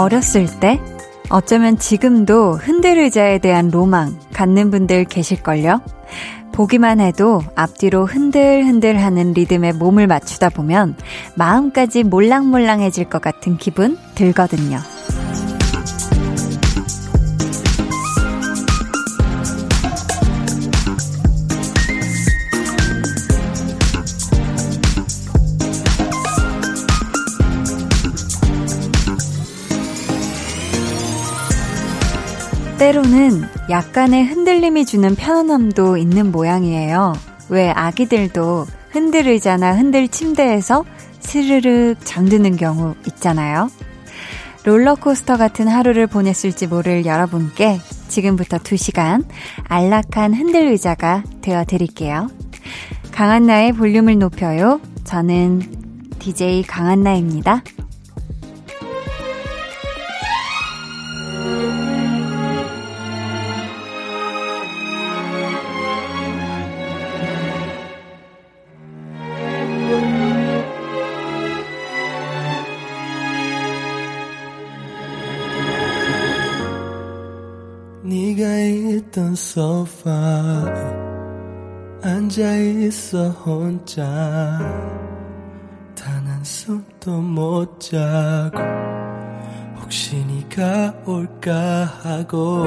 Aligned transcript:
어렸을 0.00 0.46
때 0.60 0.80
어쩌면 1.28 1.78
지금도 1.78 2.54
흔들 2.54 2.98
의자에 2.98 3.38
대한 3.38 3.70
로망 3.70 4.18
갖는 4.32 4.70
분들 4.70 5.04
계실걸요? 5.04 5.82
보기만 6.52 7.00
해도 7.00 7.42
앞뒤로 7.54 8.06
흔들흔들 8.06 9.02
하는 9.02 9.34
리듬에 9.34 9.72
몸을 9.72 10.06
맞추다 10.06 10.48
보면 10.48 10.96
마음까지 11.34 12.04
몰랑몰랑해질 12.04 13.04
것 13.04 13.20
같은 13.20 13.58
기분 13.58 13.98
들거든요. 14.14 14.78
때로는 32.90 33.42
약간의 33.70 34.26
흔들림이 34.26 34.84
주는 34.84 35.14
편안함도 35.14 35.96
있는 35.96 36.32
모양이에요. 36.32 37.12
왜 37.48 37.70
아기들도 37.70 38.66
흔들 38.90 39.28
의자나 39.28 39.76
흔들 39.76 40.08
침대에서 40.08 40.84
스르륵 41.20 41.98
잠드는 42.04 42.56
경우 42.56 42.96
있잖아요. 43.06 43.70
롤러코스터 44.64 45.36
같은 45.36 45.68
하루를 45.68 46.08
보냈을지 46.08 46.66
모를 46.66 47.06
여러분께 47.06 47.78
지금부터 48.08 48.58
2시간 48.58 49.24
안락한 49.68 50.34
흔들 50.34 50.66
의자가 50.66 51.22
되어 51.42 51.64
드릴게요. 51.64 52.28
강한나의 53.12 53.72
볼륨을 53.72 54.18
높여요. 54.18 54.80
저는 55.04 55.62
DJ 56.18 56.64
강한나입니다. 56.64 57.62
소파에 79.40 81.00
앉아있어 82.02 83.30
혼자. 83.30 83.96
단 85.94 86.26
한숨도 86.26 87.20
못 87.20 87.80
자고 87.80 88.58
혹시 89.80 90.24
네가 90.26 91.02
올까 91.06 91.84
하고. 91.84 92.64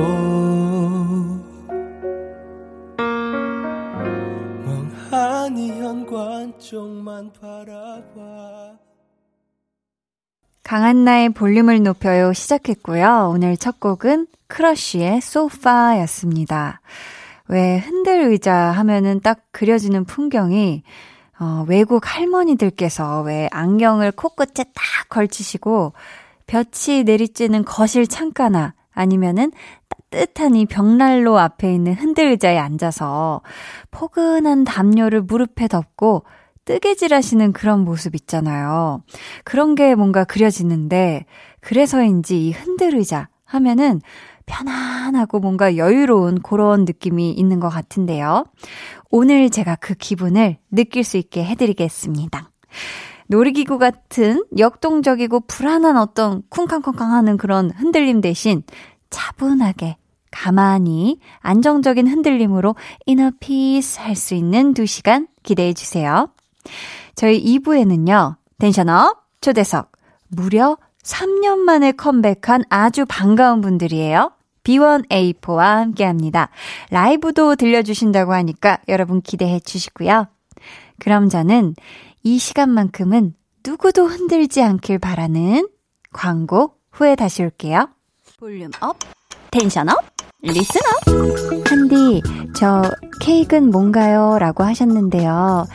멍하니 4.66 5.80
현관 5.80 6.60
쪽만 6.60 7.32
바라봐 7.34 8.83
강한나의 10.64 11.30
볼륨을 11.30 11.84
높여요 11.84 12.32
시작했고요. 12.32 13.32
오늘 13.34 13.58
첫 13.58 13.80
곡은 13.80 14.28
크러쉬의 14.48 15.20
소파였습니다. 15.20 16.80
왜 17.50 17.80
흔들 17.80 18.22
의자 18.32 18.54
하면은 18.54 19.20
딱 19.20 19.42
그려지는 19.52 20.06
풍경이 20.06 20.84
어, 21.40 21.66
외국 21.68 22.04
할머니들께서 22.06 23.24
왜 23.24 23.50
안경을 23.52 24.14
코끝에 24.14 24.64
딱 24.74 25.10
걸치시고 25.10 25.94
볕이 26.48 27.04
내리쬐는 27.04 27.64
거실 27.66 28.08
창가나 28.08 28.74
아니면은 28.94 29.52
따뜻한 30.12 30.56
이 30.56 30.66
벽난로 30.66 31.40
앞에 31.40 31.74
있는 31.74 31.94
흔들 31.94 32.30
의자에 32.30 32.58
앉아서 32.58 33.42
포근한 33.92 34.64
담요를 34.64 35.24
무릎에 35.24 35.68
덮고 35.68 36.24
뜨개질 36.66 37.14
하시는 37.14 37.54
그런 37.54 37.84
모습 37.84 38.16
있잖아요. 38.16 39.04
그런 39.44 39.76
게 39.76 39.96
뭔가 39.96 40.24
그려지는데, 40.24 41.26
그래서인지 41.60 42.48
이 42.48 42.52
흔들 42.52 42.96
의자 42.96 43.30
하면은 43.46 44.02
편안하고 44.46 45.40
뭔가 45.40 45.78
여유로운 45.78 46.42
그런 46.42 46.86
느낌이 46.86 47.32
있는 47.32 47.60
것 47.60 47.70
같은데요. 47.70 48.46
오늘 49.10 49.50
제가 49.50 49.76
그 49.76 49.94
기분을 49.94 50.58
느낄 50.72 51.04
수 51.04 51.18
있게 51.18 51.46
해드리겠습니다. 51.46 52.50
놀이기구 53.28 53.78
같은 53.78 54.44
역동적이고 54.58 55.42
불안한 55.48 55.98
어떤 55.98 56.44
쿵쾅쿵쾅 56.50 57.14
하는 57.14 57.38
그런 57.38 57.72
흔들림 57.72 58.22
대신 58.22 58.64
차분하게 59.10 59.98
가만히 60.30 61.20
안정적인 61.40 62.08
흔들림으로 62.08 62.76
inner 63.06 63.32
peace 63.40 64.00
할수 64.00 64.34
있는 64.34 64.74
2시간 64.74 65.28
기대해 65.44 65.74
주세요. 65.74 66.30
저희 67.16 67.44
2부에는요, 67.44 68.36
tension 68.60 69.09
up 69.09 69.24
초대석 69.42 69.92
무려 70.28 70.78
3년 71.04 71.58
만에 71.60 71.92
컴백한 71.92 72.64
아주 72.70 73.06
반가운 73.08 73.62
분들이에요. 73.62 74.32
B1A4와 74.64 75.76
함께 75.76 76.06
합니다. 76.06 76.50
라이브도 76.90 77.56
들려주신다고 77.56 78.34
하니까 78.34 78.80
여러분 78.88 79.22
기대해 79.22 79.60
주시고요. 79.60 80.28
그럼 81.00 81.30
저는 81.30 81.76
이 82.24 82.38
시간만큼은 82.38 83.34
누구도 83.66 84.06
흔들지 84.06 84.62
않길 84.62 85.00
바라는 85.00 85.68
광고 86.14 86.76
후에 86.92 87.16
다시 87.16 87.44
올게요. 87.44 87.90
volume 88.40 88.72
up, 88.80 88.98
tension 89.52 89.90
up, 89.90 89.98
listen 90.42 90.82
up. 90.82 91.70
한디, 91.70 92.22
저 92.56 92.84
케이크는 93.22 93.72
뭔가요? 93.72 94.38
라고 94.40 94.64
하셨는데요. 94.64 95.66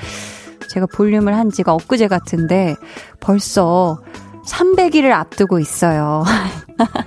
제가 0.69 0.87
볼륨을 0.87 1.37
한 1.37 1.51
지가 1.51 1.73
엊그제 1.75 2.09
같은데 2.09 2.77
벌써 3.21 3.99
300일을 4.47 5.11
앞두고 5.13 5.59
있어요. 5.59 6.25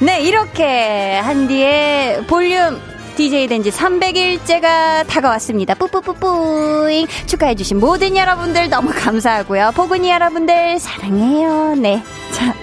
네, 0.00 0.22
이렇게 0.22 1.18
한디의 1.18 2.26
볼륨 2.26 2.78
DJ 3.16 3.48
된 3.48 3.64
지 3.64 3.70
300일째가 3.70 5.04
다가왔습니다. 5.08 5.74
뿌뿌뿌뿌잉. 5.74 7.08
축하해주신 7.26 7.80
모든 7.80 8.16
여러분들 8.16 8.70
너무 8.70 8.92
감사하고요. 8.94 9.72
보근이 9.74 10.08
여러분들 10.08 10.78
사랑해요. 10.78 11.74
네. 11.74 12.00
자. 12.32 12.54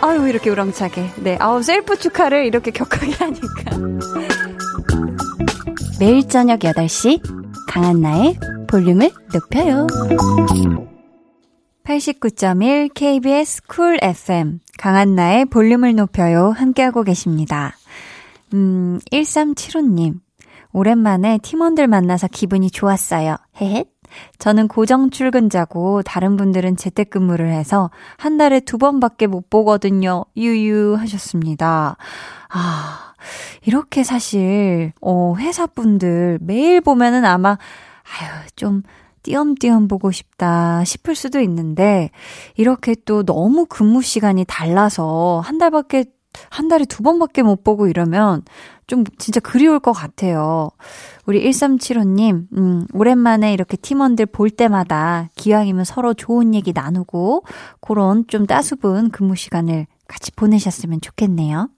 아유, 0.00 0.26
이렇게 0.28 0.50
우렁차게. 0.50 1.10
네. 1.18 1.36
아우, 1.38 1.62
셀프 1.62 1.96
축하를 1.96 2.46
이렇게 2.46 2.72
격하게 2.72 3.12
하니까. 3.12 3.76
매일 6.00 6.28
저녁 6.28 6.60
8시, 6.60 7.20
강한나의 7.68 8.38
볼륨을 8.68 9.10
높여요. 9.32 9.86
89.1 11.84 12.90
KBS 12.94 13.62
쿨 13.68 13.98
FM 14.02 14.60
강한나의 14.78 15.46
볼륨을 15.46 15.94
높여요 15.94 16.50
함께하고 16.50 17.02
계십니다. 17.04 17.76
음, 18.54 18.98
1375님 19.12 20.20
오랜만에 20.72 21.38
팀원들 21.42 21.86
만나서 21.86 22.28
기분이 22.28 22.70
좋았어요. 22.70 23.36
헤헷. 23.60 23.88
저는 24.38 24.68
고정 24.68 25.10
출근자고 25.10 26.02
다른 26.02 26.36
분들은 26.36 26.76
재택근무를 26.76 27.52
해서 27.52 27.90
한 28.16 28.36
달에 28.36 28.60
두 28.60 28.78
번밖에 28.78 29.26
못 29.26 29.50
보거든요. 29.50 30.24
유유 30.36 30.94
하셨습니다. 30.98 31.96
아, 32.48 33.05
이렇게 33.64 34.04
사실 34.04 34.92
어 35.00 35.34
회사분들 35.36 36.38
매일 36.42 36.80
보면은 36.80 37.24
아마 37.24 37.50
아유 37.50 38.46
좀 38.56 38.82
띄엄띄엄 39.26 39.88
보고 39.88 40.12
싶다 40.12 40.84
싶을 40.84 41.16
수도 41.16 41.40
있는데, 41.40 42.10
이렇게 42.56 42.94
또 43.04 43.24
너무 43.24 43.66
근무 43.66 44.00
시간이 44.00 44.44
달라서 44.46 45.42
한 45.44 45.58
달밖에, 45.58 46.04
한 46.48 46.68
달에 46.68 46.84
두 46.84 47.02
번밖에 47.02 47.42
못 47.42 47.64
보고 47.64 47.88
이러면 47.88 48.42
좀 48.86 49.04
진짜 49.18 49.40
그리울 49.40 49.80
것 49.80 49.90
같아요. 49.92 50.68
우리 51.26 51.44
1375님, 51.44 52.46
음, 52.56 52.86
오랜만에 52.92 53.52
이렇게 53.52 53.76
팀원들 53.76 54.26
볼 54.26 54.48
때마다 54.48 55.28
기왕이면 55.34 55.84
서로 55.84 56.14
좋은 56.14 56.54
얘기 56.54 56.72
나누고, 56.72 57.42
그런 57.80 58.26
좀 58.28 58.46
따수분 58.46 59.10
근무 59.10 59.34
시간을 59.34 59.86
같이 60.06 60.30
보내셨으면 60.30 61.00
좋겠네요. 61.00 61.68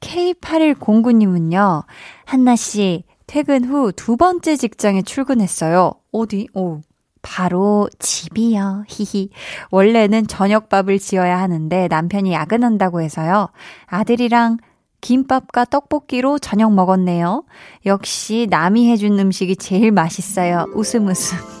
K8109님은요, 0.00 1.84
한나씨, 2.24 3.04
퇴근 3.26 3.64
후 3.64 3.92
두 3.92 4.16
번째 4.16 4.56
직장에 4.56 5.02
출근했어요. 5.02 5.92
어디? 6.12 6.48
오. 6.54 6.80
바로 7.20 7.88
집이요. 7.98 8.84
히히. 8.88 9.30
원래는 9.70 10.28
저녁밥을 10.28 10.98
지어야 10.98 11.38
하는데 11.40 11.88
남편이 11.88 12.32
야근한다고 12.32 13.02
해서요. 13.02 13.48
아들이랑 13.86 14.58
김밥과 15.00 15.66
떡볶이로 15.66 16.38
저녁 16.38 16.72
먹었네요. 16.72 17.44
역시 17.86 18.46
남이 18.48 18.90
해준 18.90 19.18
음식이 19.18 19.56
제일 19.56 19.92
맛있어요. 19.92 20.66
웃음 20.74 21.08
웃음. 21.08 21.57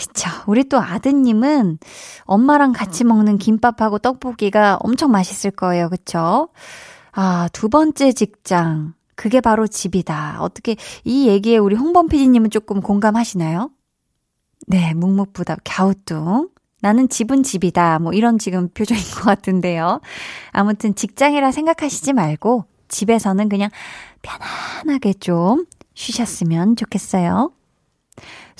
그쵸. 0.00 0.30
우리 0.46 0.64
또 0.64 0.80
아드님은 0.80 1.78
엄마랑 2.24 2.72
같이 2.72 3.04
먹는 3.04 3.36
김밥하고 3.36 3.98
떡볶이가 3.98 4.78
엄청 4.80 5.10
맛있을 5.10 5.50
거예요. 5.50 5.90
그쵸? 5.90 6.48
아, 7.12 7.50
두 7.52 7.68
번째 7.68 8.12
직장. 8.12 8.94
그게 9.14 9.42
바로 9.42 9.66
집이다. 9.66 10.38
어떻게, 10.40 10.76
이 11.04 11.28
얘기에 11.28 11.58
우리 11.58 11.76
홍범 11.76 12.08
PD님은 12.08 12.48
조금 12.48 12.80
공감하시나요? 12.80 13.70
네, 14.68 14.94
묵묵부답, 14.94 15.58
갸우뚱. 15.64 16.48
나는 16.80 17.10
집은 17.10 17.42
집이다. 17.42 17.98
뭐 17.98 18.14
이런 18.14 18.38
지금 18.38 18.70
표정인 18.70 19.02
것 19.02 19.24
같은데요. 19.24 20.00
아무튼 20.52 20.94
직장이라 20.94 21.52
생각하시지 21.52 22.14
말고 22.14 22.64
집에서는 22.88 23.50
그냥 23.50 23.68
편안하게 24.22 25.12
좀 25.14 25.66
쉬셨으면 25.92 26.76
좋겠어요. 26.76 27.52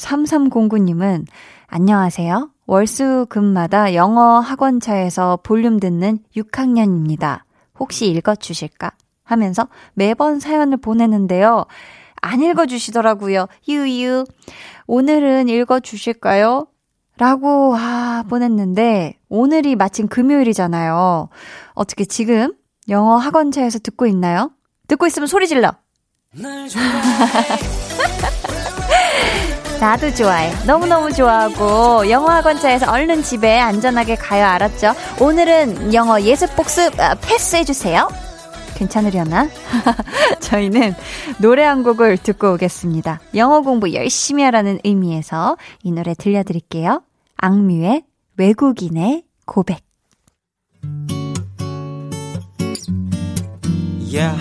3309님은 0.00 1.26
안녕하세요. 1.66 2.50
월수 2.66 3.26
금마다 3.28 3.94
영어 3.94 4.40
학원차에서 4.40 5.40
볼륨 5.42 5.78
듣는 5.78 6.18
6학년입니다. 6.36 7.42
혹시 7.78 8.06
읽어주실까? 8.10 8.92
하면서 9.24 9.68
매번 9.94 10.40
사연을 10.40 10.78
보내는데요. 10.78 11.66
안 12.20 12.42
읽어주시더라고요. 12.42 13.46
유유. 13.68 14.24
오늘은 14.86 15.48
읽어주실까요? 15.48 16.66
라고, 17.16 17.74
아, 17.76 18.24
보냈는데, 18.28 19.18
오늘이 19.28 19.76
마침 19.76 20.08
금요일이잖아요. 20.08 21.28
어떻게 21.74 22.04
지금 22.04 22.54
영어 22.88 23.16
학원차에서 23.16 23.78
듣고 23.80 24.06
있나요? 24.06 24.50
듣고 24.88 25.06
있으면 25.06 25.26
소리 25.26 25.46
질러! 25.46 25.72
나도 29.80 30.14
좋아해. 30.14 30.52
너무너무 30.66 31.10
좋아하고, 31.10 32.10
영어 32.10 32.28
학원 32.28 32.58
차에서 32.58 32.92
얼른 32.92 33.22
집에 33.22 33.58
안전하게 33.58 34.16
가요. 34.16 34.44
알았죠? 34.44 34.92
오늘은 35.18 35.94
영어 35.94 36.20
예습 36.20 36.54
복습 36.54 37.00
아, 37.00 37.14
패스해주세요. 37.14 38.06
괜찮으려나? 38.74 39.48
저희는 40.40 40.94
노래 41.38 41.64
한 41.64 41.82
곡을 41.82 42.18
듣고 42.18 42.52
오겠습니다. 42.52 43.20
영어 43.36 43.62
공부 43.62 43.94
열심히 43.94 44.42
하라는 44.44 44.80
의미에서 44.84 45.56
이 45.82 45.92
노래 45.92 46.12
들려드릴게요. 46.14 47.02
악뮤의 47.38 48.02
외국인의 48.36 49.24
고백. 49.46 49.80
Yeah. 54.12 54.38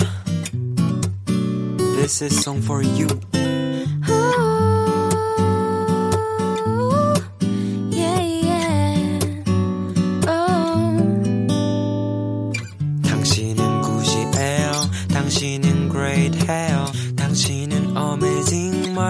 This 1.95 2.23
is 2.23 2.37
song 2.37 2.61
for 2.61 2.83
you. 2.83 3.07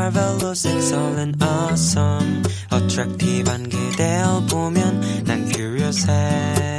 Marvelous, 0.09 0.65
excellent, 0.65 1.41
awesome. 1.41 2.43
attractive한 2.71 3.69
그댈 3.69 4.23
보면 4.49 5.23
난 5.25 5.45
curious해. 5.51 6.78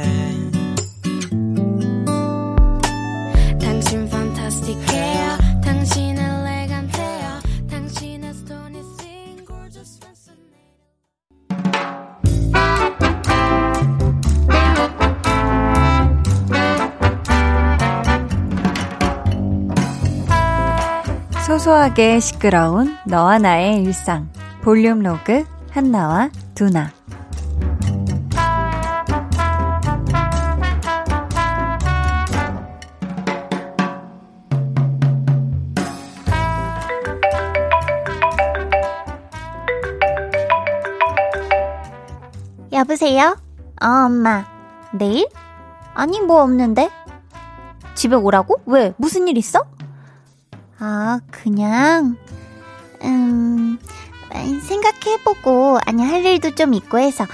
소소하게 21.71 22.19
시끄러운 22.19 22.97
너와 23.05 23.37
나의 23.37 23.81
일상. 23.81 24.29
볼륨 24.61 24.99
로그 24.99 25.45
한나와 25.69 26.29
두나. 26.53 26.91
여보세요? 42.73 43.37
어, 43.81 43.87
엄마. 43.87 44.45
내일? 44.93 45.25
아니, 45.93 46.19
뭐 46.19 46.43
없는데? 46.43 46.89
집에 47.95 48.15
오라고? 48.17 48.57
왜? 48.65 48.93
무슨 48.97 49.29
일 49.29 49.37
있어? 49.37 49.63
아, 50.83 51.19
그냥, 51.29 52.17
음, 53.03 53.77
생각해보고, 54.63 55.77
아니, 55.85 56.03
할 56.03 56.25
일도 56.25 56.55
좀 56.55 56.73
있고 56.73 56.97
해서. 56.97 57.25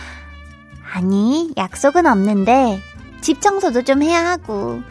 아니, 0.93 1.53
약속은 1.55 2.05
없는데, 2.05 2.81
집 3.21 3.39
청소도 3.41 3.83
좀 3.83 4.03
해야 4.03 4.25
하고. 4.31 4.81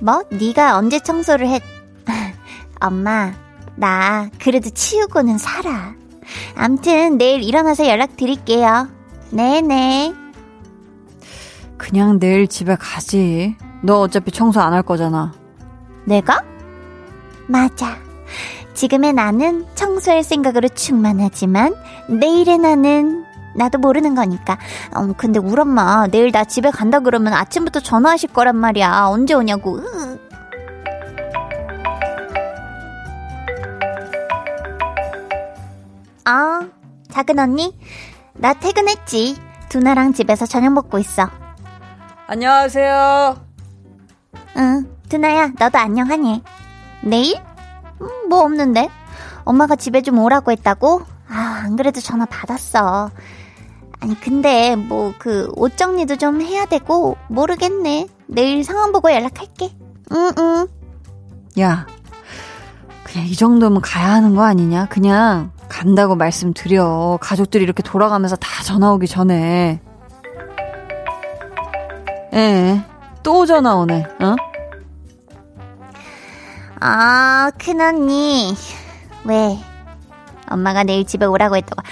뭐? 0.00 0.22
네가 0.30 0.78
언제 0.78 1.00
청소를 1.00 1.48
했... 1.48 1.62
엄마, 2.80 3.34
나 3.76 4.30
그래도 4.40 4.70
치우고는 4.70 5.36
살아. 5.36 5.92
암튼 6.56 7.18
내일 7.18 7.42
일어나서 7.42 7.86
연락 7.88 8.16
드릴게요. 8.16 8.88
네네. 9.30 10.14
그냥 11.76 12.18
내일 12.18 12.46
집에 12.46 12.74
가지. 12.76 13.56
너 13.82 14.00
어차피 14.00 14.30
청소 14.30 14.60
안 14.60 14.72
할 14.72 14.82
거잖아. 14.82 15.32
내가? 16.04 16.42
맞아. 17.48 17.96
지금의 18.74 19.14
나는 19.14 19.66
청소할 19.74 20.22
생각으로 20.22 20.68
충만하지만 20.68 21.74
내일의 22.08 22.58
나는 22.58 23.24
나도 23.56 23.78
모르는 23.78 24.14
거니까. 24.14 24.58
음, 24.96 25.14
근데 25.14 25.40
우리 25.40 25.60
엄마 25.60 26.06
내일 26.06 26.30
나 26.30 26.44
집에 26.44 26.70
간다 26.70 27.00
그러면 27.00 27.32
아침부터 27.32 27.80
전화하실 27.80 28.32
거란 28.32 28.56
말이야. 28.56 29.06
언제 29.08 29.34
오냐고. 29.34 29.78
으. 29.78 30.18
아, 36.24 36.60
작은 37.10 37.38
언니, 37.38 37.76
나 38.34 38.52
퇴근했지. 38.52 39.40
두나랑 39.70 40.12
집에서 40.12 40.44
저녁 40.46 40.74
먹고 40.74 40.98
있어. 40.98 41.28
안녕하세요. 42.26 43.36
응, 44.58 44.96
두나야, 45.08 45.52
너도 45.58 45.78
안녕하니? 45.78 46.42
내일? 47.02 47.47
음, 48.00 48.28
뭐 48.28 48.42
없는데? 48.44 48.88
엄마가 49.44 49.76
집에 49.76 50.02
좀 50.02 50.18
오라고 50.18 50.50
했다고? 50.52 51.02
아, 51.28 51.62
안 51.64 51.76
그래도 51.76 52.00
전화 52.00 52.24
받았어. 52.26 53.10
아니, 54.00 54.20
근데 54.20 54.76
뭐 54.76 55.12
그 55.18 55.50
옷 55.56 55.76
정리도 55.76 56.16
좀 56.16 56.40
해야 56.40 56.64
되고 56.66 57.16
모르겠네. 57.28 58.06
내일 58.26 58.62
상황 58.64 58.92
보고 58.92 59.10
연락할게. 59.12 59.70
응, 60.12 60.32
응. 60.38 60.66
야, 61.60 61.86
그냥 63.04 63.26
이 63.26 63.34
정도면 63.34 63.80
가야 63.80 64.10
하는 64.12 64.34
거 64.36 64.42
아니냐? 64.44 64.86
그냥 64.86 65.50
간다고 65.68 66.14
말씀드려. 66.14 67.18
가족들이 67.20 67.64
이렇게 67.64 67.82
돌아가면서 67.82 68.36
다 68.36 68.62
전화 68.62 68.92
오기 68.92 69.08
전에. 69.08 69.80
예, 72.34 72.80
또 73.22 73.46
전화 73.46 73.74
오네, 73.76 74.04
어? 74.20 74.36
아, 76.80 77.50
큰언니. 77.58 78.54
왜? 79.24 79.58
엄마가 80.48 80.84
내일 80.84 81.04
집에 81.06 81.26
오라고 81.26 81.56
했다고. 81.56 81.82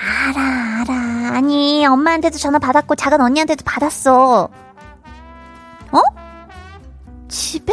알아, 0.00 0.82
알아. 0.82 1.36
아니, 1.36 1.84
엄마한테도 1.86 2.38
전화 2.38 2.58
받았고, 2.58 2.94
작은 2.94 3.20
언니한테도 3.20 3.64
받았어. 3.64 4.48
어? 5.90 6.00
집에? 7.28 7.72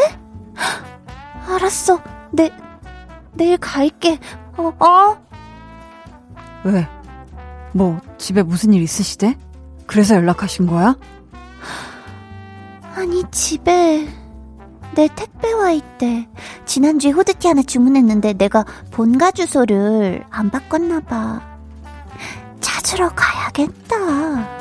헉, 0.57 1.53
알았어. 1.55 2.01
내, 2.31 2.51
내일 3.33 3.57
갈게. 3.57 4.19
어, 4.57 4.73
어? 4.79 5.17
왜? 6.63 6.87
뭐, 7.73 7.99
집에 8.17 8.41
무슨 8.41 8.73
일 8.73 8.81
있으시대? 8.81 9.37
그래서 9.85 10.15
연락하신 10.15 10.65
거야? 10.67 10.95
아니, 12.95 13.23
집에. 13.31 14.07
내 14.95 15.09
택배 15.13 15.51
와 15.51 15.71
있대. 15.71 16.27
지난주에 16.65 17.11
후드티 17.11 17.47
하나 17.47 17.61
주문했는데 17.61 18.33
내가 18.33 18.63
본가 18.91 19.31
주소를 19.31 20.23
안 20.29 20.49
바꿨나 20.49 21.01
봐. 21.01 21.41
찾으러 22.61 23.09
가야겠다. 23.13 24.55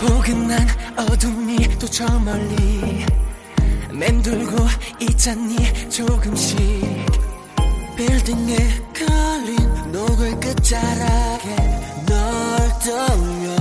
포근한 0.00 0.66
어둠이 0.96 1.78
또 1.78 1.86
저 1.88 2.06
멀리 2.20 3.04
맴돌고 3.92 4.56
있잖니 5.00 5.56
조금씩 5.90 6.58
빌딩에 7.98 8.56
걸린 8.94 9.90
노을 9.90 10.38
끝자락에 10.38 11.56
널 12.06 12.68
떠올려 12.78 13.57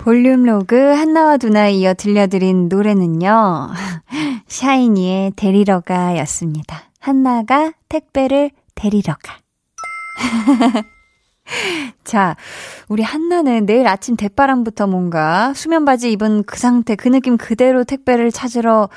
볼륨 0.00 0.44
로그 0.44 0.76
한나와 0.76 1.36
두나 1.36 1.68
이어 1.68 1.92
들려드린 1.92 2.70
노래는요. 2.70 3.68
샤이니의 4.48 5.32
데리러 5.36 5.80
가 5.80 6.16
였습니다. 6.20 6.84
한나가 6.98 7.74
택배를 7.90 8.50
데리러 8.74 9.14
가. 9.22 9.36
자, 12.02 12.34
우리 12.88 13.02
한나는 13.02 13.66
내일 13.66 13.86
아침 13.86 14.16
댓바람부터 14.16 14.86
뭔가 14.86 15.52
수면 15.52 15.84
바지 15.84 16.10
입은 16.12 16.44
그 16.44 16.58
상태, 16.58 16.96
그 16.96 17.08
느낌 17.08 17.36
그대로 17.36 17.84
택배를 17.84 18.32
찾으러 18.32 18.88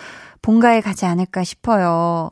본가에 0.42 0.80
가지 0.80 1.06
않을까 1.06 1.44
싶어요. 1.44 2.32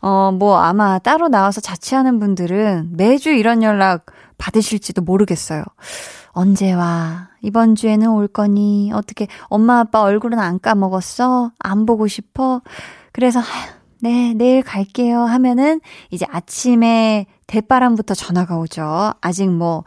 어, 0.00 0.30
뭐 0.30 0.58
아마 0.58 1.00
따로 1.00 1.26
나와서 1.26 1.60
자취하는 1.60 2.20
분들은 2.20 2.90
매주 2.96 3.30
이런 3.30 3.64
연락 3.64 4.06
받으실지도 4.38 5.02
모르겠어요. 5.02 5.64
언제 6.36 6.70
와? 6.74 7.30
이번 7.40 7.76
주에는 7.76 8.10
올 8.10 8.28
거니? 8.28 8.90
어떻게 8.92 9.26
엄마 9.44 9.80
아빠 9.80 10.02
얼굴은 10.02 10.38
안 10.38 10.60
까먹었어? 10.60 11.52
안 11.58 11.86
보고 11.86 12.06
싶어? 12.08 12.60
그래서 13.12 13.40
네, 14.02 14.34
내일 14.34 14.62
갈게요 14.62 15.20
하면은 15.20 15.80
이제 16.10 16.26
아침에 16.28 17.24
대바람부터 17.46 18.12
전화가 18.12 18.58
오죠. 18.58 19.14
아직 19.22 19.48
뭐 19.48 19.84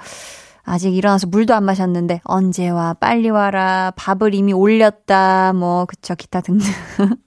아직 0.64 0.96
일어나서 0.96 1.28
물도 1.28 1.54
안 1.54 1.66
마셨는데 1.66 2.22
언제 2.24 2.68
와? 2.68 2.96
빨리 2.96 3.30
와라. 3.30 3.94
밥을 3.96 4.34
이미 4.34 4.52
올렸다. 4.52 5.54
뭐 5.54 5.86
그쵸 5.86 6.16
기타 6.16 6.42
등등. 6.42 6.68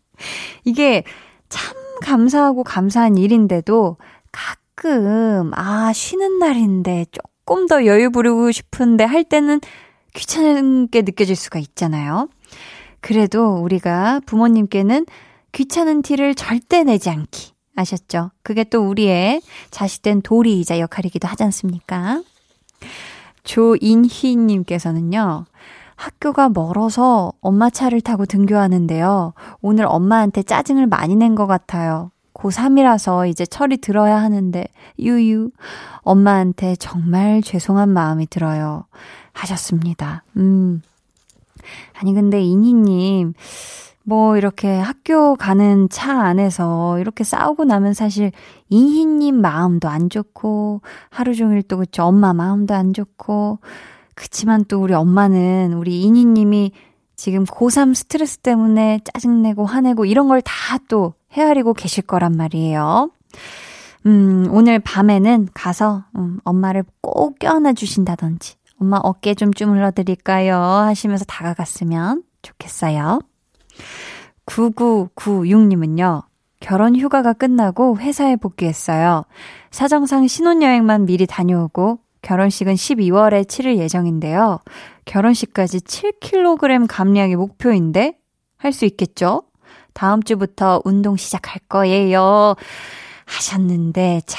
이게 0.64 1.04
참 1.48 1.76
감사하고 2.02 2.64
감사한 2.64 3.16
일인데도 3.16 3.98
가끔 4.32 5.52
아 5.54 5.92
쉬는 5.92 6.40
날인데 6.40 7.06
조금 7.12 7.31
더 7.68 7.86
여유 7.86 8.10
부리고 8.10 8.50
싶은데 8.50 9.04
할 9.04 9.24
때는 9.24 9.60
귀찮게 10.14 11.02
느껴질 11.02 11.36
수가 11.36 11.58
있잖아요. 11.58 12.28
그래도 13.00 13.56
우리가 13.56 14.20
부모님께는 14.26 15.06
귀찮은 15.52 16.02
티를 16.02 16.34
절대 16.34 16.84
내지 16.84 17.10
않기. 17.10 17.52
아셨죠? 17.74 18.30
그게 18.42 18.64
또 18.64 18.86
우리의 18.86 19.40
자식된 19.70 20.22
도리이자 20.22 20.78
역할이기도 20.78 21.26
하지 21.26 21.42
않습니까? 21.44 22.22
조인희님께서는요, 23.44 25.46
학교가 25.96 26.50
멀어서 26.50 27.32
엄마 27.40 27.70
차를 27.70 28.00
타고 28.00 28.26
등교하는데요. 28.26 29.34
오늘 29.62 29.86
엄마한테 29.88 30.42
짜증을 30.42 30.86
많이 30.86 31.16
낸 31.16 31.34
것 31.34 31.46
같아요. 31.46 32.10
고3이라서 32.42 33.28
이제 33.28 33.46
철이 33.46 33.76
들어야 33.78 34.16
하는데, 34.16 34.66
유유. 34.98 35.50
엄마한테 36.00 36.76
정말 36.76 37.40
죄송한 37.42 37.88
마음이 37.88 38.26
들어요. 38.26 38.84
하셨습니다. 39.32 40.24
음. 40.36 40.82
아니, 41.94 42.12
근데 42.12 42.42
이니님, 42.42 43.34
뭐, 44.04 44.36
이렇게 44.36 44.76
학교 44.76 45.36
가는 45.36 45.88
차 45.88 46.20
안에서 46.20 46.98
이렇게 46.98 47.22
싸우고 47.22 47.64
나면 47.64 47.94
사실 47.94 48.32
이희님 48.68 49.40
마음도 49.40 49.88
안 49.88 50.10
좋고, 50.10 50.82
하루 51.10 51.34
종일 51.34 51.62
또 51.62 51.78
그쵸, 51.78 52.02
엄마 52.02 52.32
마음도 52.32 52.74
안 52.74 52.92
좋고, 52.92 53.60
그치만 54.14 54.64
또 54.66 54.82
우리 54.82 54.92
엄마는 54.92 55.74
우리 55.74 56.02
이니님이 56.02 56.72
지금 57.16 57.44
고3 57.44 57.94
스트레스 57.94 58.38
때문에 58.38 59.00
짜증내고 59.12 59.64
화내고 59.66 60.04
이런 60.04 60.28
걸 60.28 60.40
다 60.42 60.78
또 60.88 61.14
헤아리고 61.32 61.74
계실 61.74 62.02
거란 62.04 62.36
말이에요. 62.36 63.10
음, 64.06 64.46
오늘 64.50 64.78
밤에는 64.80 65.48
가서, 65.54 66.04
음, 66.16 66.38
엄마를 66.44 66.84
꼭 67.00 67.38
껴안아 67.38 67.72
주신다든지, 67.74 68.54
엄마 68.80 68.98
어깨 69.02 69.34
좀 69.34 69.52
주물러 69.54 69.92
드릴까요? 69.92 70.56
하시면서 70.56 71.24
다가갔으면 71.24 72.22
좋겠어요. 72.42 73.20
9996님은요, 74.46 76.24
결혼 76.60 76.96
휴가가 76.96 77.32
끝나고 77.32 77.98
회사에 77.98 78.36
복귀했어요. 78.36 79.24
사정상 79.70 80.26
신혼여행만 80.26 81.06
미리 81.06 81.26
다녀오고, 81.26 81.98
결혼식은 82.22 82.74
12월에 82.74 83.48
치를 83.48 83.78
예정인데요. 83.78 84.60
결혼식까지 85.04 85.80
7kg 85.80 86.86
감량이 86.88 87.36
목표인데, 87.36 88.16
할 88.56 88.72
수 88.72 88.84
있겠죠? 88.84 89.42
다음 89.92 90.22
주부터 90.22 90.80
운동 90.84 91.16
시작할 91.16 91.60
거예요. 91.68 92.54
하셨는데, 93.26 94.22
자, 94.24 94.38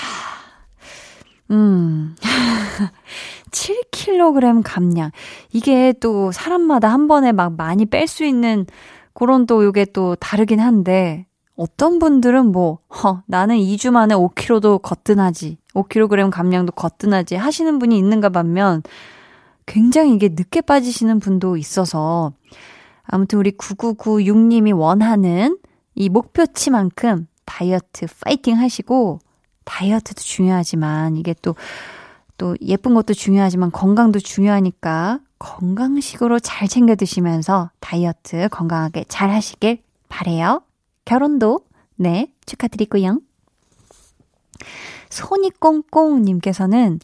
음. 1.51 2.15
7kg 3.51 4.61
감량. 4.63 5.11
이게 5.51 5.93
또 5.99 6.31
사람마다 6.31 6.87
한 6.91 7.07
번에 7.07 7.31
막 7.31 7.55
많이 7.55 7.85
뺄 7.85 8.07
수 8.07 8.23
있는 8.25 8.65
그런 9.13 9.45
또 9.45 9.63
요게 9.63 9.87
또 9.93 10.15
다르긴 10.15 10.59
한데, 10.59 11.27
어떤 11.55 11.99
분들은 11.99 12.51
뭐, 12.51 12.79
허, 12.89 13.21
나는 13.27 13.57
2주 13.57 13.91
만에 13.91 14.15
5kg도 14.15 14.81
거뜬하지, 14.81 15.57
5kg 15.73 16.29
감량도 16.29 16.73
거뜬하지 16.73 17.35
하시는 17.35 17.79
분이 17.79 17.97
있는가 17.97 18.29
반면, 18.29 18.83
굉장히 19.65 20.13
이게 20.15 20.29
늦게 20.29 20.61
빠지시는 20.61 21.19
분도 21.19 21.57
있어서, 21.57 22.33
아무튼 23.03 23.39
우리 23.39 23.51
9996님이 23.51 24.77
원하는 24.77 25.57
이 25.95 26.09
목표치만큼 26.09 27.27
다이어트 27.45 28.07
파이팅 28.23 28.57
하시고, 28.57 29.19
다이어트도 29.65 30.21
중요하지만, 30.21 31.17
이게 31.17 31.33
또, 31.41 31.55
또 32.37 32.55
예쁜 32.61 32.93
것도 32.93 33.13
중요하지만 33.13 33.71
건강도 33.71 34.19
중요하니까 34.19 35.19
건강식으로 35.39 36.39
잘 36.39 36.67
챙겨 36.67 36.95
드시면서 36.95 37.69
다이어트 37.79 38.47
건강하게 38.49 39.05
잘 39.07 39.29
하시길 39.29 39.79
바래요. 40.09 40.61
결혼도 41.05 41.61
네 41.95 42.31
축하드리고요. 42.45 43.19
손이 45.13 45.51
꽁꽁님께서는 45.59 46.99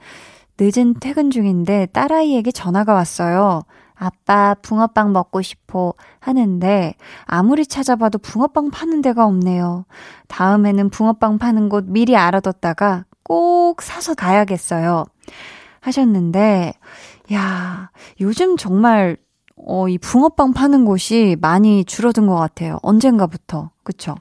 늦은 0.59 0.95
퇴근 0.99 1.31
중인데 1.31 1.87
딸아이에게 1.93 2.51
전화가 2.51 2.93
왔어요. 2.93 3.61
아빠 3.95 4.55
붕어빵 4.61 5.11
먹고 5.11 5.41
싶어 5.41 5.93
하는데 6.19 6.95
아무리 7.25 7.65
찾아봐도 7.65 8.17
붕어빵 8.17 8.71
파는 8.71 9.01
데가 9.01 9.25
없네요. 9.25 9.85
다음에는 10.27 10.89
붕어빵 10.89 11.37
파는 11.37 11.69
곳 11.69 11.85
미리 11.87 12.15
알아뒀다가 12.15 13.05
꼭 13.23 13.81
사서 13.81 14.15
가야겠어요. 14.15 15.05
하셨는데, 15.81 16.73
야, 17.33 17.91
요즘 18.19 18.57
정말, 18.57 19.17
어, 19.55 19.87
이 19.87 19.97
붕어빵 19.97 20.53
파는 20.53 20.85
곳이 20.85 21.37
많이 21.39 21.85
줄어든 21.85 22.27
것 22.27 22.35
같아요. 22.35 22.79
언젠가부터. 22.81 23.71
그쵸? 23.83 24.15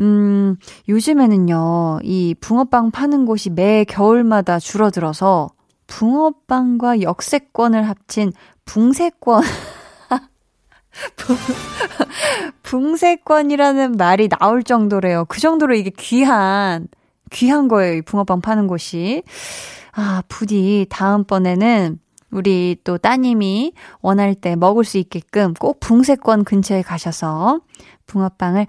음, 0.00 0.56
요즘에는요, 0.88 2.00
이 2.02 2.34
붕어빵 2.40 2.90
파는 2.90 3.26
곳이 3.26 3.50
매 3.50 3.84
겨울마다 3.84 4.58
줄어들어서, 4.58 5.50
붕어빵과 5.86 7.02
역세권을 7.02 7.88
합친 7.88 8.32
붕세권. 8.64 9.42
붕세권이라는 12.62 13.92
말이 13.92 14.28
나올 14.28 14.62
정도래요. 14.62 15.24
그 15.26 15.40
정도로 15.40 15.74
이게 15.74 15.90
귀한, 15.96 16.88
귀한 17.30 17.68
거예요. 17.68 17.94
이 17.94 18.02
붕어빵 18.02 18.40
파는 18.40 18.66
곳이. 18.66 19.22
아, 19.92 20.22
부디 20.28 20.86
다음번에는 20.90 21.98
우리 22.30 22.76
또 22.84 22.98
따님이 22.98 23.72
원할 24.02 24.34
때 24.34 24.56
먹을 24.56 24.84
수 24.84 24.98
있게끔 24.98 25.54
꼭 25.54 25.80
붕세권 25.80 26.44
근처에 26.44 26.82
가셔서 26.82 27.60
붕어빵을 28.06 28.66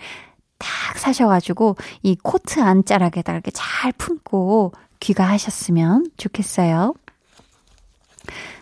탁 0.60 0.98
사셔가지고 0.98 1.76
이 2.04 2.16
코트 2.22 2.60
안자락에다 2.62 3.34
이렇게 3.34 3.52
잘 3.52 3.92
품고 3.94 4.74
귀가하셨으면 5.00 6.12
좋겠어요. 6.18 6.94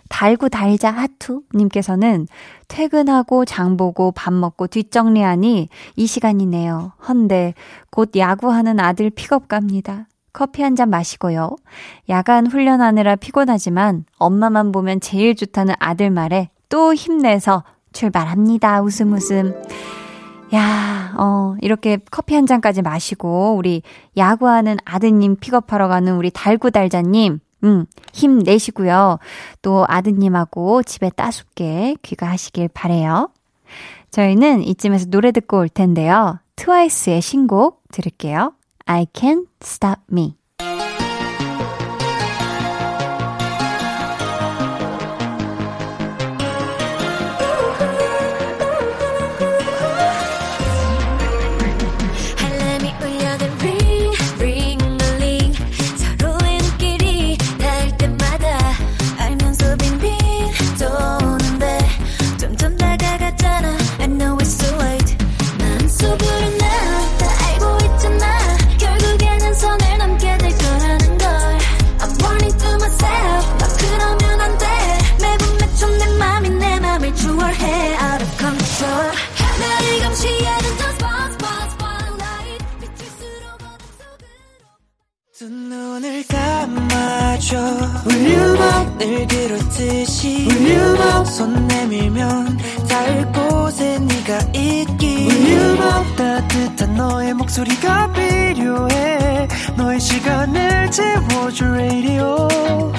달구 0.07 0.49
달자 0.49 0.91
하투님께서는 0.91 2.27
퇴근하고 2.67 3.43
장 3.43 3.75
보고 3.75 4.11
밥 4.11 4.33
먹고 4.33 4.67
뒷정리하니 4.67 5.69
이 5.95 6.07
시간이네요. 6.07 6.93
헌데 7.07 7.53
곧 7.89 8.11
야구하는 8.15 8.79
아들 8.79 9.09
픽업 9.09 9.47
갑니다. 9.47 10.07
커피 10.31 10.61
한 10.61 10.75
잔 10.75 10.89
마시고요. 10.89 11.55
야간 12.09 12.45
훈련하느라 12.45 13.15
피곤하지만 13.15 14.05
엄마만 14.17 14.71
보면 14.71 14.99
제일 14.99 15.35
좋다는 15.35 15.73
아들 15.79 16.09
말에 16.09 16.49
또 16.69 16.93
힘내서 16.93 17.63
출발합니다. 17.93 18.81
웃음 18.81 19.13
웃음. 19.13 19.53
야, 20.53 21.13
어, 21.17 21.55
이렇게 21.61 21.97
커피 22.11 22.35
한 22.35 22.45
잔까지 22.45 22.81
마시고, 22.81 23.55
우리 23.57 23.81
야구하는 24.15 24.77
아드님 24.85 25.37
픽업하러 25.37 25.87
가는 25.87 26.15
우리 26.15 26.29
달구달자님, 26.29 27.39
음, 27.63 27.85
힘내시고요. 28.13 29.17
또 29.61 29.85
아드님하고 29.87 30.83
집에 30.83 31.09
따숩게 31.09 31.97
귀가하시길 32.03 32.69
바래요. 32.73 33.29
저희는 34.11 34.63
이쯤에서 34.63 35.07
노래 35.07 35.31
듣고 35.31 35.57
올 35.57 35.67
텐데요. 35.67 36.39
트와이스의 36.55 37.21
신곡 37.21 37.83
들을게요. 37.91 38.53
I 38.85 39.07
can't 39.13 39.47
stop 39.61 40.01
me. 40.11 40.35
목소리가 97.55 98.11
필요해. 98.11 99.47
너의 99.77 99.99
시간을 99.99 100.91
채워줄 100.91 101.67
radio. 101.69 102.47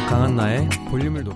강한나의 0.08 0.68
볼륨을 0.88 1.24
높여 1.24 1.35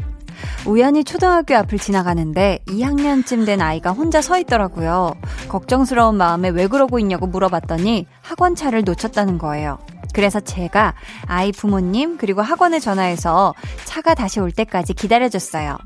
우연히 0.65 1.03
초등학교 1.03 1.55
앞을 1.55 1.79
지나가는데 1.79 2.59
2학년쯤 2.67 3.45
된 3.45 3.61
아이가 3.61 3.91
혼자 3.91 4.21
서 4.21 4.37
있더라고요. 4.39 5.13
걱정스러운 5.49 6.15
마음에 6.15 6.49
왜 6.49 6.67
그러고 6.67 6.99
있냐고 6.99 7.25
물어봤더니 7.27 8.05
학원차를 8.21 8.83
놓쳤다는 8.83 9.37
거예요. 9.37 9.79
그래서 10.13 10.39
제가 10.39 10.93
아이 11.25 11.51
부모님 11.51 12.17
그리고 12.17 12.41
학원에 12.41 12.79
전화해서 12.79 13.55
차가 13.85 14.13
다시 14.13 14.39
올 14.39 14.51
때까지 14.51 14.93
기다려줬어요. 14.93 15.77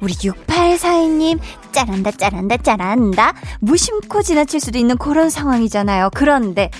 우리 0.00 0.14
6842님 0.14 1.38
짜란다 1.72 2.12
짜란다 2.12 2.56
짜란다 2.56 3.34
무심코 3.60 4.22
지나칠 4.22 4.60
수도 4.60 4.78
있는 4.78 4.96
그런 4.96 5.30
상황이잖아요. 5.30 6.10
그런데 6.14 6.70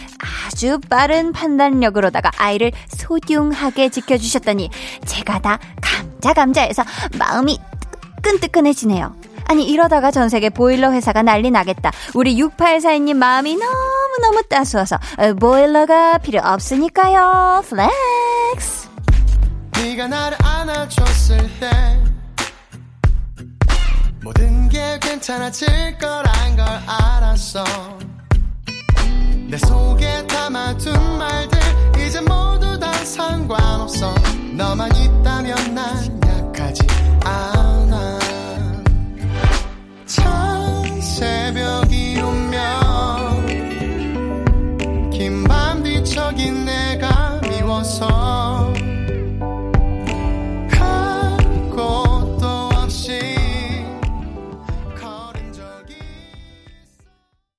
아주 0.47 0.81
빠른 0.89 1.33
판단력으로다가 1.33 2.31
아이를 2.39 2.73
소중하게 2.89 3.91
지켜주셨더니 3.91 4.71
제가 5.05 5.41
다 5.41 5.59
감 5.83 6.14
자 6.25 6.33
감자해서 6.33 6.83
마음이 7.19 7.61
뜨끈뜨끈해지네요. 8.23 9.15
아니 9.47 9.69
이러다가 9.69 10.11
전 10.11 10.31
세계 10.31 10.49
보일러 10.49 10.91
회사가 10.91 11.21
난리 11.21 11.51
나겠다. 11.51 11.93
우리 12.15 12.35
6842님 12.41 13.17
마음이 13.17 13.57
너무너무 13.57 14.43
따스워서 14.49 14.97
어, 15.19 15.35
보일러가 15.35 16.17
필요 16.17 16.41
없으니까요. 16.43 17.63
flex. 17.69 18.89
네가 19.77 20.09
나를 20.09 20.39
안아줬을 20.43 21.37
때 21.61 21.71
모든 24.23 24.71
게 24.71 24.99
괜찮아질 25.03 25.99
거란 25.99 26.57
걸 26.57 26.67
알았어 26.87 27.63
내 29.47 29.59
속에 29.59 30.27
담아둔 30.27 31.19
말들 31.19 31.59
이제 32.01 32.21
모두 32.21 32.79
다 32.79 32.93
상관없어. 33.05 34.15
너만 34.57 34.91
있다면 34.95 35.75
난 35.75 36.21
약하지 36.27 36.87
않아 37.25 37.64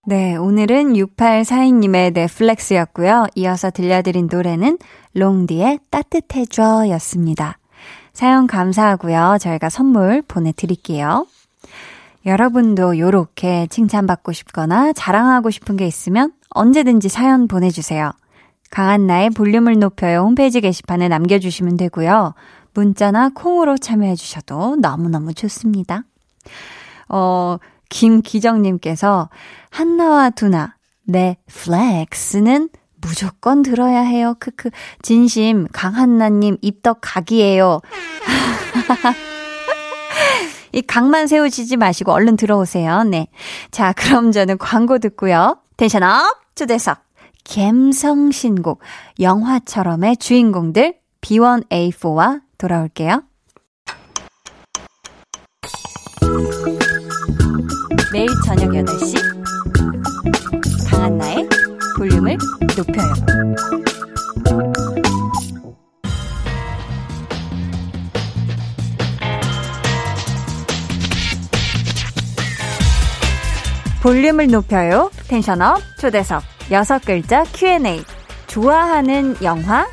네, 0.08 0.36
오늘은 0.36 0.94
6842님의 0.94 2.14
넷플렉스였고요. 2.14 3.26
이어서 3.34 3.72
들려드린 3.72 4.30
노래는 4.32 4.78
롱디의 5.16 5.80
따뜻해줘 5.90 6.90
였습니다. 6.90 7.58
사연 8.14 8.46
감사하고요. 8.46 9.38
저희가 9.42 9.70
선물 9.70 10.22
보내드릴게요. 10.22 11.26
여러분도 12.24 13.00
요렇게 13.00 13.66
칭찬받고 13.72 14.32
싶거나 14.32 14.94
자랑하고 14.94 15.50
싶은 15.50 15.76
게 15.76 15.88
있으면 15.88 16.34
언제든지 16.52 17.10
사연 17.10 17.48
보내주세요. 17.48 18.12
강한나의 18.70 19.32
볼륨을 19.32 19.80
높여요 19.80 20.20
홈페이지 20.20 20.62
게시판에 20.62 21.08
남겨주시면 21.08 21.78
되고요. 21.78 22.36
문자나 22.76 23.32
콩으로 23.34 23.80
참여해주셔도 23.80 24.76
너무너무 24.76 25.34
좋습니다. 25.34 26.04
어, 27.10 27.58
김기정님께서 27.90 29.30
한나와 29.70 30.30
두나, 30.30 30.76
내 31.04 31.38
flex는 31.48 32.70
무조건 33.02 33.62
들어야 33.62 34.02
해요. 34.02 34.36
크크. 34.40 34.70
진심 35.02 35.68
강한나님 35.72 36.58
입덕 36.62 37.00
각이에요. 37.02 37.82
이 40.74 40.82
각만 40.82 41.28
세우시지 41.28 41.78
마시고 41.78 42.12
얼른 42.12 42.36
들어오세요. 42.36 43.04
네. 43.04 43.28
자, 43.72 43.94
그럼 43.94 44.32
저는 44.32 44.58
광고 44.58 45.00
듣고요. 45.00 45.60
tension 45.78 46.04
up! 46.04 46.26
초대석. 46.56 47.00
갬성 47.44 48.32
신곡. 48.32 48.80
영화처럼의 49.20 50.18
주인공들 50.18 50.96
B1A4와 51.22 52.42
돌아올게요. 52.58 53.24
매일 58.16 58.30
저녁 58.46 58.70
8시 58.70 59.14
강한나의 60.90 61.50
볼륨을 61.98 62.38
높여요. 62.78 63.14
볼륨을 74.02 74.48
높여요. 74.48 75.12
텐션업 75.28 75.82
초대석 76.00 76.42
여섯 76.72 77.04
글자 77.04 77.44
Q&A 77.44 78.02
좋아하는 78.48 79.36
영화 79.44 79.86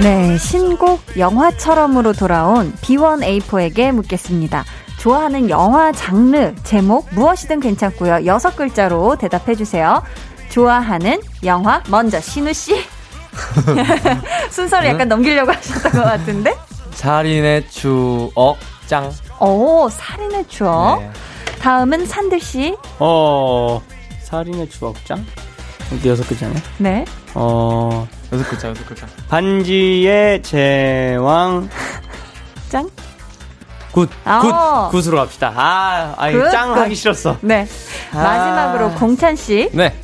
네, 0.00 0.38
신곡 0.38 1.00
영화처럼으로 1.18 2.12
돌아온 2.12 2.72
B1A4에게 2.82 3.90
묻겠습니다. 3.90 4.64
좋아하는 5.00 5.50
영화 5.50 5.90
장르, 5.90 6.54
제목 6.62 7.08
무엇이든 7.14 7.58
괜찮고요. 7.58 8.24
여섯 8.24 8.54
글자로 8.54 9.16
대답해 9.16 9.56
주세요. 9.56 10.02
좋아하는 10.50 11.20
영화 11.44 11.82
먼저 11.88 12.20
신우 12.20 12.52
씨. 12.52 12.76
순서를 14.50 14.88
약간 14.88 15.08
넘기려고 15.08 15.52
하셨던 15.52 15.92
것 15.92 16.02
같은데? 16.04 16.54
살인의 16.92 17.68
추억 17.68 18.56
짱. 18.86 19.12
오, 19.40 19.88
살인의 19.88 20.46
추억. 20.48 21.00
네. 21.00 21.10
다음은 21.60 22.06
산들 22.06 22.40
씨. 22.40 22.76
어, 23.00 23.82
살인의 24.22 24.68
추억장? 24.70 25.24
이게 25.92 26.10
여섯 26.10 26.26
글자네. 26.28 26.54
네. 26.78 27.04
어, 27.34 28.06
여섯 28.32 28.48
글자, 28.48 28.68
여섯 28.68 28.86
글자. 28.86 29.06
반지의 29.28 30.42
제왕, 30.42 31.68
짱. 32.68 32.88
굿, 33.92 34.08
아. 34.24 34.90
굿, 34.90 35.02
굿으로 35.02 35.16
갑시다. 35.18 35.52
아, 35.56 36.14
아니, 36.18 36.34
good, 36.36 36.50
짱 36.50 36.74
good. 36.74 36.80
하기 36.80 36.94
싫었어. 36.94 37.38
네. 37.40 37.66
아. 38.12 38.22
마지막으로 38.22 38.94
공찬 38.98 39.34
씨. 39.34 39.70
네. 39.72 39.94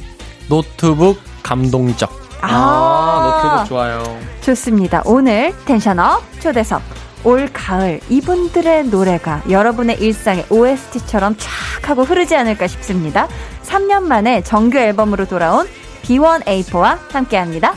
노트북 0.49 1.21
감동적. 1.43 2.11
아, 2.41 3.43
노트북 3.43 3.69
좋아요. 3.69 4.19
좋습니다. 4.41 5.03
오늘 5.05 5.55
tension 5.67 6.10
up 6.10 6.23
초대석. 6.41 6.83
올 7.25 7.49
가을 7.53 8.01
이분들의 8.11 8.85
노래가 8.89 9.43
여러분의 9.49 9.99
일상의 9.99 10.45
OST처럼 10.51 11.37
쫙 11.39 11.89
하고 11.89 12.03
흐르지 12.05 12.37
않을까 12.37 12.67
싶습니다. 12.67 13.29
3년 13.65 14.03
만에 14.03 14.43
정규 14.43 14.77
앨범으로 14.79 15.25
돌아온 15.27 15.67
B1A4와 16.03 16.99
함께합니다. 17.11 17.75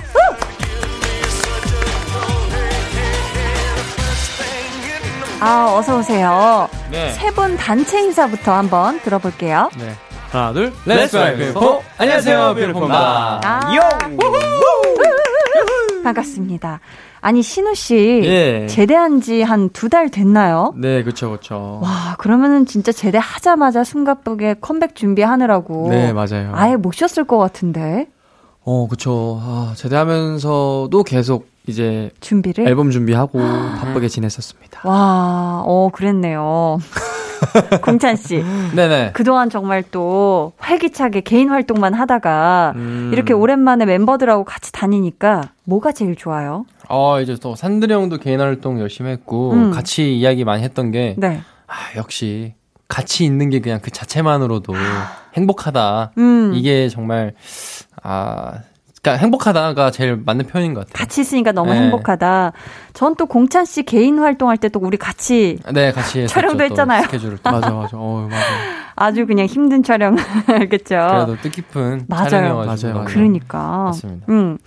아, 5.39 5.75
어서 5.77 5.99
오세요. 5.99 6.67
네. 6.91 7.11
세 7.11 7.29
분 7.31 7.55
단체 7.57 8.01
인사부터 8.01 8.53
한번 8.53 8.99
들어볼게요. 9.01 9.69
네. 9.77 9.93
하나, 10.31 10.51
둘, 10.51 10.73
Let's 10.85 11.15
fly. 11.15 11.53
안녕하세요, 11.97 12.55
B1A4입니다. 12.55 13.41
아. 13.43 13.75
요! 13.75 13.79
반갑습니다. 16.03 16.79
아니, 17.21 17.41
신우 17.43 17.75
씨. 17.75 18.21
예. 18.23 18.67
제대한 18.67 19.21
지 19.21 19.41
한 19.43 19.69
두 19.69 19.89
달 19.89 20.09
됐나요? 20.09 20.73
네, 20.77 21.03
그쵸, 21.03 21.31
그쵸. 21.31 21.79
와, 21.83 22.15
그러면은 22.17 22.65
진짜 22.65 22.91
제대하자마자 22.91 23.83
숨가쁘게 23.83 24.55
컴백 24.61 24.95
준비하느라고. 24.95 25.89
네, 25.89 26.13
맞아요. 26.13 26.51
아예 26.53 26.75
못 26.75 26.93
쉬었을 26.93 27.25
것 27.25 27.37
같은데. 27.37 28.07
어, 28.63 28.87
그쵸. 28.89 29.39
아, 29.41 29.73
제대하면서도 29.75 31.03
계속 31.03 31.47
이제 31.67 32.09
준비를. 32.21 32.67
앨범 32.67 32.91
준비하고 32.91 33.39
바쁘게 33.39 34.07
지냈었습니다. 34.07 34.81
와, 34.85 35.63
어, 35.65 35.89
그랬네요. 35.93 36.79
공찬 37.83 38.15
씨. 38.15 38.43
네네. 38.75 39.11
그동안 39.13 39.49
정말 39.49 39.83
또 39.91 40.53
활기차게 40.57 41.21
개인 41.21 41.49
활동만 41.49 41.93
하다가 41.93 42.73
음. 42.75 43.11
이렇게 43.13 43.33
오랜만에 43.33 43.85
멤버들하고 43.85 44.43
같이 44.43 44.71
다니니까 44.71 45.51
뭐가 45.65 45.91
제일 45.91 46.15
좋아요? 46.15 46.65
어, 46.89 47.21
이제 47.21 47.35
또 47.39 47.55
산들이 47.55 47.93
형도 47.93 48.17
개인 48.17 48.39
활동 48.39 48.79
열심히 48.79 49.11
했고, 49.11 49.51
음. 49.51 49.71
같이 49.71 50.17
이야기 50.17 50.45
많이 50.45 50.63
했던 50.63 50.91
게, 50.91 51.15
네. 51.17 51.41
아, 51.67 51.73
역시, 51.97 52.53
같이 52.87 53.25
있는 53.25 53.49
게 53.49 53.59
그냥 53.59 53.79
그 53.81 53.91
자체만으로도 53.91 54.73
행복하다. 55.35 56.13
음. 56.17 56.53
이게 56.55 56.87
정말, 56.87 57.33
아, 58.01 58.61
그니까 59.11 59.21
행복하다가 59.21 59.91
제일 59.91 60.21
맞는 60.25 60.47
표현인 60.47 60.73
것 60.73 60.81
같아요. 60.87 60.93
같이 60.93 61.21
있으니까 61.21 61.51
너무 61.51 61.71
네. 61.73 61.81
행복하다. 61.81 62.51
전 62.93 63.15
또 63.15 63.25
공찬 63.25 63.65
씨 63.65 63.83
개인 63.83 64.19
활동할 64.19 64.57
때 64.57 64.69
또 64.69 64.79
우리 64.79 64.97
같이 64.97 65.59
네, 65.73 65.91
같이 65.91 66.19
했었죠. 66.19 66.33
촬영도 66.33 66.57
또 66.57 66.63
했잖아요. 66.65 67.03
스케줄을 67.03 67.37
또. 67.41 67.49
맞아, 67.51 67.69
맞아. 67.71 67.91
어, 67.93 68.27
맞아. 68.29 68.45
아주 68.95 69.25
그냥 69.27 69.45
힘든 69.45 69.81
촬영, 69.83 70.15
그쵸? 70.69 71.07
그래도 71.09 71.35
뜻깊은 71.41 72.05
맞아요. 72.07 72.29
촬영이어가지고. 72.29 72.87
맞아요, 72.89 72.93
맞아요. 72.95 73.05
그러니까. 73.13 73.83
맞습니다. 73.85 74.25
음. 74.29 74.57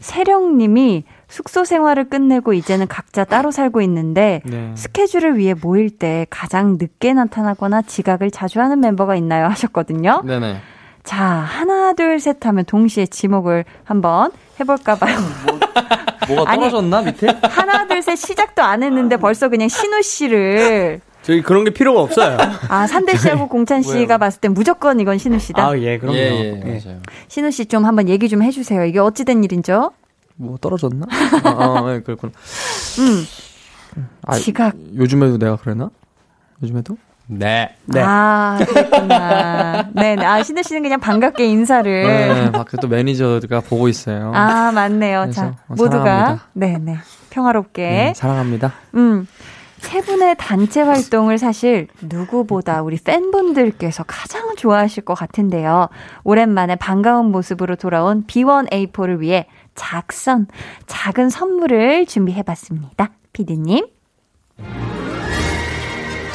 세령님이 0.00 1.04
숙소 1.28 1.64
생활을 1.64 2.08
끝내고 2.08 2.52
이제는 2.54 2.86
각자 2.88 3.24
따로 3.24 3.50
살고 3.50 3.80
있는데 3.82 4.40
네. 4.44 4.72
스케줄을 4.76 5.36
위해 5.36 5.54
모일 5.60 5.90
때 5.90 6.26
가장 6.30 6.76
늦게 6.78 7.12
나타나거나 7.14 7.82
지각을 7.82 8.30
자주 8.30 8.60
하는 8.60 8.80
멤버가 8.80 9.16
있나요? 9.16 9.46
하셨거든요. 9.48 10.22
네네. 10.24 10.56
자, 11.08 11.24
하나, 11.24 11.94
둘, 11.94 12.20
셋 12.20 12.44
하면 12.44 12.66
동시에 12.66 13.06
지목을 13.06 13.64
한번 13.82 14.30
해볼까봐요. 14.60 15.16
뭐가 16.28 16.50
아니, 16.50 16.60
떨어졌나, 16.60 17.00
밑에? 17.00 17.28
하나, 17.44 17.86
둘, 17.88 18.02
셋 18.02 18.16
시작도 18.16 18.60
안 18.62 18.82
했는데 18.82 19.16
벌써 19.16 19.48
그냥 19.48 19.68
신우 19.68 20.02
씨를. 20.02 21.00
저희 21.22 21.40
그런 21.40 21.64
게 21.64 21.70
필요가 21.70 22.02
없어요. 22.02 22.36
아, 22.68 22.86
산대 22.86 23.16
씨하고 23.16 23.48
공찬 23.48 23.80
씨가 23.80 24.18
봤을 24.18 24.38
땐 24.42 24.52
무조건 24.52 25.00
이건 25.00 25.16
신우 25.16 25.38
씨다. 25.38 25.68
아, 25.68 25.78
예, 25.78 25.96
그럼요. 25.96 26.18
예, 26.18 26.20
예, 26.30 26.62
예. 26.66 26.80
맞아요. 26.84 27.00
신우 27.28 27.50
씨 27.52 27.64
좀 27.64 27.86
한번 27.86 28.06
얘기 28.10 28.28
좀 28.28 28.42
해주세요. 28.42 28.84
이게 28.84 28.98
어찌된 28.98 29.42
일인죠? 29.44 29.92
뭐 30.36 30.58
떨어졌나? 30.60 31.06
아, 31.42 31.48
아, 31.48 31.90
네, 31.90 32.00
그렇구나. 32.02 32.32
음. 32.98 33.24
아, 34.26 34.36
지각. 34.36 34.74
요즘에도 34.94 35.38
내가 35.38 35.56
그랬나? 35.56 35.88
요즘에도? 36.62 36.98
네. 37.28 37.74
네. 37.84 38.02
아, 38.02 38.58
그랬구나. 38.66 39.90
네네. 39.92 40.24
아, 40.24 40.42
신우 40.42 40.62
씨는 40.62 40.82
그냥 40.82 40.98
반갑게 40.98 41.46
인사를. 41.46 42.02
네, 42.06 42.52
밖에 42.52 42.78
또 42.78 42.88
매니저가 42.88 43.60
보고 43.60 43.88
있어요. 43.88 44.32
아, 44.34 44.72
맞네요. 44.72 45.30
자, 45.30 45.54
어, 45.68 45.74
모두가. 45.76 46.04
사랑합니다. 46.04 46.46
네 46.54 46.78
네. 46.78 46.96
평화롭게. 47.30 47.82
네, 47.82 48.12
사랑합니다. 48.16 48.72
음. 48.94 49.28
세 49.78 50.00
분의 50.00 50.34
단체 50.38 50.82
활동을 50.82 51.38
사실 51.38 51.86
누구보다 52.02 52.82
우리 52.82 52.96
팬분들께서 52.96 54.02
가장 54.08 54.56
좋아하실 54.56 55.04
것 55.04 55.14
같은데요. 55.14 55.88
오랜만에 56.24 56.74
반가운 56.74 57.30
모습으로 57.30 57.76
돌아온 57.76 58.24
B1A4를 58.26 59.20
위해 59.20 59.46
작선, 59.76 60.48
작은 60.86 61.30
선물을 61.30 62.06
준비해봤습니다. 62.06 63.10
피디님. 63.32 63.86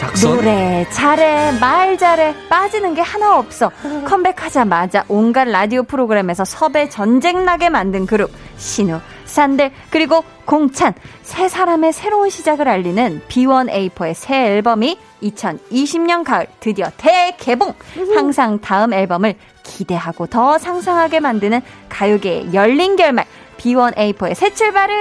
작선? 0.03 0.35
노래 0.35 0.85
잘해 0.89 1.59
말 1.59 1.97
잘해 1.97 2.35
빠지는 2.49 2.93
게 2.93 3.01
하나 3.01 3.37
없어. 3.37 3.71
컴백하자마자 4.05 5.05
온갖 5.07 5.45
라디오 5.45 5.83
프로그램에서 5.83 6.43
섭외 6.43 6.89
전쟁 6.89 7.45
나게 7.45 7.69
만든 7.69 8.05
그룹 8.05 8.29
신우 8.57 8.99
산들 9.25 9.71
그리고 9.89 10.23
공찬. 10.45 10.93
세 11.21 11.47
사람의 11.47 11.93
새로운 11.93 12.29
시작을 12.29 12.67
알리는 12.67 13.21
B1A4의 13.29 14.13
새 14.13 14.47
앨범이 14.47 14.99
2020년 15.23 16.25
가을 16.25 16.47
드디어 16.59 16.87
대개봉! 16.97 17.73
항상 18.13 18.59
다음 18.59 18.93
앨범을 18.93 19.35
기대하고 19.63 20.27
더 20.27 20.57
상상하게 20.57 21.21
만드는 21.21 21.61
가요계의 21.87 22.53
열린 22.53 22.97
결말 22.97 23.25
B1A4의 23.57 24.35
새 24.35 24.53
출발을 24.53 24.93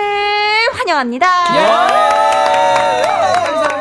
환영합니다. 0.72 1.26
아유, 1.50 3.71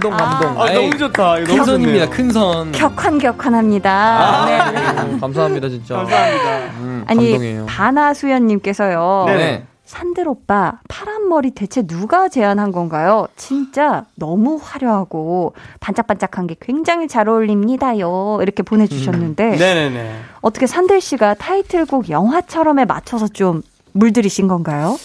감동, 0.00 0.10
감동. 0.12 0.62
아, 0.62 0.72
너무 0.72 0.96
좋다. 0.96 1.38
이거 1.38 1.52
너무 1.52 1.64
선입니다, 1.64 2.06
좋네요. 2.06 2.10
큰 2.10 2.30
선. 2.30 2.72
격환격환합니다. 2.72 4.44
네. 4.46 5.02
음, 5.02 5.20
감사합니다, 5.20 5.68
진짜. 5.68 5.96
감사합니다. 5.96 6.48
음, 6.80 7.04
아니 7.06 7.30
감동이에요. 7.30 7.66
바나수연님께서요. 7.66 9.24
네. 9.28 9.64
산들 9.84 10.26
오빠 10.26 10.80
파란 10.88 11.28
머리 11.28 11.52
대체 11.52 11.86
누가 11.86 12.28
제안한 12.28 12.72
건가요? 12.72 13.28
진짜 13.36 14.04
너무 14.16 14.58
화려하고 14.60 15.54
반짝반짝한 15.78 16.48
게 16.48 16.56
굉장히 16.60 17.06
잘 17.06 17.28
어울립니다요. 17.28 18.40
이렇게 18.42 18.64
보내주셨는데 18.64 19.50
네네네. 19.50 20.16
어떻게 20.40 20.66
산들 20.66 21.00
씨가 21.00 21.34
타이틀곡 21.34 22.10
영화처럼에 22.10 22.84
맞춰서 22.84 23.28
좀 23.28 23.62
물들이신 23.92 24.48
건가요? 24.48 24.96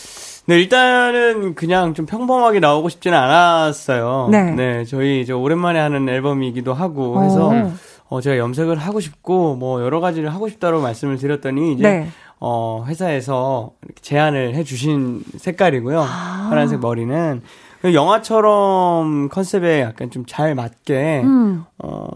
네, 0.52 0.60
일단은 0.60 1.56
그냥 1.56 1.94
좀 1.94 2.06
평범하게 2.06 2.60
나오고 2.60 2.90
싶지는 2.90 3.18
않았어요. 3.18 4.28
네. 4.30 4.84
저희 4.84 5.26
저 5.26 5.38
오랜만에 5.38 5.80
하는 5.80 6.10
앨범이기도 6.10 6.74
하고 6.74 7.24
해서 7.24 7.48
어. 7.48 7.74
어, 8.10 8.20
제가 8.20 8.38
염색을 8.38 8.76
하고 8.76 9.00
싶고 9.00 9.56
뭐 9.56 9.82
여러 9.82 10.02
가지를 10.02 10.34
하고 10.34 10.50
싶다고 10.50 10.82
말씀을 10.82 11.18
드렸더니 11.18 11.72
이제 11.72 11.84
네. 11.84 12.08
어, 12.42 12.84
회사에서 12.86 13.72
제안을 14.02 14.54
해 14.56 14.66
주신 14.66 15.24
색깔이고요. 15.38 16.02
아. 16.02 16.48
파란색 16.50 16.82
머리는 16.82 17.42
그 17.82 17.94
영화처럼 17.94 19.30
컨셉에 19.30 19.80
약간 19.82 20.12
좀 20.12 20.26
잘 20.28 20.54
맞게 20.54 21.22
음. 21.24 21.64
어, 21.80 22.08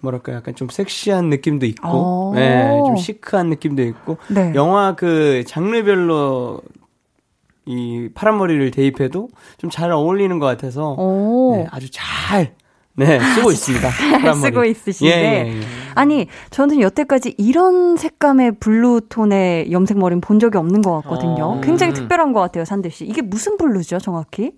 뭐랄까 0.00 0.32
약간 0.32 0.56
좀 0.56 0.68
섹시한 0.68 1.28
느낌도 1.28 1.66
있고 1.66 2.30
오. 2.30 2.34
네, 2.34 2.68
좀 2.84 2.96
시크한 2.96 3.48
느낌도 3.48 3.82
있고 3.84 4.16
네. 4.26 4.52
영화 4.56 4.96
그 4.96 5.44
장르별로 5.46 6.60
이 7.66 8.08
파란 8.14 8.38
머리를 8.38 8.70
대입해도 8.70 9.28
좀 9.58 9.70
잘 9.70 9.90
어울리는 9.92 10.38
것 10.38 10.46
같아서 10.46 10.94
오. 10.98 11.56
네, 11.56 11.66
아주 11.70 11.88
잘 11.90 12.54
네, 12.98 13.18
쓰고 13.34 13.50
있습니다. 13.52 13.90
쓰고 14.34 14.64
있으신데. 14.64 15.12
예, 15.12 15.48
예, 15.52 15.56
예. 15.58 15.60
아니, 15.94 16.28
저는 16.50 16.80
여태까지 16.80 17.34
이런 17.36 17.96
색감의 17.98 18.52
blue 18.58 19.03
tone의 19.03 19.70
염색 19.70 19.98
머리는 19.98 20.22
본 20.22 20.38
적이 20.40 20.56
없는 20.58 20.80
것 20.80 21.02
같거든요. 21.02 21.44
어. 21.44 21.60
굉장히 21.62 21.92
특별한 21.92 22.32
것 22.32 22.40
같아요, 22.40 22.64
산들 22.64 22.90
씨. 22.90 23.04
이게 23.04 23.20
무슨 23.20 23.58
blue죠, 23.58 23.98
정확히? 23.98 24.52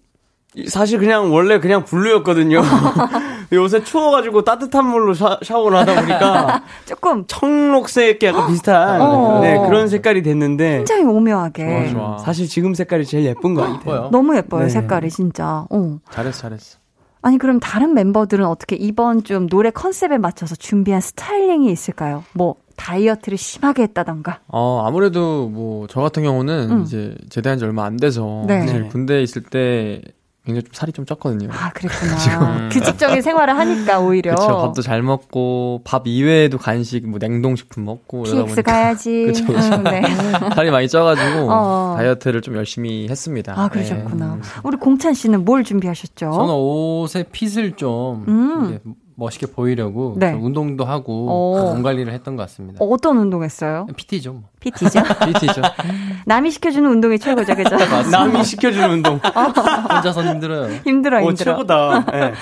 사실 0.69 0.99
그냥 1.01 1.33
원래 1.35 1.59
그냥 1.59 1.85
blue였거든요. 1.85 2.63
요새 3.53 3.83
추워가지고 3.83 4.45
따뜻한 4.45 4.87
물로 4.87 5.15
샤, 5.15 5.39
샤워를 5.43 5.79
하다 5.79 5.95
보니까 6.01 6.63
조금 6.85 7.25
청록색에 7.27 8.19
약간 8.25 8.49
비슷한 8.49 9.01
어. 9.01 9.41
네, 9.41 9.59
그런 9.67 9.89
색깔이 9.89 10.23
됐는데 10.23 10.79
굉장히 10.79 11.05
오묘하게. 11.05 11.91
좋아, 11.91 11.93
좋아. 11.93 12.19
사실 12.19 12.47
지금 12.47 12.75
색깔이 12.75 13.07
제일 13.07 13.25
예쁜 13.25 13.55
것 13.55 13.63
같아요. 13.63 14.09
너무 14.13 14.37
예뻐요, 14.37 14.65
네. 14.65 14.69
색깔이 14.69 15.11
진짜. 15.11 15.67
어. 15.71 15.99
잘했어, 16.11 16.43
잘했어. 16.43 16.79
아니, 17.21 17.37
그럼 17.39 17.59
다른 17.59 17.95
멤버들은 17.95 18.45
어떻게 18.47 18.77
이번 18.77 19.25
좀 19.25 19.49
노래 19.49 19.71
컨셉에 19.71 20.19
맞춰서 20.19 20.55
준비한 20.55 21.01
스타일링이 21.01 21.71
있을까요? 21.71 22.23
뭐, 22.33 22.55
다이어트를 22.77 23.37
심하게 23.37 23.83
했다던가. 23.83 24.39
어, 24.47 24.85
아무래도 24.87 25.49
뭐, 25.49 25.89
저 25.89 26.01
같은 26.01 26.23
경우는 26.23 26.71
음. 26.71 26.83
이제 26.83 27.17
제대한 27.29 27.59
지 27.59 27.65
얼마 27.65 27.85
안 27.85 27.97
돼서 27.97 28.45
네. 28.47 28.61
사실 28.61 28.83
네. 28.83 28.89
군대에 28.89 29.21
있을 29.23 29.43
때 29.43 30.01
굉장히 30.49 30.63
좀 30.63 30.71
살이 30.73 30.93
좀 30.93 31.05
쪘거든요. 31.05 31.51
아, 31.53 31.71
그랬구나. 31.75 32.17
지금. 32.17 32.69
규칙적인 32.73 33.21
생활을 33.21 33.57
하니까 33.59 34.01
오히려. 34.01 34.35
그쵸, 34.35 34.47
밥도 34.47 34.81
잘 34.81 35.03
먹고, 35.03 35.83
밥 35.85 36.07
이외에도 36.07 36.57
간식, 36.57 37.07
뭐, 37.07 37.19
냉동식품 37.19 37.85
먹고, 37.85 38.25
이러다 38.25 38.45
PX 38.45 38.55
보니까 38.55 38.73
가야지. 38.73 39.25
그쵸, 39.29 39.45
그쵸. 39.45 39.75
음, 39.75 39.85
네. 39.85 40.03
살이 40.57 40.71
많이 40.71 40.89
쪄가지고, 40.89 41.49
어. 41.51 41.95
다이어트를 41.99 42.41
좀 42.41 42.57
열심히 42.57 43.09
했습니다. 43.11 43.53
아, 43.61 43.69
그러셨구나. 43.69 44.37
네. 44.37 44.41
우리 44.65 44.79
공찬 44.79 45.13
씨는 45.13 45.45
뭘 45.45 45.65
준비하셨죠? 45.65 46.33
저는 46.33 46.55
옷의 46.55 47.27
핏을 47.31 47.73
좀 47.73 48.25
음. 48.27 48.81
멋있게 49.19 49.47
보이려고 49.49 50.15
네. 50.17 50.31
좀 50.31 50.45
운동도 50.45 50.85
하고 50.85 51.27
오. 51.53 51.73
몸 51.75 51.83
관리를 51.83 52.13
했던 52.13 52.37
것 52.37 52.43
같습니다. 52.45 52.79
어, 52.83 52.87
어떤 52.89 53.19
운동 53.19 53.43
했어요? 53.43 53.87
PT죠. 53.97 54.33
뭐. 54.33 54.43
PT죠? 54.61 55.03
PT죠. 55.03 55.61
남이 56.25 56.53
시켜주는 56.53 56.89
운동이 56.89 57.19
최고죠, 57.19 57.57
그죠? 57.57 57.77
남이 58.13 58.45
시켜주는 58.45 58.89
운동. 58.91 59.17
혼자서 59.93 60.23
힘들어요. 60.23 60.73
힘들어, 60.85 61.19
오, 61.19 61.29
힘들어. 61.31 61.53
최고다. 61.57 62.05
네. 62.13 62.33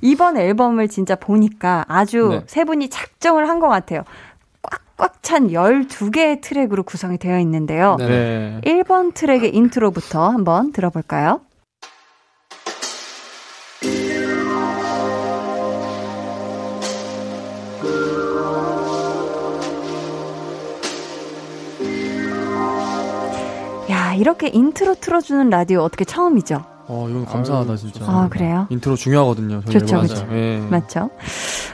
이번 0.00 0.38
앨범을 0.38 0.88
진짜 0.88 1.16
보니까 1.16 1.84
아주 1.88 2.28
네. 2.30 2.42
세 2.46 2.64
분이 2.64 2.88
작정을 2.88 3.48
한 3.48 3.60
것 3.60 3.68
같아요. 3.68 4.02
꽉꽉 4.96 5.22
찬 5.22 5.48
12개의 5.48 6.40
트랙으로 6.40 6.82
구성이 6.82 7.18
되어 7.18 7.38
있는데요. 7.40 7.96
네. 7.98 8.60
네. 8.64 8.82
1번 8.82 9.12
트랙의 9.14 9.54
intro부터 9.54 10.28
한번 10.30 10.72
들어볼까요? 10.72 11.40
이렇게 24.22 24.46
인트로 24.46 24.94
틀어주는 25.00 25.50
라디오 25.50 25.80
어떻게 25.80 26.04
처음이죠? 26.04 26.62
어, 26.86 27.08
이건 27.10 27.24
감사하다, 27.24 27.74
진짜. 27.74 28.04
아, 28.06 28.28
그래요? 28.30 28.68
인트로 28.70 28.94
중요하거든요. 28.94 29.62
저희 29.64 29.80
좋죠, 29.80 29.96
앨범에서. 29.96 30.14
그쵸. 30.14 30.28
예. 30.36 30.58
맞죠? 30.70 31.10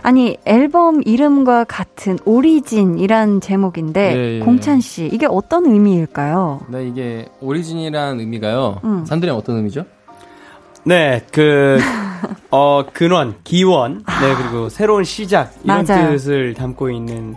아니, 0.02 0.38
앨범 0.46 1.02
이름과 1.04 1.64
같은 1.64 2.18
오리진이란 2.24 3.42
제목인데, 3.42 4.16
예, 4.16 4.34
예. 4.36 4.40
공찬 4.40 4.80
씨, 4.80 5.10
이게 5.12 5.26
어떤 5.26 5.66
의미일까요? 5.66 6.62
네, 6.68 6.88
이게 6.88 7.28
오리진이라는 7.42 8.18
의미가요. 8.18 8.80
음. 8.82 9.04
산들이 9.04 9.30
어떤 9.30 9.56
의미죠? 9.56 9.84
네, 10.84 11.26
그, 11.30 11.78
어, 12.50 12.82
근원, 12.94 13.34
기원, 13.44 13.98
네, 14.22 14.34
그리고 14.38 14.70
새로운 14.70 15.04
시작, 15.04 15.52
이런 15.64 15.84
맞아요. 15.86 16.12
뜻을 16.12 16.54
담고 16.54 16.88
있는 16.88 17.36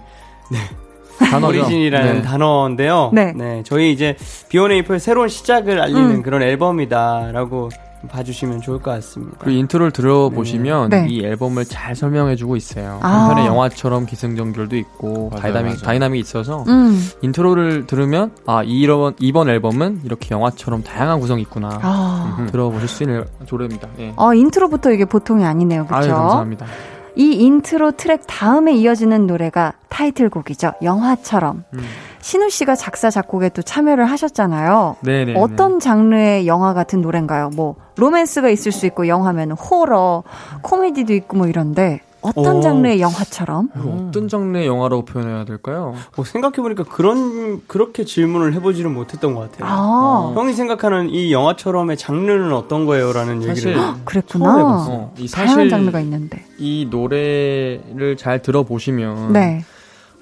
단어죠. 1.26 1.60
오리진이라는 1.60 2.14
네. 2.16 2.22
단어인데요. 2.22 3.12
네. 3.14 3.64
저희 3.66 3.92
이제 3.92 4.16
비오네이프의 4.50 5.00
새로운 5.00 5.28
시작을 5.28 5.82
알리는 5.82 6.12
음. 6.12 6.22
그런 6.24 6.42
앨범이다라고 6.42 7.70
봐주시면 8.10 8.62
좋을 8.62 8.80
것 8.82 8.90
같습니다. 8.92 9.38
그 9.40 9.52
intro를 9.52 9.92
들어보시면 9.92 10.90
네. 10.90 11.06
이 11.08 11.24
앨범을 11.24 11.66
잘 11.66 11.96
설명해주고 11.96 12.56
있어요. 12.56 13.00
아. 13.04 13.08
한편의 13.08 13.46
영화처럼 13.46 14.08
기승전결도 14.08 14.76
있고 14.76 15.30
맞아요, 15.30 15.42
다이나믹, 15.42 15.66
맞아요. 15.66 15.82
dynamic이 15.84 16.20
있어서 16.22 16.64
음. 16.68 17.00
intro를 17.22 17.86
들으면 17.86 18.32
아 18.48 18.64
이번 18.66 19.14
이번 19.20 19.50
앨범은 19.50 20.02
이렇게 20.04 20.34
영화처럼 20.34 20.82
다양한 20.84 21.20
구성이 21.20 21.44
있구나 21.44 21.80
아. 21.82 22.38
음, 22.40 22.48
들어보실 22.48 22.88
수 22.88 23.04
있는 23.04 23.24
노래입니다. 23.48 23.88
예. 24.00 24.14
어, 24.16 24.34
intro부터 24.34 24.92
이게 24.92 25.06
보통이 25.06 25.46
아니네요. 25.46 25.84
그죠? 25.86 25.96
아유 25.96 26.10
감사합니다. 26.10 26.66
이 27.16 27.34
인트로 27.34 27.92
트랙 27.92 28.24
다음에 28.28 28.74
이어지는 28.74 29.28
노래가 29.28 29.74
타이틀곡이죠. 29.90 30.74
영화처럼. 30.82 31.64
음. 31.74 31.80
신우 32.22 32.50
씨가 32.50 32.76
작사, 32.76 33.10
작곡에 33.10 33.50
또 33.50 33.62
참여를 33.62 34.06
하셨잖아요. 34.06 34.98
네네. 35.02 35.34
어떤 35.38 35.80
장르의 35.80 36.48
영화 36.48 36.74
같은 36.74 37.02
노래인가요? 37.02 37.50
뭐, 37.50 37.76
로맨스가 37.98 38.50
있을 38.50 38.72
수 38.72 38.86
있고, 38.86 39.08
영화면 39.08 39.52
호러, 39.52 40.24
코미디도 40.62 41.14
있고 41.14 41.38
뭐 41.38 41.48
이런데, 41.48 42.02
어떤 42.22 42.58
오. 42.58 42.62
장르의 42.62 43.02
영화처럼? 43.02 43.70
어떤 43.76 44.28
장르의 44.28 44.68
영화라고 44.68 45.06
표현해야 45.06 45.44
될까요? 45.46 45.96
어, 46.16 46.24
생각해보니까 46.24 46.84
그런, 46.84 47.62
그렇게 47.68 48.06
질문을 48.06 48.54
해보지는 48.54 48.94
못했던 48.94 49.34
것 49.34 49.52
같아요. 49.52 49.70
아, 49.70 50.34
형이 50.36 50.54
생각하는 50.54 51.10
이 51.10 51.32
영화처럼의 51.34 51.98
장르는 51.98 52.54
어떤 52.54 52.86
거예요? 52.86 53.12
라는 53.12 53.42
사실 53.42 53.70
얘기를. 53.72 53.88
그랬구나. 54.06 54.46
처음 54.46 54.60
해봤어. 54.60 54.92
어, 54.92 55.14
이 55.18 55.28
다양한 55.28 55.56
사실 55.56 55.70
장르가 55.70 56.00
있는데. 56.02 56.46
이 56.58 56.88
노래를 56.90 58.18
잘 58.18 58.42
들어보시면 58.42 59.34
네. 59.34 59.64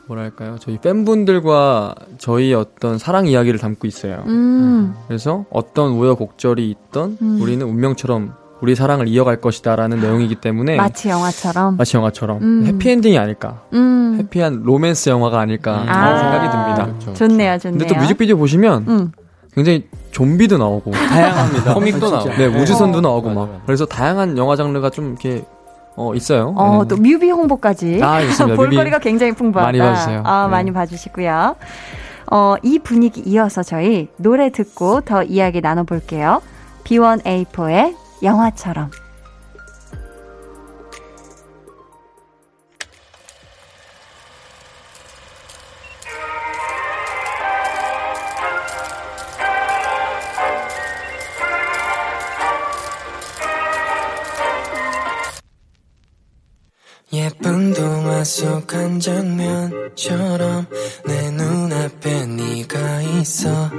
뭐랄까요 0.07 0.57
저희 0.59 0.79
팬분들과 0.79 1.93
저희 2.17 2.53
어떤 2.53 2.97
사랑 2.97 3.27
이야기를 3.27 3.59
담고 3.59 3.85
있어요. 3.87 4.23
음, 4.25 4.95
그래서 5.07 5.45
어떤 5.51 5.91
우여곡절이 5.91 6.69
있던 6.71 7.17
음. 7.21 7.39
우리는 7.41 7.63
운명처럼 7.65 8.33
우리 8.61 8.75
사랑을 8.75 9.07
이어갈 9.07 9.39
것이다라는 9.39 9.99
내용이기 10.01 10.35
때문에 10.35 10.75
마치 10.75 11.09
영화처럼. 11.09 11.77
마치 11.77 11.95
영화처럼 11.97 12.41
음. 12.41 12.65
해피엔딩이 12.65 13.17
아닐까 13.17 13.61
음, 13.73 14.17
해피한 14.19 14.63
로맨스 14.63 15.09
영화가 15.09 15.39
아닐까 15.39 15.83
음. 15.83 15.89
아. 15.89 16.17
생각이 16.19 16.51
듭니다. 16.51 16.85
그렇죠. 16.85 17.13
좋네요, 17.13 17.57
좋네요. 17.57 17.77
근데 17.79 17.93
또 17.93 17.99
뮤직비디오 17.99 18.37
보시면 18.37 18.85
음, 18.87 19.11
굉장히 19.53 19.87
좀비도 20.11 20.57
나오고 20.57 20.91
다양합니다. 20.91 21.73
코믹도. 21.73 22.09
나오고. 22.11 22.29
네 22.35 22.45
우주선도 22.47 23.01
나오고 23.01 23.29
맞아, 23.29 23.39
막 23.39 23.49
맞아. 23.49 23.61
그래서 23.65 23.85
다양한 23.85 24.37
영화 24.37 24.55
장르가 24.55 24.89
좀 24.89 25.09
이렇게 25.09 25.43
어 25.95 26.13
있어요. 26.15 26.53
어, 26.55 26.83
네. 26.83 26.87
또 26.87 26.95
뮤비 27.01 27.29
홍보까지. 27.29 27.99
아, 28.01 28.21
있습니다. 28.21 28.55
볼거리가. 28.55 28.99
굉장히 28.99 29.33
풍부하다. 29.33 29.67
많이 29.67 29.79
봐주세요. 29.79 30.23
아, 30.25 30.45
네. 30.45 30.51
많이 30.51 30.71
봐주시고요. 30.71 31.55
어, 32.31 32.55
이 32.63 32.79
분위기 32.79 33.21
이어서 33.21 33.63
저희 33.63 34.07
노래 34.17 34.49
듣고 34.49 35.01
더 35.01 35.23
이야기 35.23 35.61
나눠볼게요. 35.61 36.41
B1A4의 36.85 37.95
영화처럼. 38.23 38.91
화속한 58.19 58.99
장면처럼 58.99 60.65
내 61.05 61.31
눈앞에 61.31 62.25
네가 62.25 63.01
있어. 63.01 63.71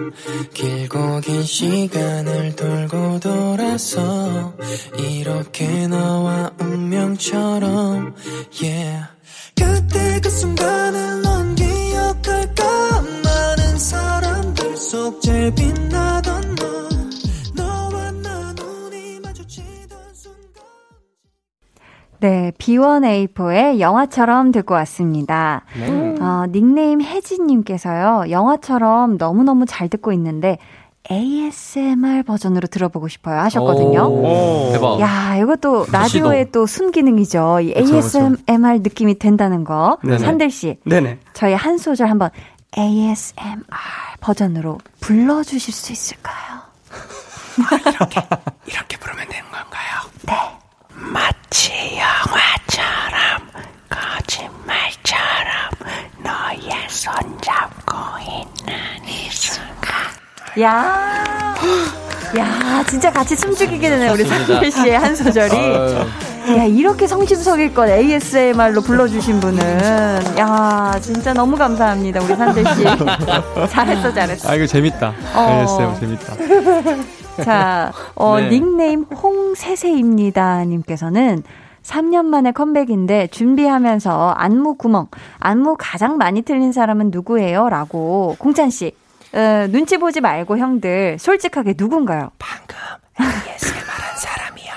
길고 0.55 1.21
긴 1.21 1.43
시간을 1.43 2.57
돌고 2.57 3.21
돌아서 3.21 4.55
이렇게 4.97 5.87
너와 5.89 6.53
운명처럼 6.59 8.15
yeah. 8.63 9.07
그때 9.55 10.21
그 10.23 10.31
순간을 10.31 11.21
넌 11.21 11.55
기억할까? 11.55 13.03
많은 13.23 13.79
사람들 13.79 14.77
속 14.79 15.21
제일 15.21 15.55
빛나던 15.55 16.55
너 16.55 16.90
네, 22.21 22.53
B1A4의 22.59 23.81
영화처럼 23.81 24.53
듣고 24.53 24.75
왔습니다. 24.75 25.65
어, 26.21 26.45
닉네임 26.51 27.01
혜진님께서요, 27.01 28.31
영화처럼 28.31 29.17
너무너무 29.17 29.65
잘 29.67 29.89
듣고 29.89 30.13
있는데, 30.13 30.59
ASMR 31.11 32.23
버전으로 32.25 32.69
들어보고 32.69 33.09
싶어요 33.09 33.41
하셨거든요. 33.41 34.03
오. 34.03 34.71
대박. 34.73 35.01
야, 35.01 35.37
이것도 35.39 35.87
라디오의 35.91 36.53
또 36.53 36.67
순기능이죠. 36.67 37.61
이 37.61 37.73
그쵸, 37.73 37.95
ASMR 37.97 38.81
느낌이 38.83 39.19
된다는 39.19 39.65
거. 39.65 39.97
네네. 40.05 40.19
산들 40.19 40.51
씨, 40.51 40.79
네네. 40.85 41.19
저희 41.33 41.55
한 41.55 41.79
소절 41.79 42.09
한번 42.11 42.29
ASMR 42.77 43.65
버전으로 44.21 44.79
불러 45.01 45.43
주실 45.43 45.73
수 45.73 45.91
있을까요? 45.93 46.61
이렇게 48.67 48.97
부르면 48.99 49.27
되는 49.29 49.45
건가요? 49.51 50.11
네. 50.27 50.60
마치 51.51 51.73
영화처럼 51.99 53.49
거짓말처럼 53.89 55.51
너의 56.23 56.89
손 56.89 57.13
잡고 57.41 57.97
있는 58.23 58.79
이 59.05 59.29
순간 59.31 59.99
야, 60.61 61.55
야, 62.39 62.85
진짜 62.89 63.11
같이 63.11 63.35
숨죽이게 63.35 63.89
되네 63.91 64.11
우리 64.11 64.25
산들 64.25 64.71
씨의 64.71 64.97
한 64.97 65.17
소절이. 65.17 65.57
야, 66.57 66.65
이렇게 66.65 67.09
성심성의껏 67.09 67.89
ASMR로 67.89 68.83
불러주신 68.83 69.41
분은, 69.41 70.39
야, 70.39 70.97
진짜 71.03 71.33
너무 71.35 71.57
감사합니다, 71.57 72.21
우리 72.23 72.35
산들 72.37 72.65
씨. 72.75 72.85
잘했어, 73.71 74.15
잘했어. 74.15 74.49
아 74.51 74.55
이거 74.55 74.67
재밌다. 74.67 75.13
어. 75.35 75.41
알겠어요, 75.41 75.97
재밌다. 75.99 77.11
자, 77.43 77.93
어, 78.15 78.39
네. 78.39 78.51
닉네임 78.51 79.03
홍세세입니다. 79.03 80.65
님께서는 80.65 81.43
3년 81.83 82.27
만에 82.27 82.53
컴백인데 82.53 83.29
준비하면서 83.29 84.31
안무 84.33 84.75
구멍, 84.75 85.09
안무 85.39 85.77
가장 85.79 86.19
많이 86.19 86.43
틀린 86.43 86.73
사람은 86.73 87.11
누구예요? 87.11 87.69
라고, 87.69 88.37
공찬 88.39 88.71
씨, 88.71 88.93
어, 89.33 89.67
눈치 89.71 89.97
보지 89.97 90.21
말고 90.21 90.59
형들, 90.59 91.19
솔직하게 91.19 91.75
누군가요? 91.77 92.31
방금 92.39 92.77
ASMR 93.19 93.79
한 93.87 94.17
사람이요. 94.17 94.73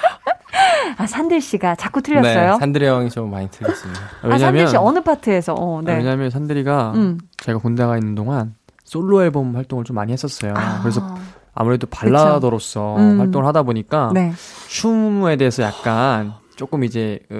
아, 0.97 1.07
산들 1.07 1.41
씨가 1.41 1.75
자꾸 1.75 2.01
틀렸어요? 2.01 2.51
네, 2.53 2.59
산드레 2.59 2.87
형이 2.87 3.09
좀 3.09 3.31
많이 3.31 3.49
틀렸습니다. 3.49 4.01
아, 4.21 4.37
산들 4.37 4.67
씨 4.67 4.77
어느 4.77 5.01
파트에서? 5.01 5.53
어, 5.53 5.81
네. 5.83 5.97
왜냐면 5.97 6.29
산들이가 6.29 6.93
음. 6.95 7.19
제가 7.37 7.59
군대 7.59 7.85
가 7.85 7.97
있는 7.97 8.15
동안 8.15 8.55
솔로 8.83 9.23
앨범 9.23 9.55
활동을 9.55 9.83
좀 9.85 9.95
많이 9.95 10.13
했었어요. 10.13 10.53
아. 10.55 10.79
그래서 10.81 11.15
아무래도 11.55 11.87
발라더로서 11.87 12.95
음. 12.97 13.19
활동을 13.19 13.45
하다 13.47 13.63
보니까 13.63 14.11
네. 14.13 14.33
춤에 14.69 15.35
대해서 15.37 15.63
약간 15.63 16.33
조금 16.55 16.83
이제 16.83 17.19
어, 17.31 17.35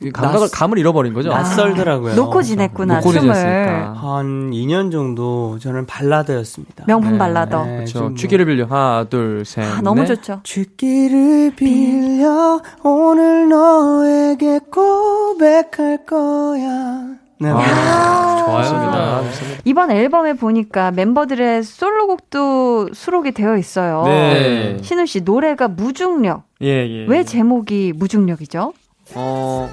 그 0.00 0.10
감각을 0.12 0.48
낯- 0.48 0.52
감을 0.52 0.78
잃어버린 0.78 1.12
거죠. 1.14 1.30
낯설더라고요. 1.30 2.14
놓고 2.14 2.42
지냈구나, 2.42 2.96
놓고 2.98 3.10
춤을. 3.10 3.20
지냈으니까. 3.34 3.92
한 3.94 4.50
2년 4.52 4.92
정도 4.92 5.58
저는 5.58 5.86
발라드였습니다. 5.86 6.84
명품 6.86 7.12
네. 7.12 7.18
발라더. 7.18 7.64
네, 7.64 7.74
그렇죠. 7.78 7.98
좀 7.98 8.16
취기를 8.16 8.44
빌려 8.46 8.64
하나 8.66 9.04
둘 9.04 9.44
셋. 9.44 9.64
아, 9.64 9.80
너무 9.80 10.02
넷. 10.02 10.06
좋죠. 10.14 10.40
쥐기를 10.44 11.54
빌려 11.56 12.60
오늘 12.84 13.48
너에게 13.48 14.60
고백할 14.70 16.04
거야. 16.06 17.11
네, 17.42 17.50
아, 17.50 18.44
좋아요. 18.44 19.24
이번 19.64 19.90
앨범에 19.90 20.34
보니까 20.34 20.90
멤버들의 20.90 21.62
솔로곡도 21.62 22.90
수록이 22.94 23.32
되어 23.32 23.56
있어요. 23.56 24.02
네. 24.06 24.78
신우 24.82 25.06
씨 25.06 25.20
노래가 25.20 25.68
무중력. 25.68 26.44
예, 26.62 26.66
예. 26.68 27.06
왜 27.08 27.24
제목이 27.24 27.92
무중력이죠? 27.96 28.72
어, 29.14 29.70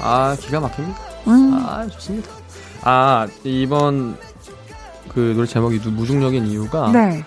아, 0.00 0.36
기가 0.40 0.60
막힙니다. 0.60 0.98
음. 1.28 1.64
아, 1.66 1.86
좋습니다. 1.86 2.30
아, 2.82 3.26
이번 3.44 4.16
그 5.08 5.32
노래 5.36 5.46
제목이 5.46 5.80
누- 5.80 5.90
무중력인 5.90 6.46
이유가 6.46 6.90
네. 6.92 7.22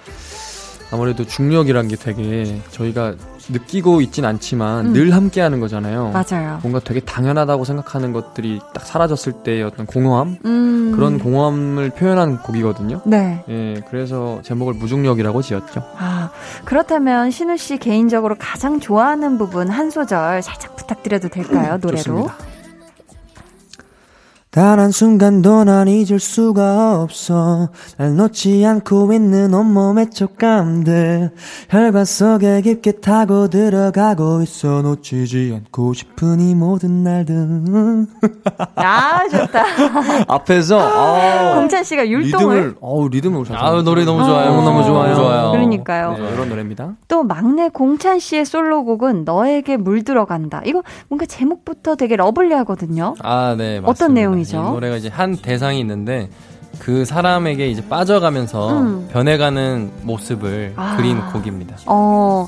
아무래도 0.92 1.26
중력이란 1.26 1.88
게 1.88 1.96
되게 1.96 2.60
저희가 2.72 3.16
느끼고 3.50 4.02
있진 4.02 4.26
않지만 4.26 4.88
음. 4.88 4.94
늘 4.94 5.14
함께 5.14 5.42
하는 5.42 5.60
거잖아요. 5.60 6.12
맞아요. 6.12 6.60
뭔가 6.62 6.80
되게 6.80 7.00
당연하다고 7.00 7.64
생각하는 7.64 8.12
것들이 8.14 8.60
딱 8.74 8.86
사라졌을 8.86 9.34
때의 9.44 9.64
어떤 9.64 9.86
공허함? 9.86 10.38
음. 10.46 10.92
그런 10.96 11.20
공허함을 11.20 11.92
표현한 11.92 12.42
곡이거든요. 12.42 13.02
네. 13.06 13.44
예, 13.50 13.82
그래서 13.90 14.40
제목을 14.44 14.74
무중력이라고 14.76 15.42
지었죠. 15.42 15.84
아, 15.98 16.30
그렇다면 16.64 17.32
신우 17.32 17.58
씨 17.58 17.78
개인적으로 17.78 18.36
가장 18.40 18.80
좋아하는 18.80 19.38
부분 19.38 19.70
한 19.70 19.90
소절 19.90 20.42
살짝 20.42 20.76
부탁드려도 20.76 21.30
될까요? 21.30 21.78
노래로. 21.82 21.98
좋습니다. 21.98 22.36
단 24.56 24.80
한순간도 24.80 25.66
난 25.66 25.90
잊을 25.90 26.18
수가 26.18 27.02
없어 27.02 27.68
날 27.98 28.16
놓지 28.16 28.66
않고 28.66 29.12
있는 29.12 29.54
온몸의 29.54 30.12
촉감들 30.12 31.32
혈관 31.70 32.06
속에 32.06 32.62
깊게 32.62 33.02
타고 33.02 33.50
들어가고 33.50 34.42
있어 34.44 34.82
놓치지 34.82 35.52
않고 35.58 35.92
싶은 35.92 36.40
이 36.40 36.56
모든 36.56 37.04
날들 37.04 37.36
아, 38.76 39.28
좋다. 39.28 39.66
앞에서 40.30 40.80
아, 40.80 41.56
공찬 41.56 41.84
씨가 41.84 42.08
율동을 42.08 42.56
리듬을 42.56 42.76
어우 42.80 43.10
리듬을 43.10 43.44
잘 43.44 43.58
아유, 43.58 43.82
노래 43.84 44.06
너무 44.06 44.24
좋아요. 44.24 44.52
어, 44.52 44.62
너무 44.62 44.86
좋아요. 44.86 45.16
좋아요. 45.16 45.52
그러니까요. 45.52 46.14
네, 46.14 46.34
이런 46.34 46.48
노래입니다. 46.48 46.94
또 47.10 47.24
막내 47.24 47.68
공찬 47.68 48.20
씨의 48.20 48.46
솔로곡은 48.46 49.26
너에게 49.26 49.76
물들어간다. 49.76 50.62
이거 50.64 50.82
뭔가 51.10 51.26
제목부터 51.26 51.96
되게 51.96 52.16
러블리하거든요. 52.16 53.16
아, 53.22 53.56
네. 53.58 53.82
맞습니다. 53.82 53.90
어떤 53.90 54.14
내용이 54.14 54.45
죠? 54.46 54.58
이 54.58 54.72
노래가 54.72 54.96
이제 54.98 55.10
한 55.10 55.36
대상이 55.36 55.80
있는데 55.80 56.30
그 56.80 57.06
사람에게 57.06 57.68
이제 57.68 57.88
빠져가면서 57.88 58.80
음. 58.80 59.08
변해가는 59.12 59.92
모습을 60.04 60.74
아. 60.76 60.96
그린 60.98 61.20
곡입니다. 61.32 61.78
어, 61.86 62.48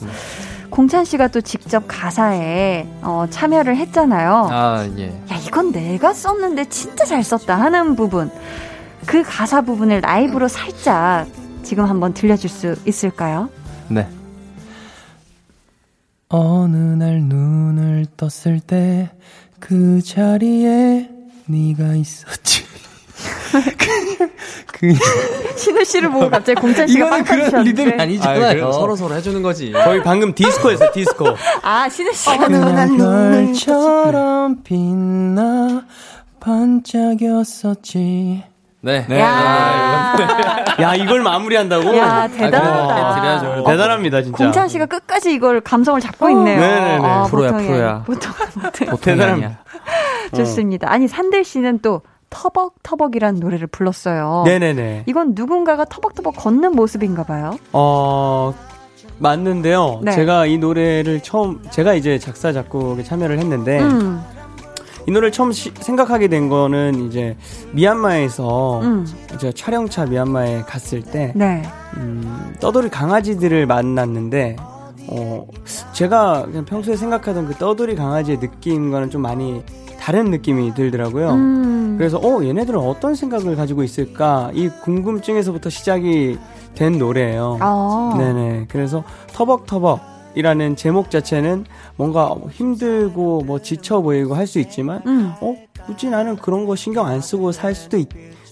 공찬 0.70 1.06
씨가 1.06 1.30
또 1.30 1.42
직접 1.42 1.84
가사에 1.88 2.88
어, 3.02 3.26
참여를 3.30 3.78
했잖아요. 3.78 4.50
아, 4.52 4.88
예. 4.98 5.08
야, 5.10 5.36
이건 5.46 5.72
내가 5.72 6.14
썼는데 6.14 6.66
진짜 6.66 7.06
잘 7.06 7.24
썼다 7.24 7.56
하는 7.60 7.96
부분. 7.96 8.30
그 9.06 9.24
가사 9.24 9.62
부분을 9.62 10.02
라이브로 10.02 10.48
살짝 10.48 11.28
지금 11.64 11.86
한번 11.86 12.14
들려줄 12.14 12.50
수 12.50 12.76
있을까요? 12.86 13.50
네. 13.88 14.08
어느 16.30 16.76
날 16.76 17.22
눈을 17.22 18.06
떴을 18.18 18.60
때 18.60 19.10
그 19.60 20.02
자리에 20.02 21.10
네가 21.48 21.96
있었지. 21.96 22.66
그, 24.74 24.94
신우 25.56 25.84
씨를 25.84 26.12
보고 26.12 26.30
갑자기 26.30 26.60
공찬 26.62 26.86
씨가 26.88 27.10
빵 27.10 27.24
터지셨는데. 27.24 27.98
아니잖아요. 28.00 28.72
서로 28.74 28.96
서로 28.96 29.16
해주는 29.16 29.42
거지. 29.42 29.72
거의 29.72 30.04
방금 30.04 30.34
디스코였어요, 30.36 30.92
디스코. 30.94 31.26
아, 31.64 31.90
신우 31.90 32.14
씨가 32.14 32.48
그냥 32.48 32.98
별처럼 32.98 34.62
빛나 34.64 35.86
반짝였었지. 36.40 38.44
네. 38.82 39.06
네. 39.10 39.20
야, 39.20 40.16
야, 40.80 40.94
이걸 40.96 41.22
마무리한다고? 41.22 41.98
야 41.98 42.28
대단하다. 42.28 43.16
드려야죠. 43.16 43.64
대단합니다, 43.66 44.22
진짜. 44.22 44.38
공찬 44.38 44.68
씨가 44.70 44.86
끝까지 44.86 45.34
이걸 45.34 45.60
감성을 45.62 46.00
잡고 46.00 46.30
있네요. 46.30 46.60
네네네. 46.60 47.00
아, 47.04 47.24
프로야, 47.24 47.52
보통이 47.52 47.68
프로야. 47.68 48.04
보통 48.06 48.32
보통 48.62 48.88
보통이 48.88 49.18
대단합니다. 49.18 49.64
아니야. 50.32 50.46
좋습니다. 50.46 50.92
아니 50.92 51.08
산들 51.08 51.44
씨는 51.44 51.80
또 51.82 52.02
터벅터벅이라는 52.30 53.40
노래를 53.40 53.68
불렀어요. 53.68 54.44
네네네. 54.46 55.04
이건 55.08 55.32
누군가가 55.34 55.86
터벅터벅 55.86 56.36
걷는 56.36 56.74
모습인가 56.74 57.24
봐요. 57.24 57.58
어, 57.74 58.54
맞는데요. 59.20 60.02
네. 60.04 60.12
제가 60.12 60.46
이 60.46 60.58
노래를 60.58 61.22
처음, 61.22 61.62
제가 61.72 61.94
이제 61.94 62.20
작사, 62.20 62.52
작곡에 62.52 63.04
참여를 63.04 63.40
했는데, 63.40 63.80
음, 63.80 64.22
이 65.08 65.12
노래를 65.12 65.32
처음 65.32 65.52
시- 65.54 65.72
생각하게 65.80 66.28
된 66.28 66.50
거는 66.50 67.08
이제 67.08 67.38
미얀마에서 67.72 68.82
음, 68.82 69.08
제가 69.40 69.54
촬영차 69.56 70.06
미얀마에 70.06 70.62
갔을 70.64 71.02
때, 71.02 71.32
네. 71.36 71.64
음, 71.96 72.54
떠돌이 72.60 72.90
강아지들을 72.90 73.66
만났는데, 73.66 74.58
어, 75.10 75.48
제가 75.94 76.44
그냥 76.48 76.66
평소에 76.66 76.98
생각하던 76.98 77.48
그 77.48 77.54
떠돌이 77.56 77.96
강아지의 77.96 78.40
느낌과는 78.40 79.10
좀 79.10 79.22
많이 79.22 79.64
다른 80.00 80.26
느낌이 80.32 80.74
들더라고요. 80.74 81.30
음, 81.32 81.96
그래서 81.98 82.18
어 82.18 82.44
얘네들은 82.44 82.80
어떤 82.80 83.16
생각을 83.16 83.56
가지고 83.56 83.84
있을까 83.84 84.52
이 84.54 84.70
궁금증에서부터 84.84 85.70
시작이 85.70 86.38
된 86.76 86.98
노래예요. 86.98 87.58
어, 87.62 88.16
네네. 88.18 88.66
그래서 88.70 89.04
터벅터벅 89.34 90.00
이라는 90.36 90.76
제목 90.76 91.10
자체는 91.10 91.66
뭔가 91.96 92.36
힘들고 92.52 93.42
뭐 93.46 93.60
지쳐 93.60 94.02
보이고 94.02 94.36
할 94.36 94.46
수 94.46 94.60
있지만 94.60 95.02
음, 95.08 95.34
어 95.42 95.56
굳이 95.86 96.10
나는 96.10 96.36
그런 96.36 96.66
거 96.68 96.76
신경 96.76 97.08
안 97.08 97.22
쓰고 97.22 97.52
살 97.52 97.74
수도 97.74 97.98
있, 97.98 98.08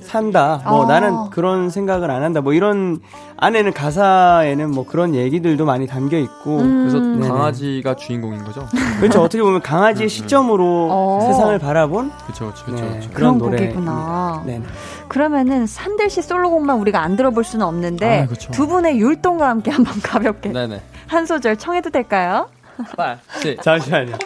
산다. 0.06 0.62
뭐 0.66 0.82
어. 0.82 0.86
나는 0.86 1.30
그런 1.32 1.70
생각을 1.70 2.10
안 2.12 2.24
한다. 2.24 2.42
뭐 2.42 2.54
이런 2.54 3.00
안에는 3.38 3.74
가사에는 3.74 4.72
뭐 4.72 4.86
그런 4.86 5.14
얘기들도 5.14 5.66
많이 5.66 5.88
담겨 5.88 6.18
있고 6.18 6.60
음. 6.60 6.88
그래서 6.88 7.00
네네. 7.00 7.28
강아지가 7.28 7.96
주인공인 7.96 8.44
거죠. 8.44 8.66
그렇죠. 9.00 9.22
어떻게 9.22 9.44
보면 9.44 9.62
강아지의 9.62 10.08
시점으로 10.08 10.88
어. 10.92 11.20
세상을 11.28 11.58
바라본 11.60 12.12
그렇죠, 12.26 12.54
그렇죠, 12.66 12.72
네, 12.72 12.90
그렇죠. 12.90 13.10
그런 13.14 13.38
그런. 13.38 13.52
노래입니다. 13.52 14.44
네. 14.46 14.62
그러면은 15.08 15.66
산들 15.68 16.10
씨 16.10 16.22
솔로곡만 16.22 16.78
우리가 16.80 17.02
안 17.02 17.16
들어볼 17.16 17.44
수는 17.44 17.66
없는데 17.66 18.22
아, 18.22 18.28
그쵸. 18.28 18.52
두 18.52 18.68
분의 18.68 18.98
율동과 19.00 19.50
함께 19.50 19.72
한번 19.72 20.00
가볍게 20.02 20.52
네네. 20.52 20.82
한 21.08 21.26
소절 21.26 21.58
청해도 21.58 21.90
될까요? 21.90 22.48
잠시만요. 23.62 24.18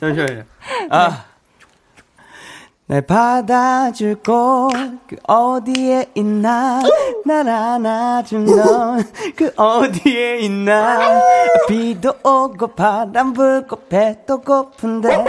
잠시만요. 0.00 0.42
아. 0.90 1.24
날 2.86 3.00
받아줄 3.00 4.16
곳, 4.16 4.68
그 5.08 5.16
어디에 5.26 6.04
있나? 6.14 6.82
날 7.24 7.48
안아준 7.48 8.44
넌, 8.44 9.02
그 9.34 9.50
어디에 9.56 10.40
있나? 10.40 11.18
비도 11.66 12.12
오고 12.22 12.66
바람 12.74 13.32
불고 13.32 13.76
배도 13.88 14.42
고픈데, 14.42 15.24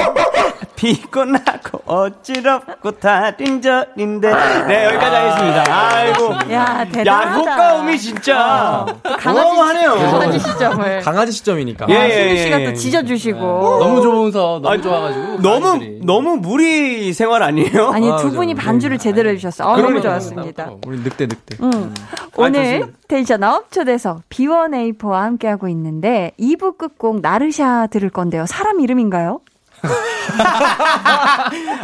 비고 0.75 1.23
나고 1.23 1.79
어지럽고 1.85 2.91
달인절인데. 2.91 4.33
네, 4.67 4.85
여기까지 4.87 5.15
하겠습니다. 5.15 5.63
아이고. 5.69 6.33
야, 6.51 6.79
야, 6.81 6.85
대단하다. 6.91 7.35
효과음이 7.35 7.97
진짜. 7.97 8.85
강아지, 9.01 9.39
어마어마하네요. 9.39 9.89
강아지 10.11 10.39
시점을. 10.39 10.99
강아지 10.99 11.31
시점이니까. 11.31 11.85
예, 11.87 11.95
아, 11.95 12.09
예, 12.09 12.11
신우 12.11 12.37
씨가 12.37 12.61
예. 12.61 12.65
또 12.65 12.73
찢어주시고. 12.73 13.39
너무 13.79 14.01
좋은서 14.01 14.59
너무 14.61 14.67
아니, 14.67 14.81
좋아가지고 14.81 15.41
너무, 15.41 15.61
강아지들이. 15.61 15.99
너무 16.03 16.35
무리 16.35 17.13
생활 17.13 17.44
아니에요? 17.45 17.89
아니, 17.93 18.11
아, 18.11 18.17
두. 18.17 18.31
분이 18.31 18.55
반주를 18.55 18.97
제대로 18.97 19.29
해주셨어요. 19.29 19.67
아, 19.67 19.77
너무. 19.77 20.01
좋았습니다. 20.01 20.71
우리 20.85 20.97
늑대 20.99 21.27
늑대. 21.27 21.57
음. 21.61 21.93
오늘 22.37 22.93
텐션업 23.07 23.71
초대석 23.71 24.27
B1A4와 24.29 25.13
함께하고 25.21 25.67
있는데 25.69 26.31
2부 26.39 26.77
끝곡 26.77 27.21
나르샤 27.21 27.87
들을 27.91 28.09
건데요. 28.09 28.45
사람 28.45 28.79
이름인가요? 28.81 29.39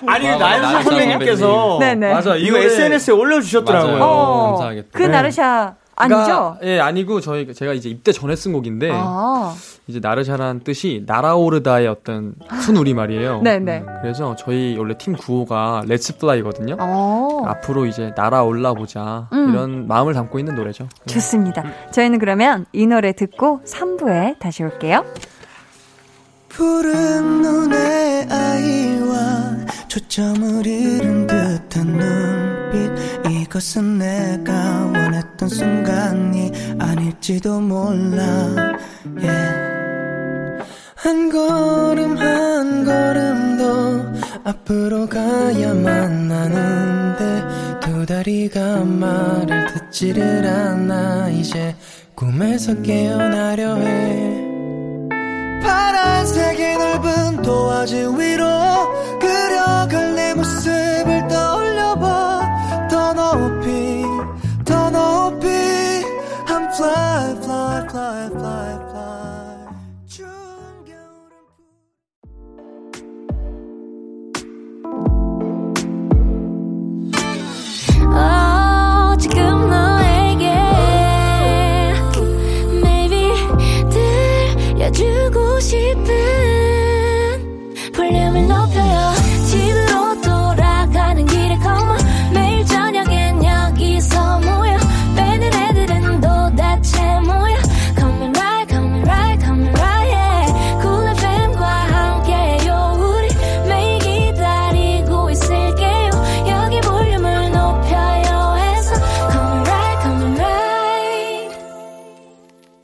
아니, 0.08 0.28
와, 0.30 0.38
나연사 0.38 0.40
나연사 0.40 0.84
선배님께서. 0.84 1.78
네네. 1.80 2.14
맞아, 2.14 2.36
이거 2.36 2.58
이거를- 2.58 2.66
SNS에 2.66 3.14
올려주셨더라고요. 3.14 4.04
어, 4.04 4.48
감사하겠다. 4.50 4.88
그 4.92 5.04
네. 5.04 5.08
나르샤 5.10 5.76
아니죠? 5.96 6.16
그러니까, 6.24 6.58
예, 6.64 6.80
아니고 6.80 7.22
저희 7.22 7.54
제가 7.54 7.74
이제 7.74 7.90
입대 7.90 8.12
전에 8.12 8.36
쓴 8.36 8.54
곡인데 8.54 8.90
아, 8.92 9.54
이제 9.92 10.00
나르샤라는 10.02 10.62
뜻이 10.62 11.04
날아오르다의 11.06 11.88
어떤 11.88 12.34
순우리 12.64 12.94
말이에요. 12.94 13.42
네네. 13.42 13.84
그래서 14.02 14.36
저희 14.38 14.76
원래 14.78 14.98
팀 14.98 15.14
구호가 15.14 15.84
Let's 15.86 16.18
fly거든요. 16.18 16.78
어, 16.80 17.44
앞으로 17.46 17.86
이제 17.86 18.14
날아올라 18.16 18.74
보자 18.74 19.28
음. 19.34 19.50
이런 19.50 19.88
마음을 19.88 20.14
담고 20.14 20.40
있는 20.40 20.56
노래죠. 20.56 20.88
좋습니다. 21.08 21.64
저희는 21.92 22.20
그러면 22.20 22.66
이 22.72 22.88
노래 22.88 23.12
듣고 23.12 23.62
3부에 23.66 24.40
다시 24.40 24.64
올게요. 24.64 25.04
푸른 26.50 27.42
눈의 27.42 28.28
아이와 28.30 29.66
초점을 29.88 30.66
잃은 30.66 31.28
듯한 31.28 31.88
눈빛 31.88 33.32
이것은 33.32 33.98
내가 33.98 34.86
원했던 34.86 35.50
순간이 35.50 36.52
아닐지도 36.80 37.60
몰라 37.60 38.24
yeah. 39.18 39.81
한 41.04 41.32
걸음 41.32 42.16
한 42.16 42.86
걸음 42.86 43.58
더 43.58 44.50
앞으로 44.52 45.10
가야만 45.10 46.32
하는데 46.32 47.80
두 47.80 48.06
다리가 48.06 48.84
말을 48.86 49.66
듣지를 49.74 50.46
않아 50.46 51.30
이제 51.30 51.76
꿈에서 52.14 52.80
깨어나려 52.84 53.78
해. 53.78 54.48
파란색의 55.64 56.78
넓은 56.78 57.42
도화지 57.42 57.96
위로 58.20 58.46
그려갈 59.20 60.14
내 60.14 60.36
모습을 60.36 61.28
떠올려봐. 61.28 62.88
더 62.92 63.14
높이 63.14 64.04
더 64.64 64.90
높이. 64.92 65.48
I'm 66.46 66.68
fly 66.74 67.36
fly 67.42 67.88
fly 67.90 68.28
fly 68.28 68.76
fly 68.90 69.01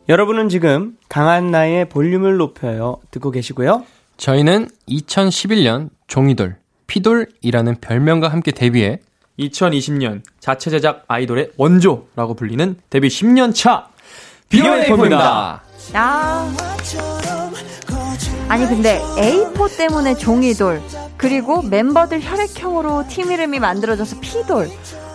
여러분은 0.09 0.47
지금 0.47 0.95
강한 1.09 1.51
나의 1.51 1.89
볼륨을 1.89 2.37
높여요 2.37 2.97
듣고 3.11 3.31
계시고요. 3.31 3.83
저희는 4.15 4.69
2011년 4.87 5.89
종이돌, 6.07 6.57
피돌이라는 6.87 7.75
별명과 7.81 8.29
함께 8.29 8.51
데뷔해 8.51 8.99
2020년 9.37 10.21
자체 10.39 10.69
제작 10.69 11.03
아이돌의 11.07 11.51
원조라고 11.57 12.33
불리는 12.33 12.77
데뷔 12.89 13.09
10년 13.09 13.53
차 13.53 13.89
비어네이포입니다. 14.49 15.61
아. 15.93 16.53
아니 18.47 18.65
근데 18.65 18.99
A4 19.17 19.77
때문에 19.77 20.15
종이돌 20.15 20.81
그리고 21.17 21.61
멤버들 21.61 22.21
혈액형으로 22.21 23.05
팀 23.09 23.29
이름이 23.31 23.59
만들어져서 23.59 24.21
피돌 24.21 24.69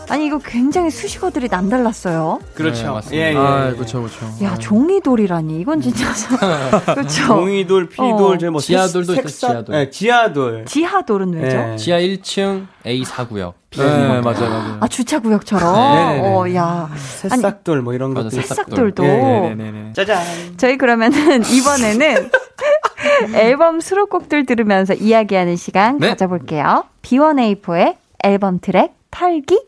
아니 0.08 0.26
이거 0.26 0.38
굉장히 0.38 0.90
수식어들이 0.90 1.48
남달랐어요. 1.48 2.40
그렇죠. 2.54 2.82
네, 2.82 2.90
맞습니다. 2.90 3.26
예, 3.26 3.32
예. 3.32 3.36
아, 3.36 3.72
그렇죠, 3.74 4.02
그렇죠. 4.02 4.44
야 4.44 4.54
종이돌이라니 4.56 5.60
이건 5.60 5.80
진짜 5.80 6.06
그렇죠. 6.94 7.26
종이돌, 7.26 7.88
피돌, 7.88 8.04
어. 8.12 8.38
저뭐 8.38 8.60
지하돌도 8.60 9.14
색사- 9.14 9.48
지하돌. 9.48 9.74
네, 9.74 9.90
지하돌. 9.90 10.64
지하돌은 10.66 11.32
왜죠? 11.34 11.56
네. 11.56 11.76
지하 11.76 11.98
1층 11.98 12.66
A4구역. 12.84 13.54
네, 13.76 14.20
맞아요, 14.20 14.22
맞아요. 14.22 14.76
아 14.80 14.88
주차 14.88 15.18
구역처럼. 15.18 15.72
네네네. 15.72 16.28
어, 16.28 16.54
야 16.54 16.90
새싹돌 16.96 17.80
뭐 17.80 17.94
이런 17.94 18.12
것들. 18.12 18.42
새싹돌도. 18.42 19.02
네 19.02 19.54
네 19.56 19.70
네. 19.70 19.92
짜잔. 19.94 20.22
저희 20.58 20.76
그러면은 20.76 21.42
이번에는 21.50 22.30
앨범 23.34 23.80
수록곡들 23.80 24.44
들으면서 24.44 24.92
이야기하는 24.94 25.56
시간 25.56 25.96
네. 25.98 26.08
가져볼게요. 26.10 26.84
B1A4의 27.00 27.96
앨범 28.24 28.58
트랙 28.60 28.92
털기. 29.12 29.64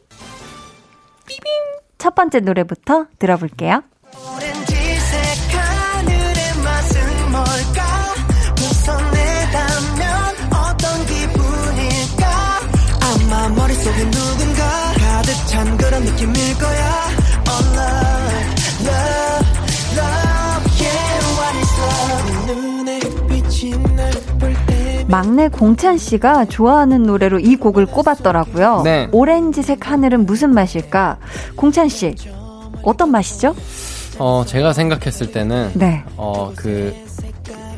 삐빙. 1.26 1.44
첫 1.98 2.16
번째 2.16 2.40
노래부터 2.40 3.06
들어볼게요. 3.20 3.82
머릿속에 13.56 14.10
누군가 14.10 14.92
가득 14.94 15.46
찬 15.46 15.76
그런 15.76 16.02
느낌일 16.02 16.58
거야 16.58 16.93
막내 25.14 25.46
공찬 25.46 25.96
씨가 25.96 26.46
좋아하는 26.46 27.04
노래로 27.04 27.38
이 27.38 27.54
곡을 27.54 27.86
꼽았더라고요. 27.86 28.80
네. 28.82 29.08
오렌지색 29.12 29.88
하늘은 29.88 30.26
무슨 30.26 30.52
맛일까? 30.52 31.18
공찬 31.54 31.88
씨 31.88 32.16
어떤 32.82 33.12
맛이죠? 33.12 33.54
어, 34.18 34.42
제가 34.44 34.72
생각했을 34.72 35.30
때는 35.30 35.70
네, 35.74 36.02
어, 36.16 36.52
그, 36.56 36.92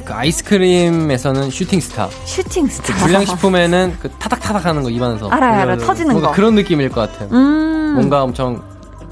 그 0.06 0.14
아이스크림에서는 0.14 1.50
슈팅스타. 1.50 2.08
슈팅 2.24 2.68
스타. 2.68 2.94
그 2.94 3.00
불량식품에는 3.00 3.96
그 4.00 4.08
타닥타닥 4.12 4.64
하는 4.64 4.82
거 4.82 4.88
입안에서. 4.88 5.28
알아요, 5.28 5.60
알아요. 5.60 5.76
터지는 5.76 6.12
뭔가 6.12 6.28
거. 6.30 6.34
그런 6.34 6.54
느낌일 6.54 6.88
것 6.88 7.12
같아요. 7.12 7.28
음, 7.32 7.96
뭔가 7.96 8.22
엄청 8.22 8.62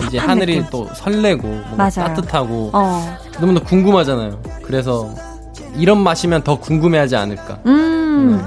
이제 0.06 0.16
하늘이 0.16 0.62
느낌. 0.62 0.70
또 0.70 0.88
설레고 0.94 1.46
뭔가 1.46 1.76
맞아요. 1.76 2.14
따뜻하고 2.14 2.70
어, 2.72 3.18
너무나 3.38 3.60
궁금하잖아요. 3.60 4.40
그래서 4.62 5.10
이런 5.76 5.98
맛이면 6.02 6.42
더 6.42 6.58
궁금해하지 6.58 7.16
않을까. 7.16 7.58
음. 7.66 8.42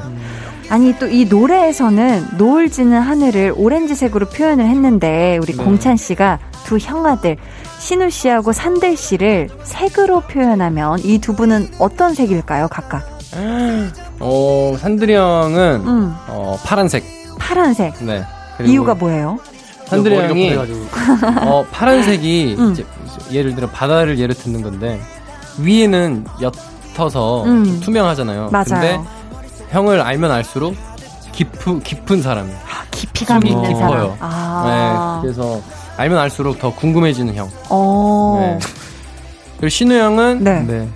아니 0.69 0.93
또 0.99 1.07
이 1.07 1.25
노래에서는 1.25 2.25
노을 2.37 2.69
지는 2.69 2.99
하늘을 2.99 3.53
오렌지색으로 3.55 4.27
표현을 4.27 4.65
했는데 4.67 5.37
우리 5.41 5.55
네. 5.55 5.63
공찬 5.63 5.95
씨가 5.95 6.39
두 6.65 6.77
형아들 6.77 7.37
신우 7.79 8.09
씨하고 8.09 8.51
산들 8.51 8.97
씨를 8.97 9.49
색으로 9.63 10.21
표현하면 10.21 10.99
이 10.99 11.19
두 11.19 11.35
분은 11.35 11.69
어떤 11.79 12.13
색일까요, 12.13 12.67
각각? 12.69 13.07
어, 14.19 14.75
산들이 14.79 15.13
형은 15.15 15.81
음, 15.85 16.15
어, 16.27 16.57
파란색. 16.65 17.03
파란색. 17.39 17.93
네. 18.03 18.23
이유가 18.65 18.93
뭐예요? 18.95 19.37
산들이 19.85 20.15
형이. 20.15 20.53
어, 21.43 21.65
파란색이 21.71 22.55
음. 22.59 22.71
이제 22.73 22.85
예를 23.31 23.55
들어 23.55 23.69
바다를 23.69 24.17
예를 24.19 24.35
듣는 24.35 24.61
건데 24.61 24.99
위에는 25.59 26.25
옅 26.41 26.51
어서 26.99 27.43
음. 27.43 27.63
좀 27.65 27.79
투명하잖아요. 27.81 28.49
맞아요. 28.51 28.65
근데 28.67 28.99
형을 29.69 30.01
알면 30.01 30.31
알수록 30.31 30.75
깊은 31.31 31.81
깊은 31.81 32.21
사람이에요. 32.21 32.57
깊이감 32.91 33.41
속이 33.41 33.51
있는 33.53 33.67
깊어요. 33.69 34.17
사람. 34.17 34.17
아. 34.19 35.19
네, 35.21 35.27
그래서 35.27 35.61
알면 35.97 36.17
알수록 36.17 36.59
더 36.59 36.73
궁금해지는 36.73 37.35
형. 37.35 37.49
어. 37.69 38.37
네. 38.39 38.59
그리고 39.57 39.69
신우 39.69 39.93
형은 39.93 40.43
네. 40.43 40.61
네. 40.61 40.87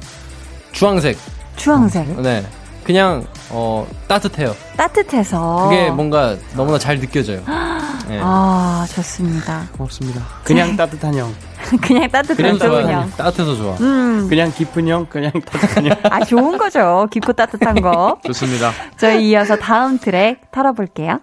주황색. 0.71 1.17
주황색. 1.55 2.21
네. 2.21 2.45
그냥 2.83 3.25
어 3.49 3.85
따뜻해요. 4.07 4.55
따뜻해서. 4.77 5.67
그게 5.69 5.89
뭔가 5.91 6.35
너무나 6.55 6.79
잘 6.79 6.99
느껴져요. 6.99 7.41
네. 8.07 8.19
아, 8.21 8.85
좋습니다. 8.93 9.67
고맙습니다. 9.77 10.21
그냥 10.43 10.75
따뜻한 10.75 11.13
형. 11.15 11.33
그냥 11.81 12.09
따뜻한 12.09 12.35
그래도 12.35 12.57
좋은 12.59 12.81
좋아. 12.83 12.91
형. 12.91 13.11
따뜻해서 13.17 13.55
좋아. 13.55 13.75
음. 13.81 14.27
그냥 14.29 14.51
깊은 14.53 14.87
형, 14.87 15.05
그냥 15.09 15.31
따뜻한 15.31 15.85
형. 15.87 15.95
아, 16.03 16.23
좋은 16.25 16.57
거죠. 16.57 17.07
깊고 17.11 17.33
따뜻한 17.33 17.81
거. 17.81 18.17
좋습니다. 18.25 18.71
저희 18.97 19.29
이어서 19.29 19.55
다음 19.55 19.97
트랙 19.97 20.51
털어볼게요. 20.51 21.19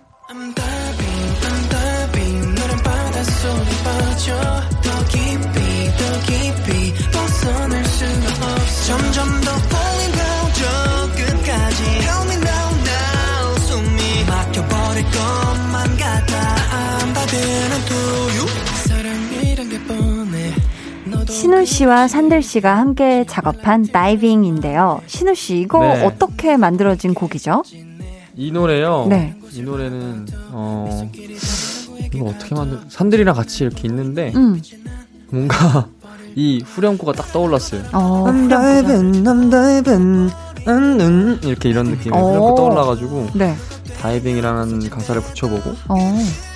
신우 21.49 21.65
씨와 21.65 22.09
산들 22.09 22.43
씨가 22.43 22.77
함께 22.77 23.25
작업한 23.27 23.87
다이빙인데요. 23.91 25.01
신우 25.07 25.35
씨, 25.35 25.61
이거 25.61 25.81
네. 25.81 26.05
어떻게 26.05 26.59
만들어진 26.59 27.15
곡이죠? 27.15 27.63
이 28.37 28.53
노래요. 28.53 29.07
네. 29.09 29.35
이 29.55 29.63
노래는 29.63 30.27
어 30.51 31.11
이거 32.13 32.27
어떻게 32.27 32.55
만들? 32.55 32.81
산들이랑 32.91 33.35
같이 33.35 33.65
이렇게 33.65 33.89
있는데 33.89 34.31
음. 34.37 34.61
뭔가 35.31 35.89
이 36.37 36.61
후렴구가 36.67 37.13
딱 37.13 37.33
떠올랐어요. 37.33 37.81
어, 37.95 38.27
I'm 38.27 38.45
후렴구가. 38.45 38.83
diving, 38.83 39.25
I'm 39.25 39.51
diving, 39.51 40.35
음, 40.69 41.01
음. 41.01 41.41
이렇게 41.45 41.71
이런 41.71 41.87
느낌의 41.87 42.21
오. 42.21 42.27
후렴구 42.29 42.57
떠올라가지고 42.57 43.27
네. 43.37 43.55
다이빙이라는 44.01 44.91
가사를 44.91 45.21
붙여보고 45.23 45.75
어. 45.89 45.97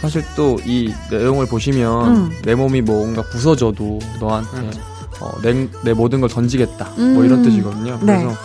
사실 0.01 0.24
또 0.36 0.57
이 0.64 0.93
내용을 1.11 1.47
보시면 1.47 2.09
음. 2.16 2.30
내 2.45 2.55
몸이 2.55 2.82
뭔가 2.82 3.22
부서져도 3.22 3.99
너한테 4.20 4.70
어, 5.20 5.32
내, 5.43 5.68
내 5.84 5.93
모든 5.93 6.20
걸 6.20 6.28
던지겠다 6.30 6.86
음. 6.99 7.14
뭐 7.14 7.24
이런 7.24 7.43
뜻이거든요. 7.43 7.99
네. 8.03 8.18
그래서 8.18 8.36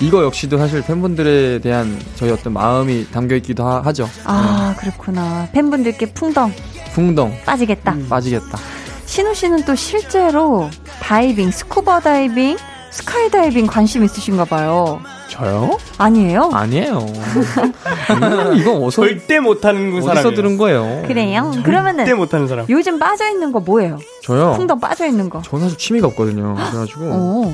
이거 0.00 0.22
역시도 0.24 0.58
사실 0.58 0.82
팬분들에 0.82 1.58
대한 1.60 1.98
저희 2.16 2.30
어떤 2.30 2.52
마음이 2.52 3.06
담겨 3.10 3.34
있기도 3.36 3.64
하, 3.66 3.92
죠 3.92 4.08
아, 4.24 4.74
그렇구나. 4.78 5.48
팬분들께 5.52 6.12
풍덩 6.12 6.52
풍덩 6.92 7.32
빠지겠다. 7.44 7.92
음. 7.92 8.06
빠지겠다. 8.08 8.58
신우 9.06 9.34
씨는 9.34 9.64
또 9.64 9.74
실제로 9.74 10.68
다이빙, 11.00 11.50
스쿠버 11.50 12.00
다이빙, 12.00 12.56
스카이 12.90 13.30
다이빙 13.30 13.66
관심 13.66 14.04
있으신가 14.04 14.44
봐요. 14.46 15.00
저요? 15.28 15.76
아니에요? 15.98 16.50
아니에요. 16.52 16.98
음, 16.98 18.56
이건 18.56 18.82
어디서 18.82 18.90
절대 19.02 19.40
못하는 19.40 19.90
그 19.90 19.96
어디서 19.98 20.08
사람이에요. 20.14 20.34
들은 20.36 20.56
거예요? 20.56 21.02
그래요? 21.06 21.50
절대 21.52 21.62
그러면은 21.62 22.16
못하는 22.16 22.46
사람. 22.48 22.66
요즘 22.68 22.98
빠져 22.98 23.28
있는 23.28 23.52
거 23.52 23.60
뭐예요? 23.60 23.98
저요. 24.22 24.54
풍덩 24.56 24.78
빠져 24.80 25.06
있는 25.06 25.28
거. 25.28 25.42
저는 25.42 25.64
사실 25.64 25.78
취미가 25.78 26.06
없거든요. 26.08 26.54
그래가지고 26.54 27.04
오, 27.04 27.52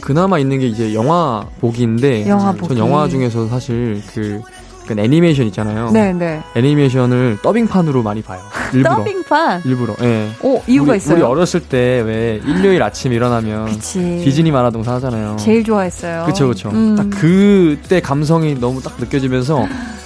그나마 0.00 0.38
있는 0.38 0.58
게 0.58 0.66
이제 0.66 0.94
영화 0.94 1.44
보기인데 1.60 2.28
영화 2.28 2.52
보기. 2.52 2.68
전 2.68 2.78
영화 2.78 3.08
중에서 3.08 3.46
사실 3.48 4.02
그, 4.12 4.40
그 4.86 4.94
애니메이션 4.98 5.46
있잖아요. 5.46 5.90
네, 5.90 6.12
네. 6.12 6.42
애니메이션을 6.54 7.38
더빙판으로 7.42 8.02
많이 8.02 8.22
봐요. 8.22 8.40
일부러. 8.72 8.96
더빙판. 8.96 9.62
일부러. 9.64 9.94
예. 10.02 10.28
오, 10.42 10.62
이유가 10.66 10.90
우리, 10.92 10.98
있어요. 10.98 11.16
우리 11.16 11.22
어렸을 11.22 11.60
때 11.60 11.86
왜 12.06 12.40
일요일 12.46 12.82
아침 12.82 13.12
일어나면 13.12 13.66
그치. 13.66 13.98
디즈니 14.24 14.50
만화동산 14.50 14.94
하잖아요. 14.96 15.36
제일 15.38 15.64
좋아했어요. 15.64 16.24
그쵸 16.26 16.48
그쵸. 16.48 16.68
음. 16.70 16.94
딱 16.96 17.08
그때 17.10 18.00
감성이 18.00 18.54
너무 18.54 18.80
딱 18.82 18.94
느껴지면서 18.98 19.66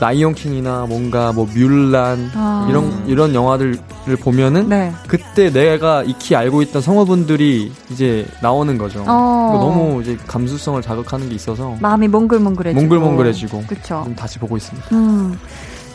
라이온 0.00 0.34
킹이나 0.34 0.86
뭔가 0.88 1.32
뭐 1.32 1.46
뮬란 1.54 2.30
아. 2.34 2.66
이런 2.68 3.04
이런 3.06 3.34
영화들을 3.34 3.78
보면은 4.20 4.68
네. 4.68 4.92
그때 5.06 5.50
내가 5.50 6.02
익히 6.02 6.36
알고 6.36 6.62
있던 6.62 6.82
성우분들이 6.82 7.72
이제 7.90 8.26
나오는 8.42 8.76
거죠. 8.76 9.04
어. 9.06 9.50
그거 9.52 9.64
너무 9.64 10.02
이제 10.02 10.18
감수성을 10.26 10.80
자극하는 10.82 11.28
게 11.28 11.34
있어서 11.34 11.76
마음이 11.80 12.08
몽글몽글해지고. 12.08 12.80
몽글몽글해지고. 12.80 13.64
좀 14.04 14.14
다시 14.14 14.38
보고 14.38 14.56
있습니다. 14.56 14.88
음. 14.94 15.38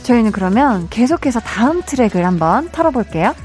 저희는 0.04 0.32
그러면 0.32 0.88
계속해서 0.90 1.40
다음 1.42 1.82
트랙을 1.86 2.26
한번 2.26 2.70
털어볼게요. 2.72 3.36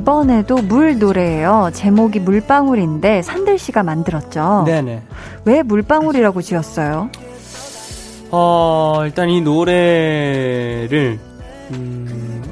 이번에도 0.00 0.56
물 0.56 0.98
노래예요. 0.98 1.70
제목이 1.74 2.20
물방울인데 2.20 3.20
산들 3.20 3.58
씨가 3.58 3.82
만들었죠. 3.82 4.64
네네. 4.66 5.02
왜 5.44 5.62
물방울이라고 5.62 6.40
지었어요? 6.40 7.10
어, 8.30 9.02
일단 9.04 9.28
이 9.28 9.42
노래를, 9.42 11.18
음, 11.72 12.42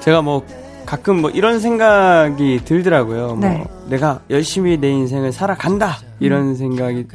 제가 0.00 0.22
뭐, 0.22 0.44
가끔 0.84 1.20
뭐 1.20 1.30
이런 1.30 1.60
생각이 1.60 2.62
들더라고요. 2.64 3.38
네. 3.40 3.58
뭐, 3.58 3.86
내가 3.88 4.20
열심히 4.30 4.76
내 4.76 4.90
인생을 4.90 5.32
살아간다! 5.32 5.98
이런 6.18 6.56
생각이 6.56 7.06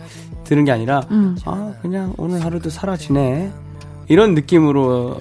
드는 0.46 0.64
게 0.64 0.72
아니라, 0.72 1.02
음. 1.12 1.36
아, 1.46 1.74
그냥 1.82 2.14
오늘 2.18 2.44
하루도 2.46 2.70
살아 2.70 2.96
지내. 2.96 3.50
이런 4.08 4.34
느낌으로 4.34 5.18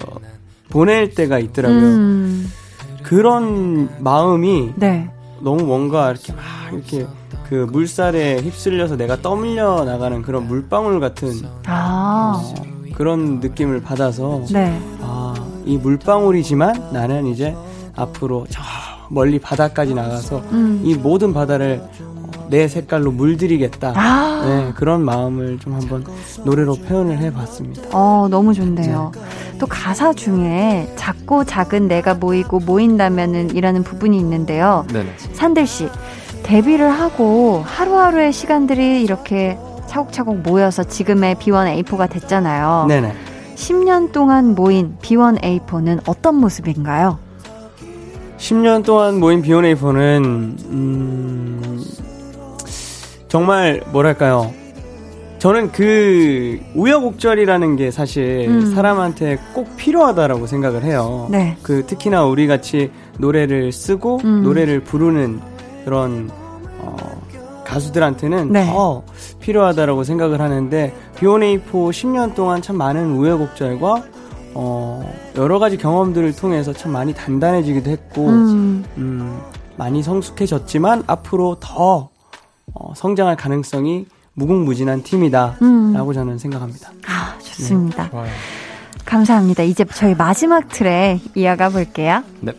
보낼 0.69 1.13
때가 1.13 1.39
있더라고요. 1.39 1.79
음, 1.79 2.51
그런 3.03 3.89
마음이 3.99 4.73
네. 4.75 5.09
너무 5.41 5.63
뭔가 5.63 6.11
이렇게 6.11 6.33
막 6.33 6.43
이렇게 6.71 7.07
그 7.49 7.67
물살에 7.69 8.37
휩쓸려서 8.37 8.95
내가 8.95 9.21
떠밀려 9.21 9.83
나가는 9.83 10.21
그런 10.21 10.47
물방울 10.47 10.99
같은 10.99 11.33
아, 11.65 12.41
그런 12.95 13.39
느낌을 13.39 13.81
받아서 13.81 14.43
네. 14.51 14.79
아, 15.01 15.33
이 15.65 15.77
물방울이지만 15.77 16.91
나는 16.93 17.27
이제 17.27 17.55
앞으로 17.95 18.45
저 18.49 18.61
멀리 19.09 19.39
바다까지 19.39 19.93
나가서 19.93 20.37
음. 20.51 20.81
이 20.83 20.95
모든 20.95 21.33
바다를 21.33 21.83
내 22.51 22.67
색깔로 22.67 23.11
물들이겠다. 23.11 23.93
아. 23.95 24.41
네, 24.45 24.73
그런 24.75 25.03
마음을 25.03 25.57
좀 25.59 25.73
한번 25.73 26.03
노래로 26.43 26.75
표현을 26.75 27.17
해봤습니다. 27.17 27.83
어, 27.93 28.27
너무 28.29 28.53
좋네요. 28.53 29.13
또 29.57 29.65
가사 29.65 30.13
중에 30.13 30.91
작고 30.97 31.45
작은 31.45 31.87
내가 31.87 32.13
모이고 32.13 32.59
모인다면은 32.59 33.55
이라는 33.55 33.83
부분이 33.83 34.17
있는데요. 34.19 34.85
네네. 34.91 35.13
산들 35.33 35.65
씨, 35.65 35.87
데뷔를 36.43 36.89
하고 36.89 37.63
하루하루의 37.65 38.33
시간들이 38.33 39.01
이렇게 39.01 39.57
차곡차곡 39.87 40.39
모여서 40.41 40.83
지금의 40.83 41.35
B1A4가 41.35 42.09
됐잖아요. 42.09 42.85
네네. 42.89 43.13
10년 43.55 44.11
동안 44.11 44.55
모인 44.55 44.97
B1A4는 45.01 46.01
어떤 46.05 46.35
모습인가요? 46.35 47.17
10년 48.37 48.83
동안 48.83 49.19
모인 49.19 49.41
B1A4는 49.41 50.25
음, 50.69 51.81
정말 53.31 53.81
뭐랄까요? 53.93 54.53
저는 55.39 55.71
그 55.71 56.59
우여곡절이라는 56.75 57.77
게 57.77 57.89
사실 57.89 58.45
음. 58.49 58.75
사람한테 58.75 59.39
꼭 59.53 59.77
필요하다라고 59.77 60.47
생각을 60.47 60.83
해요. 60.83 61.29
네. 61.31 61.55
그 61.63 61.85
특히나 61.85 62.25
우리 62.25 62.45
같이 62.45 62.91
노래를 63.19 63.71
쓰고 63.71 64.19
음. 64.25 64.43
노래를 64.43 64.83
부르는 64.83 65.39
그런 65.85 66.29
어, 66.79 66.97
가수들한테는 67.65 68.51
네. 68.51 68.65
더 68.65 69.01
필요하다라고 69.39 70.03
생각을 70.03 70.41
하는데 70.41 70.93
B1A4 71.15 71.71
10년 71.71 72.35
동안 72.35 72.61
참 72.61 72.75
많은 72.75 73.15
우여곡절과 73.15 74.03
어, 74.55 75.13
여러 75.37 75.57
가지 75.57 75.77
경험들을 75.77 76.35
통해서 76.35 76.73
참 76.73 76.91
많이 76.91 77.13
단단해지기도 77.13 77.91
했고 77.91 78.27
음, 78.27 78.83
음, 78.97 79.39
많이 79.77 80.03
성숙해졌지만 80.03 81.05
앞으로 81.07 81.55
더 81.61 82.10
어, 82.73 82.93
성장할 82.95 83.35
가능성이 83.35 84.05
무궁무진한 84.33 85.03
팀이다라고 85.03 85.57
음. 85.61 86.13
저는 86.13 86.37
생각합니다. 86.37 86.91
아, 87.07 87.37
좋습니다. 87.39 88.09
좋아요. 88.09 88.31
감사합니다. 89.05 89.63
이제 89.63 89.83
저희 89.93 90.15
마지막 90.15 90.69
트랙 90.69 91.19
이어가 91.35 91.69
볼게요. 91.69 92.23
네. 92.39 92.53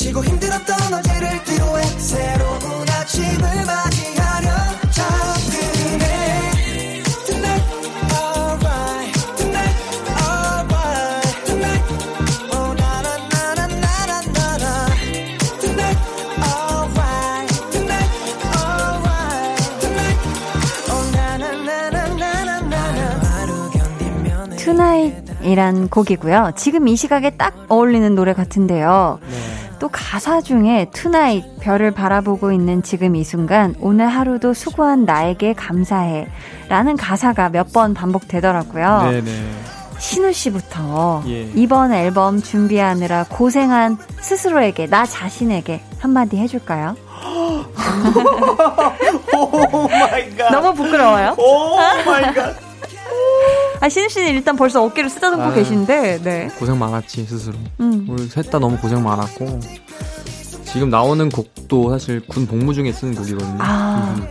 지치고 0.00 0.24
힘들었던 0.24 0.94
어제를 0.94 1.44
뒤로해 1.44 1.82
새로운 1.98 2.88
아침을 2.88 3.66
맞 3.66 3.89
이란 25.50 25.88
곡이고요. 25.88 26.52
지금 26.56 26.88
이 26.88 26.96
시각에 26.96 27.30
딱 27.30 27.54
어울리는 27.68 28.14
노래 28.14 28.32
같은데요. 28.32 29.18
또 29.78 29.88
가사 29.90 30.40
중에 30.42 30.88
tonight 30.92 31.44
별을 31.60 31.90
바라보고 31.90 32.52
있는 32.52 32.82
지금 32.82 33.16
이 33.16 33.24
순간 33.24 33.74
오늘 33.80 34.08
하루도 34.08 34.52
수고한 34.54 35.04
나에게 35.06 35.54
감사해 35.54 36.28
라는 36.68 36.96
가사가 36.96 37.48
몇 37.48 37.72
번 37.72 37.94
반복되더라고요. 37.94 39.08
네네. 39.10 39.30
신우 39.98 40.32
씨부터 40.32 41.22
예. 41.28 41.42
이번 41.54 41.92
앨범 41.92 42.42
준비하느라 42.42 43.26
고생한 43.28 43.96
스스로에게 44.20 44.86
나 44.86 45.04
자신에게 45.06 45.80
한마디 45.98 46.36
해줄까요? 46.38 46.96
Oh 49.36 49.88
my 49.88 50.34
god. 50.36 50.50
너무 50.50 50.74
부끄러워요. 50.74 51.34
Oh 51.38 51.76
my 52.06 52.34
god. 52.34 52.54
아 53.80 53.88
신우 53.88 54.08
씨는 54.08 54.28
일단 54.34 54.56
벌써 54.56 54.82
어깨를 54.84 55.08
쓰다듬고 55.08 55.42
아. 55.42 55.52
계신데, 55.54 56.20
네. 56.22 56.48
고생 56.58 56.78
많았지 56.78 57.24
스스로. 57.24 57.54
음. 57.80 58.06
우리 58.08 58.26
셋 58.26 58.50
다 58.50 58.58
너무 58.58 58.76
고생 58.76 59.02
많았고 59.02 59.60
지금 60.64 60.90
나오는 60.90 61.28
곡도 61.30 61.90
사실 61.90 62.20
군 62.26 62.46
복무 62.46 62.74
중에 62.74 62.92
쓴 62.92 63.14
곡이거든요. 63.14 63.56
아. 63.60 64.14
음. 64.18 64.26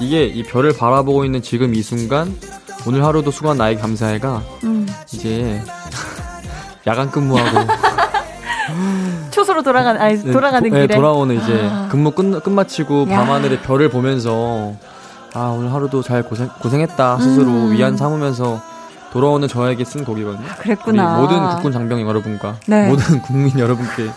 이게 0.00 0.24
이 0.26 0.42
별을 0.44 0.76
바라보고 0.76 1.24
있는 1.24 1.42
지금 1.42 1.74
이 1.74 1.82
순간 1.82 2.34
오늘 2.86 3.04
하루도 3.04 3.30
수고한 3.30 3.58
나에게 3.58 3.80
감사해가 3.80 4.42
음. 4.64 4.88
이제 5.12 5.60
야간 6.86 7.10
근무하고 7.10 7.58
초소로 9.30 9.62
돌아가는 9.62 10.00
아니 10.00 10.20
돌아가는 10.32 10.68
도- 10.68 10.74
길에 10.74 10.86
네, 10.86 10.94
돌아오는 10.94 11.34
이제 11.40 11.68
아. 11.70 11.88
근무 11.90 12.10
끝, 12.12 12.42
끝마치고 12.42 13.06
야. 13.10 13.18
밤하늘의 13.18 13.60
별을 13.62 13.90
보면서 13.90 14.74
아 15.34 15.46
오늘 15.56 15.72
하루도 15.72 16.02
잘 16.02 16.22
고생 16.22 16.48
고생했다 16.60 17.18
스스로 17.18 17.46
음. 17.50 17.72
위안 17.72 17.96
삼으면서 17.96 18.60
돌아오는 19.12 19.46
저에게 19.46 19.84
쓴 19.84 20.04
곡이거든요. 20.04 20.44
그랬구나. 20.58 21.18
우리 21.20 21.22
모든 21.34 21.48
국군 21.50 21.72
장병 21.72 22.00
여러분과 22.00 22.56
네. 22.66 22.88
모든 22.88 23.20
국민 23.22 23.58
여러분께 23.58 24.10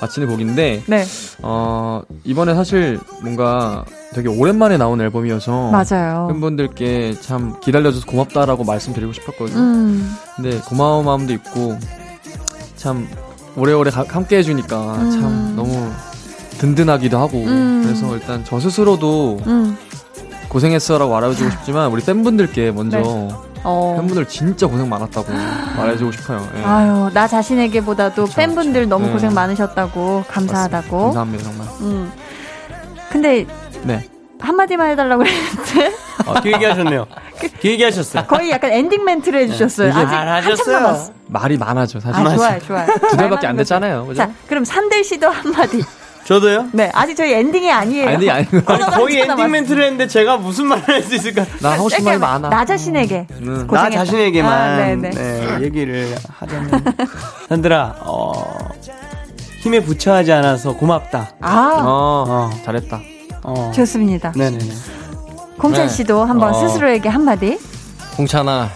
바치는 0.00 0.28
곡인데 0.28 0.82
네 0.86 1.04
어 1.42 2.02
이번에 2.24 2.54
사실 2.54 2.98
뭔가 3.22 3.84
되게 4.14 4.28
오랜만에 4.28 4.76
나온 4.76 5.00
앨범이어서 5.00 5.70
맞아요. 5.70 6.26
팬분들께 6.30 7.14
참 7.20 7.58
기다려줘서 7.60 8.06
고맙다라고 8.06 8.64
말씀드리고 8.64 9.12
싶었거든요. 9.12 9.58
음. 9.58 10.16
근데 10.36 10.58
고마운 10.66 11.04
마음도 11.04 11.32
있고 11.34 11.78
참 12.76 13.08
오래오래 13.56 13.90
가- 13.90 14.04
함께 14.08 14.38
해주니까 14.38 14.96
음. 14.96 15.10
참 15.12 15.52
너무 15.56 15.90
든든하기도 16.58 17.18
하고 17.18 17.38
음. 17.44 17.82
그래서 17.84 18.14
일단 18.14 18.42
저 18.44 18.58
스스로도 18.58 19.40
음. 19.46 19.76
고생했어라고 20.48 21.12
말해주고 21.12 21.50
싶지만 21.50 21.90
우리 21.90 22.02
팬분들께 22.02 22.72
먼저 22.72 22.98
네. 22.98 23.28
어. 23.62 23.94
팬분들 23.98 24.26
진짜 24.26 24.66
고생 24.66 24.88
많았다고 24.88 25.32
말해주고 25.76 26.12
싶어요. 26.12 26.48
예. 26.56 26.64
아유 26.64 27.10
나 27.12 27.26
자신에게보다도 27.28 28.24
그쵸, 28.24 28.36
팬분들 28.36 28.88
너무 28.88 29.06
네. 29.06 29.12
고생 29.12 29.34
많으셨다고 29.34 30.24
감사하다고. 30.28 30.98
감사합니다 31.12 31.44
정말. 31.44 31.66
음. 31.80 32.12
근데 33.10 33.46
네. 33.82 34.08
한마디만 34.40 34.90
해달라고 34.92 35.24
했는데 35.26 35.92
어, 36.26 36.40
길게 36.40 36.64
하셨네요. 36.66 37.06
길게 37.60 37.84
하셨어요. 37.84 38.24
거의 38.26 38.50
약간 38.50 38.72
엔딩 38.72 39.04
멘트를 39.04 39.40
해주셨어요. 39.40 39.88
이게 39.90 39.98
아직 39.98 40.10
잘하셨어요. 40.10 40.56
한참 40.56 40.72
남았어. 40.82 41.12
말이 41.26 41.56
많아죠 41.58 42.00
사실. 42.00 42.26
아 42.26 42.34
좋아요 42.36 42.58
좋아요. 42.60 42.86
두 43.10 43.16
달밖에 43.16 43.46
안 43.46 43.56
됐잖아요. 43.56 44.06
그죠? 44.06 44.18
자 44.18 44.30
그럼 44.48 44.64
산들 44.64 45.04
씨도 45.04 45.28
한마디. 45.28 45.82
저도요? 46.30 46.68
네 46.72 46.88
아직 46.94 47.16
저희 47.16 47.32
엔딩이 47.32 47.68
아니에요. 47.72 48.08
아니 48.08 48.30
아니 48.30 48.46
아니, 48.66 48.84
거의 48.84 49.16
엔딩 49.16 49.26
남았어. 49.26 49.48
멘트를 49.48 49.82
했는데 49.82 50.06
제가 50.06 50.36
무슨 50.36 50.66
말을 50.66 50.84
할 50.86 51.02
수 51.02 51.16
있을까? 51.16 51.44
나 51.60 51.72
하고 51.72 51.88
싶은 51.88 52.04
말이 52.04 52.18
많아. 52.18 52.48
나 52.48 52.64
자신에게 52.64 53.26
음. 53.40 53.66
나. 53.68 53.90
자신에게만 53.90 54.52
아, 54.52 54.76
네네. 54.76 55.10
네, 55.10 55.58
얘기를 55.62 56.14
하자면 56.38 56.84
산들아 57.48 57.96
어, 58.02 58.32
힘에 59.62 59.80
부쳐하지 59.82 60.30
않아서 60.30 60.76
고맙다. 60.76 61.30
아 61.40 61.74
어, 61.80 62.24
어, 62.28 62.50
잘했다. 62.64 63.00
어. 63.42 63.72
좋습니다. 63.74 64.32
네네네. 64.36 64.64
공찬 65.58 65.88
네. 65.88 65.92
씨도 65.92 66.24
한번 66.24 66.50
어. 66.50 66.52
스스로에게 66.54 67.08
한마디. 67.08 67.58
홍찬아, 68.18 68.68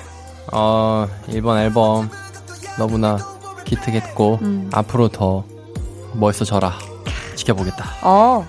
어, 0.53 1.07
이번 1.29 1.59
앨범 1.59 2.11
너무나 2.79 3.17
기특했고, 3.65 4.39
음. 4.43 4.71
앞으로 4.73 5.07
더 5.09 5.45
멋있어져라. 6.15 6.73
지켜보겠다. 7.37 7.85
어 8.03 8.47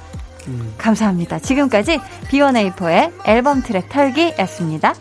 음. 0.48 0.74
감사합니다. 0.78 1.40
지금까지 1.40 2.00
B1A4의 2.30 3.12
앨범 3.26 3.62
트랙 3.62 3.90
털기였습니다. 3.90 4.94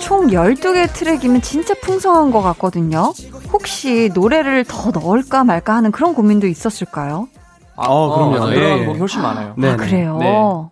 총 0.00 0.28
12개 0.28 0.92
트랙이면 0.92 1.42
진짜 1.42 1.74
풍성한 1.82 2.30
것 2.30 2.40
같거든요. 2.40 3.12
혹시 3.52 4.10
노래를 4.14 4.64
더 4.64 4.92
넣을까 4.92 5.42
말까 5.42 5.74
하는 5.74 5.90
그런 5.90 6.14
고민도 6.14 6.46
있었을까요? 6.46 7.28
어, 7.74 8.14
그럼요. 8.14 8.44
아, 8.46 8.50
예, 8.52 8.54
들어가는 8.54 8.94
예. 8.94 8.98
훨씬 8.98 9.22
많아요. 9.22 9.54
네, 9.58 9.68
아, 9.68 9.76
네. 9.76 9.76
그래요? 9.76 10.18
네, 10.18 10.26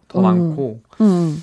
더 0.09 0.19
음. 0.21 0.23
많고 0.23 0.81
음. 1.01 1.43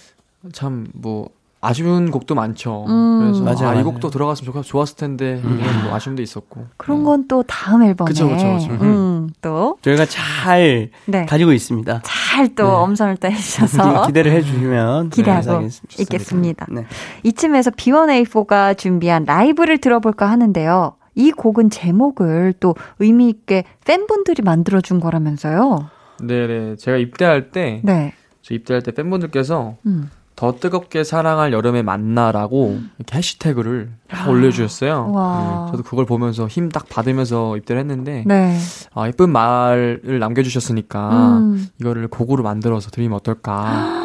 참뭐 0.53 1.29
아쉬운 1.63 2.09
곡도 2.09 2.33
많죠. 2.33 2.85
음. 2.89 3.19
그래서 3.21 3.43
맞아요, 3.43 3.69
아, 3.69 3.73
이 3.73 3.75
맞아요. 3.77 3.83
곡도 3.85 4.09
들어갔으면 4.09 4.51
좋, 4.51 4.63
좋았을 4.63 4.95
텐데 4.97 5.39
이런 5.43 5.83
뭐 5.83 5.93
아쉬움도 5.95 6.21
있었고. 6.23 6.65
그런 6.77 7.03
건 7.03 7.27
또 7.27 7.43
다음 7.43 7.83
앨범에. 7.83 8.07
그쵸, 8.07 8.27
그쵸, 8.27 8.57
그쵸. 8.57 8.71
음, 8.81 9.29
또. 9.41 9.77
저희가 9.83 10.05
잘 10.07 10.89
네. 11.05 11.25
가지고 11.27 11.53
있습니다. 11.53 12.01
잘또 12.03 12.63
네. 12.63 12.69
엄선을 12.69 13.17
또 13.17 13.27
해주셔서. 13.29 14.01
기대를 14.07 14.31
해주시면 14.31 15.09
기대하고 15.11 15.45
감사하겠습니다. 15.45 16.01
있겠습니다. 16.01 16.65
네. 16.71 16.85
이쯤에서 17.23 17.71
B1A4가 17.71 18.75
준비한 18.77 19.23
라이브를 19.25 19.77
들어볼까 19.77 20.29
하는데요. 20.29 20.95
이 21.13 21.31
곡은 21.31 21.69
제목을 21.69 22.53
또 22.59 22.73
의미 22.99 23.29
있게 23.29 23.65
팬분들이 23.85 24.41
만들어준 24.41 24.99
거라면서요. 24.99 25.89
네네. 26.23 26.77
제가 26.77 26.97
입대할 26.97 27.51
때, 27.51 27.81
네. 27.83 28.13
저 28.41 28.53
입대할 28.55 28.81
때 28.81 28.91
팬분들께서 28.91 29.75
음. 29.85 30.09
더 30.41 30.55
뜨겁게 30.55 31.03
사랑할 31.03 31.53
여름에 31.53 31.83
만나라고 31.83 32.79
이렇게 32.97 33.15
해시태그를 33.15 33.91
딱 34.07 34.27
올려주셨어요. 34.27 35.11
와. 35.11 35.65
네, 35.67 35.71
저도 35.71 35.83
그걸 35.83 36.07
보면서 36.07 36.47
힘 36.47 36.69
딱 36.69 36.89
받으면서 36.89 37.57
입대를 37.57 37.79
했는데, 37.81 38.23
네. 38.25 38.57
아, 38.95 39.07
예쁜 39.07 39.29
말을 39.29 40.17
남겨주셨으니까, 40.19 41.37
음. 41.37 41.67
이거를 41.79 42.07
곡으로 42.07 42.41
만들어서 42.41 42.89
드리면 42.89 43.17
어떨까, 43.17 43.53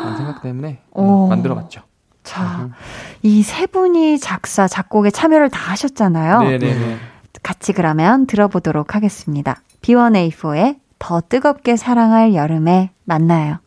라는 0.02 0.16
생각 0.18 0.42
때문에 0.42 0.80
오. 0.92 1.24
음, 1.24 1.28
만들어봤죠. 1.30 1.80
자, 2.22 2.68
이 3.22 3.42
세 3.42 3.66
분이 3.66 4.18
작사, 4.18 4.68
작곡에 4.68 5.08
참여를 5.10 5.48
다 5.48 5.70
하셨잖아요. 5.70 6.42
네네네. 6.42 6.96
같이 7.42 7.72
그러면 7.72 8.26
들어보도록 8.26 8.94
하겠습니다. 8.94 9.62
B1A4의 9.80 10.76
더 10.98 11.22
뜨겁게 11.26 11.76
사랑할 11.76 12.34
여름에 12.34 12.90
만나요. 13.04 13.58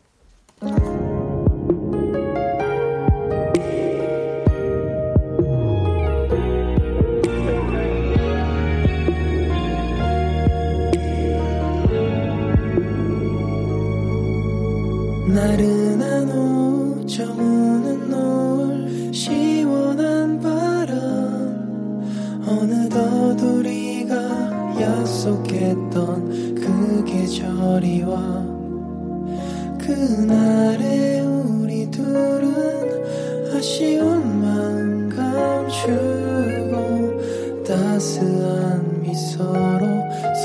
나른한 15.32 16.28
오저 16.28 17.22
우는 17.32 18.10
노을 18.10 19.14
시원한 19.14 20.40
바람. 20.40 20.90
어느덧 22.46 23.40
우리가 23.40 24.14
약속했던 24.80 26.54
그 26.56 27.04
계절이 27.04 28.02
와 28.02 28.44
그날의 29.78 31.20
우리 31.20 31.88
둘은 31.90 33.54
아쉬운 33.54 34.40
마음 34.40 35.08
감추고 35.08 36.74
따스한 37.64 39.02
미소로 39.02 39.86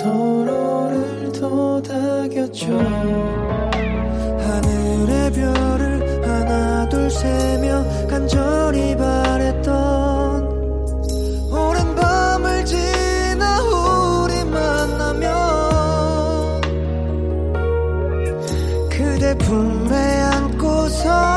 서로를 0.02 1.32
도닥였죠 1.32 2.78
세며 7.26 8.08
간절히 8.08 8.96
바랬던 8.96 10.44
오랜 11.52 11.96
밤을 11.96 12.66
지나 12.66 13.62
우리 13.64 14.44
만나면 14.46 15.32
그대 18.90 19.36
품에 19.38 19.96
안고서 20.22 21.35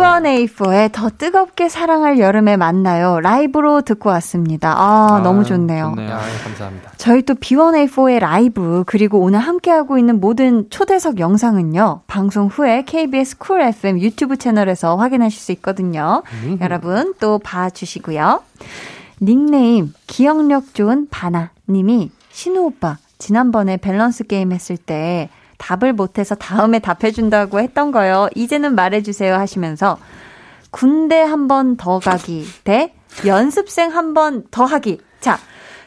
B1A4의 0.00 0.90
더 0.92 1.10
뜨겁게 1.10 1.68
사랑할 1.68 2.18
여름에 2.18 2.56
만나요. 2.56 3.20
라이브로 3.20 3.82
듣고 3.82 4.08
왔습니다. 4.10 4.72
아, 4.72 5.16
아 5.16 5.20
너무 5.20 5.44
좋네요. 5.44 5.92
좋네요. 5.94 6.14
아, 6.14 6.20
감사합니다. 6.44 6.92
저희 6.96 7.22
또 7.22 7.34
B1A4의 7.34 8.18
라이브, 8.18 8.82
그리고 8.86 9.20
오늘 9.20 9.40
함께하고 9.40 9.98
있는 9.98 10.20
모든 10.20 10.68
초대석 10.70 11.20
영상은요, 11.20 12.02
방송 12.06 12.46
후에 12.46 12.84
KBS 12.84 13.38
Cool 13.38 13.60
FM 13.60 14.00
유튜브 14.00 14.36
채널에서 14.36 14.96
확인하실 14.96 15.38
수 15.38 15.52
있거든요. 15.52 16.22
음. 16.44 16.58
여러분 16.60 17.14
또 17.20 17.38
봐주시고요. 17.38 18.42
닉네임, 19.20 19.92
기억력 20.06 20.72
좋은 20.74 21.08
바나 21.10 21.50
님이, 21.68 22.10
신우 22.30 22.60
오빠, 22.62 22.96
지난번에 23.18 23.76
밸런스 23.76 24.24
게임 24.24 24.52
했을 24.52 24.78
때, 24.78 25.28
답을 25.60 25.92
못해서 25.92 26.34
다음에 26.34 26.78
답해준다고 26.80 27.60
했던 27.60 27.92
거요. 27.92 28.28
이제는 28.34 28.74
말해주세요 28.74 29.34
하시면서 29.34 29.98
군대 30.70 31.20
한 31.20 31.46
번 31.48 31.76
더 31.76 31.98
가기 32.00 32.46
대 32.64 32.94
연습생 33.26 33.94
한 33.94 34.14
번 34.14 34.44
더 34.50 34.64
하기. 34.64 35.00
자, 35.20 35.38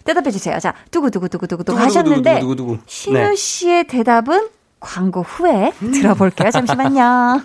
대답해 0.05 0.29
주세요. 0.31 0.59
자, 0.59 0.73
두구두구두구두구 0.91 1.77
하셨는데 1.77 2.39
두구두구두구두구. 2.41 2.83
신우 2.85 3.13
네. 3.17 3.35
씨의 3.35 3.87
대답은 3.87 4.49
광고 4.79 5.21
후에 5.21 5.71
들어볼게요. 5.79 6.51
잠시만요. 6.51 7.41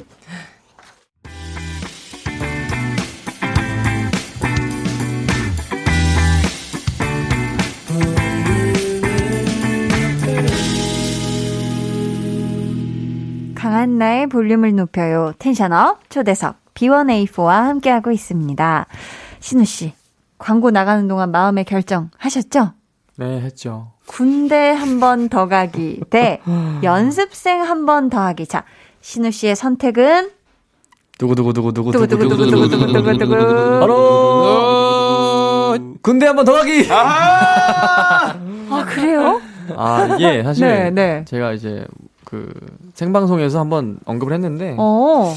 강한나의 13.69 14.29
볼륨을 14.29 14.75
높여요. 14.75 15.33
텐션업 15.39 16.09
초대석 16.09 16.57
B1A4와 16.73 17.64
함께하고 17.64 18.11
있습니다. 18.11 18.87
신우 19.41 19.64
씨, 19.66 19.93
광고 20.39 20.71
나가는 20.71 21.07
동안 21.07 21.31
마음의 21.31 21.64
결정 21.66 22.09
하셨죠? 22.16 22.73
네, 23.16 23.41
했죠. 23.43 23.93
군대 24.07 24.71
한 24.71 25.01
번 25.01 25.29
더 25.29 25.49
가기 25.49 26.01
대 26.09 26.41
연습생 26.83 27.61
한 27.62 27.85
번 27.85 28.09
더 28.09 28.21
하기. 28.29 28.47
자, 28.47 28.64
신우 29.03 29.31
씨의 29.31 29.55
선택은 29.55 30.31
두구두구두구두구 31.19 31.93
두구두구두구두구두구두구 31.93 33.81
바로 33.81 35.77
군대 36.01 36.25
한 36.27 36.37
번 36.37 36.47
더 36.47 36.53
가기. 36.55 36.87
아, 36.91 38.35
그래요? 38.87 39.43
아, 39.77 40.16
예, 40.21 40.43
사실 40.43 40.95
네, 40.95 41.23
제가 41.29 41.53
이제 41.53 41.85
그 42.29 42.53
생방송에서 42.93 43.59
한번 43.59 43.99
언급을 44.05 44.35
했는데 44.35 44.76
어. 44.79 45.35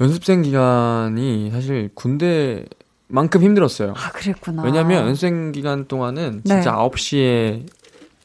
연습생 0.00 0.42
기간이 0.42 1.50
사실 1.52 1.90
군대 1.94 2.64
만큼 3.06 3.40
힘들었어요. 3.40 3.94
아, 3.96 4.10
그랬구나. 4.10 4.64
왜냐면 4.64 5.06
연습생 5.06 5.52
기간 5.52 5.86
동안은 5.86 6.42
진짜 6.44 6.72
네. 6.72 6.76
9시에 6.76 7.66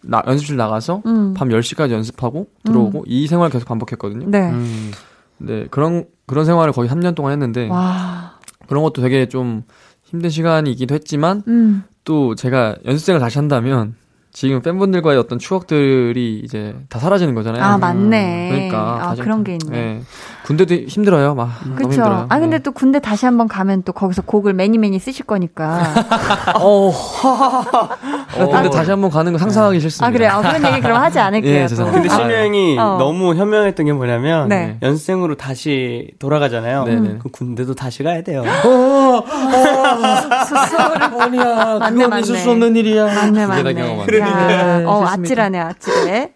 나, 0.02 0.24
연습실 0.26 0.58
나가서 0.58 1.04
음. 1.06 1.36
밤 1.36 1.50
10시까지 1.50 1.92
연습하고 1.92 2.48
들어오고 2.64 3.04
이 3.06 3.28
생활 3.28 3.52
계속 3.52 3.68
반복했거든요. 3.68 4.28
네. 4.28 4.50
음. 4.50 4.92
네, 5.38 5.68
그런 5.70 6.06
그런 6.26 6.46
생활을 6.46 6.74
거의 6.74 6.90
3년 6.90 7.14
동안 7.14 7.32
했는데 7.34 7.68
와. 7.68 8.40
그런 8.68 8.82
것도 8.82 9.04
되게 9.04 9.28
좀 9.28 9.62
힘든 10.04 10.32
시간이기도 10.32 10.96
했지만 10.96 11.44
음. 11.48 11.84
또 12.06 12.34
제가 12.34 12.76
연습생을 12.86 13.20
다시 13.20 13.38
한다면 13.38 13.94
지금 14.36 14.62
팬분들과의 14.62 15.18
어떤 15.18 15.40
추억들이 15.40 16.42
이제 16.44 16.76
다 16.90 17.00
사라지는 17.00 17.36
거잖아요. 17.36 17.64
아, 17.64 17.78
맞네. 17.78 18.50
그러니까 18.52 19.12
아, 19.12 19.16
그런 19.16 19.46
게 19.46 19.58
있네. 19.64 19.78
예. 19.78 20.02
군대도 20.46 20.76
힘들어요. 20.88 21.34
막. 21.34 21.50
힘들어요. 21.64 22.28
아, 22.30 22.40
근데 22.40 22.58
네. 22.58 22.64
또 22.64 22.72
군대 22.72 23.00
다시 23.00 23.26
한번 23.26 23.48
가면 23.48 23.82
또 23.82 23.94
거기서 23.94 24.22
곡을 24.22 24.54
매니 24.54 24.78
매니 24.78 25.00
쓰실 25.00 25.26
거니까. 25.26 25.82
어. 26.62 26.92
근데 28.32 28.70
다시 28.70 28.92
한번 28.92 29.10
가는 29.10 29.32
거 29.32 29.40
상상하기 29.40 29.80
싫습니다. 29.80 30.06
아, 30.06 30.12
그래요? 30.12 30.32
아, 30.34 30.42
그런 30.42 30.72
얘기 30.72 30.82
그럼 30.82 31.02
하지 31.02 31.18
않을게요. 31.18 31.52
예, 31.52 31.62
또. 31.64 31.68
죄송합니다. 31.70 32.02
근데 32.04 32.24
신유 32.24 32.46
형이 32.46 32.78
어. 32.78 32.98
너무 33.00 33.34
현명했던 33.34 33.88
게 33.88 33.94
뭐냐면 33.94 34.48
네. 34.48 34.78
연생으로 34.84 35.36
다시 35.36 36.12
돌아가잖아요. 36.20 36.84
네네. 36.84 37.18
그 37.24 37.30
군대도 37.30 37.74
다시 37.74 38.04
가야 38.04 38.22
돼요. 38.22 38.44
스스로를 40.46 41.10
뭐냐? 41.10 41.44
맞네, 41.80 41.96
그건 41.96 42.10
맞네. 42.12 42.22
있을 42.22 42.38
수 42.38 42.52
없는 42.52 42.76
일이야. 42.76 43.06
맞네, 43.06 43.48
맞네. 43.48 43.74
네, 43.74 44.84
어. 44.86 45.06
아찔하네, 45.08 45.60
아찔해. 45.60 46.32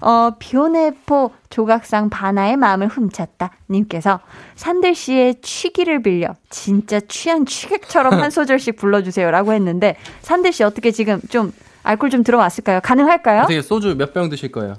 어, 0.00 0.30
비오네포 0.38 1.30
조각상 1.50 2.10
바나의 2.10 2.56
마음을 2.56 2.88
훔쳤다. 2.88 3.50
님께서 3.70 4.20
산들 4.56 4.94
씨의 4.94 5.36
취기를 5.42 6.02
빌려 6.02 6.34
진짜 6.50 7.00
취한 7.08 7.46
취객처럼 7.46 8.14
한 8.14 8.30
소절씩 8.30 8.76
불러주세요. 8.80 9.30
라고 9.30 9.52
했는데, 9.52 9.96
산들 10.22 10.52
씨 10.52 10.62
어떻게 10.64 10.90
지금 10.90 11.20
좀 11.30 11.52
알콜 11.82 12.10
좀 12.10 12.22
들어왔을까요? 12.22 12.80
가능할까요? 12.82 13.42
어떻게 13.42 13.62
소주 13.62 13.94
몇 13.96 14.12
병 14.12 14.28
드실 14.28 14.50
거예요? 14.52 14.74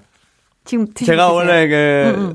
지금 0.65 0.85
드시고 0.93 1.05
제가 1.05 1.23
계세요? 1.27 1.35
원래 1.35 1.67
그 1.67 2.13
응, 2.17 2.33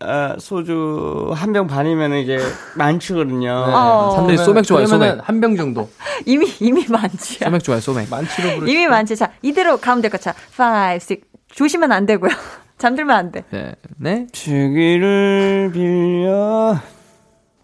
아, 0.00 0.36
소주 0.38 1.30
한 1.34 1.52
병 1.52 1.66
반이면 1.66 2.14
이제 2.14 2.38
많지거든요. 2.76 3.50
어. 3.68 4.12
산들이 4.16 4.38
소맥 4.38 4.64
그러면 4.66 4.86
소맥. 4.86 5.18
한 5.28 5.40
병 5.40 5.56
정도. 5.56 5.88
이미, 6.26 6.46
이미 6.60 6.86
많지야. 6.88 7.48
소맥 7.48 7.62
좋아해, 7.62 7.80
소맥. 7.80 8.08
만치로 8.10 8.54
부르. 8.58 8.70
이미 8.70 8.86
많지. 8.86 9.16
자, 9.16 9.30
이대로 9.42 9.76
가면 9.76 10.02
될것 10.02 10.20
같아. 10.22 10.38
5, 10.58 10.98
6. 11.10 11.33
조심면 11.54 11.92
안 11.92 12.06
되고요. 12.06 12.30
잠들면 12.78 13.16
안 13.16 13.30
돼. 13.32 13.44
네. 13.50 13.74
네. 13.96 14.26
주기를 14.32 15.70
빌려 15.72 16.76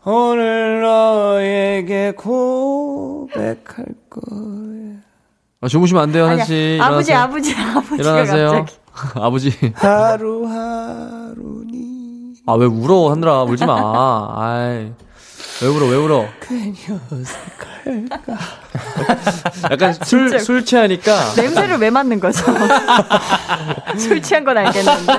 오늘 0.04 0.80
너에게 0.82 2.12
고백할 2.12 3.86
거야. 4.08 5.00
아, 5.60 5.68
주무시면 5.68 6.02
안 6.02 6.10
돼요, 6.12 6.24
아니야. 6.24 6.38
한씨. 6.38 6.78
아버지, 6.80 7.12
아버지, 7.12 7.54
아버지가 7.54 7.96
일어나세요. 7.96 8.50
갑자기. 8.50 8.78
아버지. 9.20 9.50
하루하루니 9.74 11.10
아, 12.46 12.54
왜 12.54 12.64
울어, 12.66 13.10
하느라. 13.10 13.42
울지 13.42 13.66
마. 13.66 14.34
아이. 14.38 14.90
왜 15.62 15.68
울어, 15.68 15.86
왜 15.86 15.96
울어? 15.96 16.26
약간 19.70 19.92
술, 19.92 20.38
술 20.40 20.64
취하니까 20.64 21.34
냄새를 21.36 21.76
왜 21.78 21.90
맡는 21.90 22.18
거죠? 22.20 22.44
술 23.98 24.22
취한 24.22 24.44
건 24.44 24.56
알겠는데. 24.58 25.12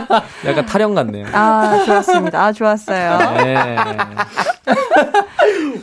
약간 0.45 0.65
타령 0.65 0.95
같네요. 0.95 1.27
아, 1.31 1.83
좋았습니다. 1.85 2.43
아, 2.43 2.51
좋았어요. 2.51 3.17
네. 3.43 3.55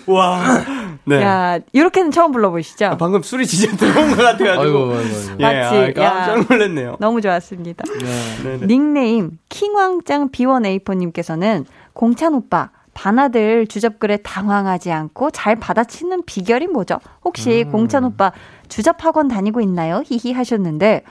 와. 0.06 0.64
네. 1.04 1.22
야, 1.22 1.58
이렇게는 1.72 2.10
처음 2.10 2.32
불러보시죠? 2.32 2.86
아, 2.86 2.96
방금 2.96 3.22
술이 3.22 3.46
진짜 3.46 3.76
들어온 3.76 4.10
것 4.10 4.16
같아가지고. 4.16 4.62
아이고, 4.62 4.78
아이고, 4.78 4.96
아이고. 4.96 5.36
예, 5.38 5.42
맞지? 5.42 5.76
아, 5.76 6.02
야. 6.02 6.26
깜짝 6.26 6.46
놀랐네요. 6.52 6.96
너무 6.98 7.20
좋았습니다. 7.20 7.84
네, 7.84 8.58
네. 8.58 8.66
닉네임 8.66 9.38
킹왕짱 9.48 10.30
B1A4님께서는 10.30 11.64
공찬 11.92 12.34
오빠 12.34 12.70
바나들 12.98 13.68
주접글에 13.68 14.16
당황하지 14.24 14.90
않고 14.90 15.30
잘 15.30 15.54
받아치는 15.54 16.24
비결이 16.26 16.66
뭐죠? 16.66 16.98
혹시 17.24 17.62
음. 17.64 17.70
공찬 17.70 18.02
오빠 18.02 18.32
주접 18.68 19.04
학원 19.04 19.28
다니고 19.28 19.60
있나요? 19.60 20.02
히히 20.04 20.32
하셨는데 20.32 21.04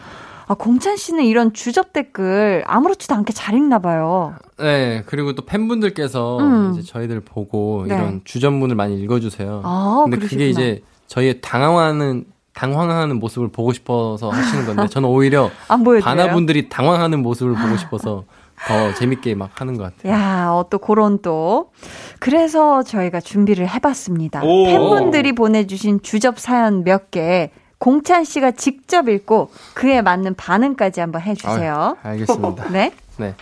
아, 0.47 0.53
공찬 0.53 0.97
씨는 0.97 1.23
이런 1.23 1.53
주접 1.53 1.93
댓글 1.93 2.65
아무렇지도 2.67 3.15
않게 3.15 3.31
잘 3.31 3.55
읽나 3.55 3.79
봐요. 3.79 4.35
네, 4.59 5.03
그리고 5.05 5.33
또 5.33 5.45
팬분들께서 5.45 6.39
음. 6.39 6.73
이제 6.73 6.81
저희들 6.81 7.21
보고 7.21 7.85
네. 7.87 7.95
이런 7.95 8.21
주전문을 8.25 8.75
많이 8.75 8.99
읽어주세요. 8.99 9.61
아, 9.63 10.01
근데 10.03 10.17
그러시구나. 10.17 10.39
그게 10.39 10.49
이제 10.49 10.83
저희의 11.07 11.39
당황하는 11.39 12.25
당황하는 12.53 13.17
모습을 13.19 13.49
보고 13.49 13.71
싶어서 13.71 14.29
하시는 14.29 14.65
건데 14.65 14.87
저는 14.87 15.07
오히려? 15.07 15.51
바나분들이 15.67 16.67
당황하는 16.67 17.21
모습을 17.21 17.53
보고 17.53 17.77
싶어서 17.77 18.25
더 18.65 18.93
재밌게 18.95 19.35
막 19.35 19.61
하는 19.61 19.77
것 19.77 19.83
같아요. 19.95 20.13
야, 20.13 20.49
어, 20.51 20.67
또 20.69 20.79
그런 20.79 21.21
또. 21.21 21.71
그래서 22.19 22.83
저희가 22.83 23.19
준비를 23.21 23.69
해봤습니다. 23.69 24.43
오. 24.43 24.65
팬분들이 24.65 25.33
보내주신 25.33 26.01
주접 26.01 26.39
사연 26.39 26.83
몇 26.83 27.11
개, 27.11 27.51
공찬 27.77 28.23
씨가 28.23 28.51
직접 28.51 29.07
읽고 29.07 29.51
그에 29.75 30.01
맞는 30.01 30.35
반응까지 30.35 30.99
한번 30.99 31.21
해주세요. 31.21 31.97
아유, 32.01 32.11
알겠습니다. 32.13 32.69
네? 32.71 32.91
네. 33.17 33.35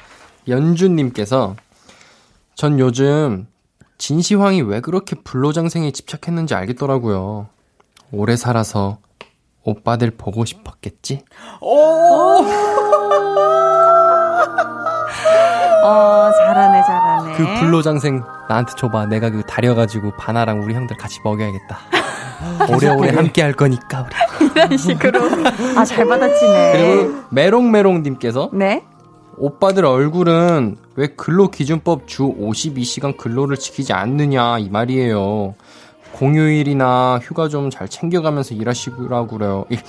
연주님께서 0.48 1.56
전 2.54 2.80
요즘 2.80 3.48
진시황이 3.98 4.62
왜 4.62 4.82
그렇게 4.82 5.16
불로장생에 5.16 5.92
집착했는지 5.92 6.54
알겠더라고요. 6.54 7.48
오래 8.12 8.36
살아서 8.36 8.98
오빠들 9.64 10.12
보고 10.12 10.46
싶었겠지? 10.46 11.24
어, 15.86 16.32
잘하네, 16.32 16.82
잘하네. 16.84 17.34
그 17.36 17.60
불로장생 17.60 18.24
나한테 18.50 18.74
줘봐. 18.78 19.06
내가 19.08 19.30
그 19.30 19.44
다려가지고 19.44 20.12
바나랑 20.18 20.62
우리 20.64 20.74
형들 20.74 20.98
같이 20.98 21.20
먹여야겠다. 21.24 21.78
오래오래 22.70 23.10
함께 23.16 23.42
할 23.42 23.54
거니까 23.54 24.06
우리. 24.06 24.46
이런 24.56 24.78
식으로. 24.78 25.20
아, 25.78 25.86
잘 25.86 26.06
받아치네. 26.08 26.72
그리고 26.74 27.14
메롱메롱님께서 27.30 28.50
네? 28.54 28.84
오빠들 29.38 29.86
얼굴은 29.86 30.78
왜 30.96 31.08
근로 31.08 31.50
기준법 31.50 32.08
주 32.08 32.24
52시간 32.24 33.18
근로를 33.18 33.58
지키지 33.58 33.92
않느냐 33.94 34.60
이 34.60 34.70
말이에요. 34.70 35.56
공휴일이나 36.14 37.20
휴가 37.22 37.50
좀 37.50 37.70
잘 37.70 37.90
챙겨가면서 37.90 38.54
일하시라고 38.56 39.28
그래요. 39.28 39.66
일- 39.70 39.80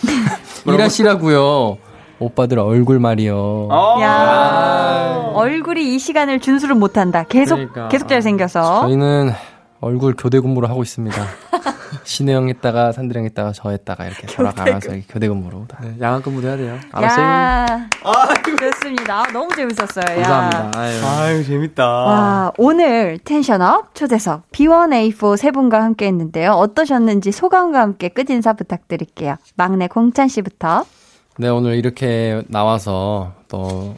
일하시라고요. 0.67 1.79
오빠들 2.19 2.59
얼굴 2.59 2.99
말이요. 2.99 3.69
어. 3.71 3.99
야 4.01 5.31
얼굴이 5.35 5.95
이 5.95 5.99
시간을 5.99 6.41
준수를 6.41 6.75
못한다. 6.75 7.25
계속, 7.25 7.57
그러니까. 7.57 7.89
계속 7.89 8.09
잘 8.09 8.23
생겨서. 8.23 8.83
저희는 8.83 9.33
얼굴 9.81 10.15
교대 10.17 10.41
근무를 10.41 10.71
하고 10.71 10.83
있습니다. 10.83 11.17
신혜 12.05 12.35
형 12.35 12.49
했다가 12.49 12.93
형 12.93 13.11
했다가 13.13 13.53
저 13.53 13.71
했다가 13.71 14.07
이렇게 14.07 14.27
돌아가면서 14.27 14.93
교대 15.09 15.29
근무로 15.29 15.67
다. 15.69 15.79
네, 15.83 15.95
야간 16.01 16.23
근무도 16.23 16.47
해야 16.49 16.57
돼요. 16.57 16.79
알았어요. 16.93 17.25
야 17.27 17.89
좋습니다. 18.57 19.21
아, 19.21 19.33
너무 19.33 19.49
재밌었어요. 19.55 20.21
야. 20.21 20.23
감사합니다. 20.23 20.81
아유. 20.81 21.05
아유, 21.05 21.45
재밌다. 21.45 21.85
와, 21.87 22.53
오늘 22.59 23.19
텐션업 23.25 23.95
초대석 23.95 24.51
B1A4 24.53 25.37
세 25.37 25.51
분과 25.51 25.83
함께 25.83 26.07
했는데요. 26.07 26.53
어떠셨는지 26.53 27.33
소감과 27.33 27.81
함께 27.81 28.09
끝인사 28.09 28.53
부탁드릴게요. 28.55 29.37
막내 29.57 29.89
공찬 29.89 30.29
씨부터. 30.29 30.85
네, 31.39 31.49
오늘 31.49 31.77
이렇게 31.77 32.43
나와서 32.49 33.35
또 33.49 33.95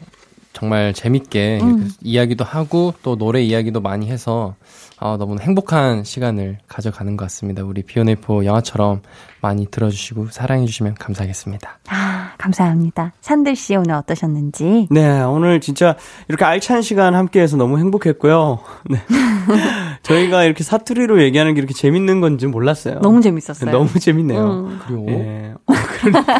정말 0.51 0.93
재밌게 0.93 1.59
음. 1.61 1.89
이야기도 2.01 2.43
하고 2.43 2.93
또 3.01 3.15
노래 3.15 3.41
이야기도 3.41 3.79
많이 3.79 4.09
해서 4.09 4.55
아, 4.97 5.15
너무 5.17 5.39
행복한 5.39 6.03
시간을 6.03 6.57
가져가는 6.67 7.15
것 7.15 7.23
같습니다. 7.25 7.63
우리 7.63 7.83
비오네포 7.83 8.43
영화처럼 8.43 9.01
많이 9.39 9.65
들어주시고 9.67 10.27
사랑해주시면 10.31 10.95
감사하겠습니다. 10.95 11.79
아, 11.87 12.33
감사합니다. 12.37 13.13
산들 13.21 13.55
씨 13.55 13.77
오늘 13.77 13.93
어떠셨는지. 13.93 14.89
네, 14.91 15.21
오늘 15.21 15.61
진짜 15.61 15.95
이렇게 16.27 16.43
알찬 16.43 16.81
시간 16.81 17.15
함께해서 17.15 17.55
너무 17.55 17.79
행복했고요. 17.79 18.59
네. 18.89 18.99
저희가 20.09 20.43
이렇게 20.43 20.63
사투리로 20.63 21.21
얘기하는 21.21 21.53
게 21.53 21.59
이렇게 21.59 21.73
재밌는 21.73 22.19
건지 22.19 22.47
몰랐어요. 22.47 22.99
너무 23.01 23.21
재밌었어요. 23.21 23.71
너무 23.71 23.87
재밌네요. 23.99 24.41
음. 24.41 24.79
그리고 24.85 25.05
예. 25.09 25.53
어, 25.65 25.73
그러니까. 26.01 26.39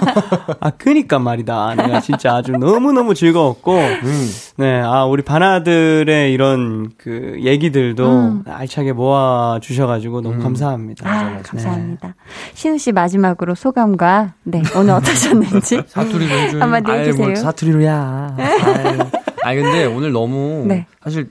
아, 0.60 0.70
그니까 0.72 1.20
말이다. 1.20 1.76
내가 1.76 2.00
진짜 2.02 2.36
아주 2.36 2.52
너무너무 2.54 3.14
즐거웠고, 3.14 3.78
네, 4.58 4.82
아, 4.82 5.06
우리 5.06 5.22
바나들의 5.24 6.34
이런 6.34 6.92
그 6.98 7.38
얘기들도 7.42 8.10
음. 8.10 8.44
알차게 8.48 8.94
모아 8.94 9.60
주셔가지고 9.62 10.22
너무 10.22 10.42
감사합니다. 10.42 11.08
아, 11.10 11.42
감사합니다. 11.44 12.16
신우 12.54 12.78
씨 12.78 12.92
마지막으로 12.92 13.56
소감과 13.56 14.34
네, 14.44 14.64
오늘 14.76 14.94
어떠셨는지 14.94 15.84
사투리로 15.88 16.34
해줘요. 16.34 16.62
한마디 16.62 16.92
해주세요. 16.92 17.28
뭐 17.28 17.36
사투리로야. 17.36 18.36
아이. 18.40 19.00
아니, 19.44 19.62
근데 19.62 19.86
오늘 19.86 20.12
너무 20.12 20.66
네. 20.68 20.86
사실 21.04 21.30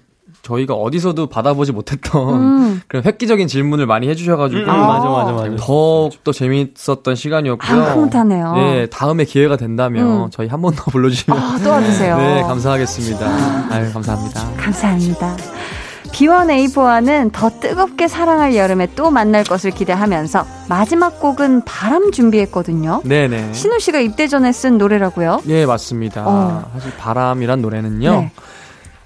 저희가 0.49 0.75
어디서도 0.75 1.27
받아보지 1.27 1.73
못했던 1.73 2.35
음. 2.35 2.83
그런 2.89 3.05
획기적인 3.05 3.49
질문을 3.49 3.85
많이 3.87 4.09
해주셔가지고 4.09 4.61
음, 4.63 4.67
맞아, 4.67 5.09
맞아, 5.09 5.33
맞아. 5.33 5.51
더욱 5.59 6.25
더 6.25 6.33
재밌었던 6.33 7.15
시간이었고요. 7.15 7.83
아, 7.83 7.93
흐뭇하네요. 7.93 8.55
네, 8.55 8.87
다음에 8.87 9.25
기회가 9.25 9.57
된다면 9.57 10.25
음. 10.25 10.29
저희 10.31 10.49
한 10.49 10.59
번 10.63 10.75
더 10.75 10.91
불러주시면 10.91 11.39
아, 11.39 11.59
또 11.63 11.71
와주세요. 11.71 12.17
네, 12.19 12.43
감사하겠습니다. 12.43 13.27
아유, 13.71 13.93
감사합니다. 13.93 14.41
감사합니다. 14.57 15.37
B1A4와는 16.13 17.33
더 17.33 17.51
뜨겁게 17.51 18.09
사랑할 18.09 18.57
여름에 18.57 18.89
또 18.97 19.11
만날 19.11 19.45
것을 19.45 19.71
기대하면서 19.71 20.47
마지막 20.69 21.21
곡은 21.21 21.65
바람 21.65 22.11
준비했거든요. 22.13 23.03
네네. 23.05 23.53
신우 23.53 23.79
씨가 23.79 24.01
입대 24.01 24.27
전에 24.27 24.51
쓴 24.53 24.79
노래라고요? 24.79 25.43
예, 25.49 25.67
맞습니다. 25.67 26.25
어. 26.27 26.65
사실 26.75 26.91
바람이란 26.97 27.61
노래는요. 27.63 28.11
네. 28.11 28.33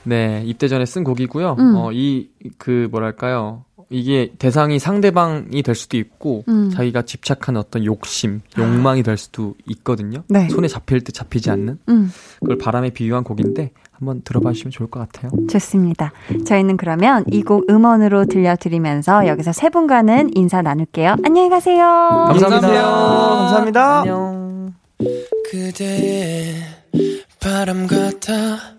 네, 0.05 0.43
입대 0.45 0.69
전에 0.69 0.85
쓴 0.87 1.05
곡이고요. 1.05 1.57
음. 1.59 1.77
어, 1.77 1.93
이, 1.93 2.29
그, 2.59 2.89
뭐랄까요. 2.91 3.65
이게 3.91 4.33
대상이 4.39 4.79
상대방이 4.79 5.63
될 5.63 5.75
수도 5.75 5.97
있고, 5.99 6.45
음. 6.49 6.71
자기가 6.71 7.03
집착한 7.03 7.57
어떤 7.59 7.85
욕심, 7.85 8.41
욕망이 8.59 9.03
될 9.03 9.19
수도 9.19 9.55
있거든요. 9.67 10.23
네. 10.29 10.49
손에 10.49 10.67
잡힐 10.67 11.03
듯 11.05 11.13
잡히지 11.13 11.51
않는? 11.51 11.79
음, 11.91 12.11
그걸 12.41 12.57
바람에 12.57 12.91
비유한 12.91 13.23
곡인데, 13.23 13.71
한번 13.93 14.23
들어봐 14.25 14.53
주시면 14.53 14.73
좋을 14.73 14.91
것 14.91 14.99
같아요. 15.01 15.31
좋습니다. 15.49 16.11
저희는 16.47 16.77
그러면 16.77 17.25
이 17.31 17.43
곡 17.43 17.71
음원으로 17.71 18.25
들려드리면서 18.25 19.29
여기서 19.29 19.53
세 19.53 19.69
분과는 19.69 20.31
인사 20.37 20.61
나눌게요. 20.63 21.17
안녕히 21.23 21.49
가세요. 21.49 21.85
감사합니다. 22.29 22.71
감사합니다. 22.73 24.01
안녕. 24.01 24.75
그대의 25.51 26.55
바람 27.43 27.89
같아 27.89 28.77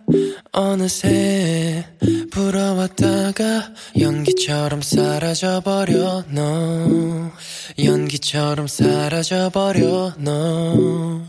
어느새 0.54 1.86
불어왔다가 2.32 3.74
연기처럼 4.00 4.82
사라져버려 4.82 6.24
너. 6.30 7.30
연기처럼 7.84 8.68
사라져버려 8.68 10.14
너. 10.18 11.22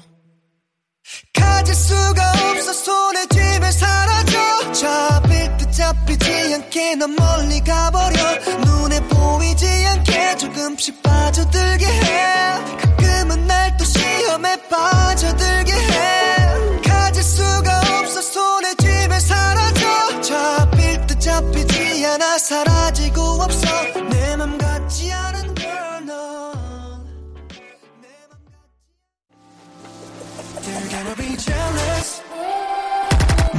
가질 1.34 1.74
수가 1.74 2.30
없어 2.30 2.72
손에 2.72 3.26
쥐면 3.26 3.72
사라져. 3.72 4.72
잡힐 4.72 5.56
듯 5.56 5.72
잡히지 5.72 6.54
않게 6.54 6.94
넌 6.94 7.16
멀리 7.16 7.58
가버려. 7.64 8.14
눈에 8.64 9.00
보이지 9.08 9.66
않게 9.66 10.36
조금씩 10.36 11.02
빠져들게 11.02 11.84
해 11.84 12.83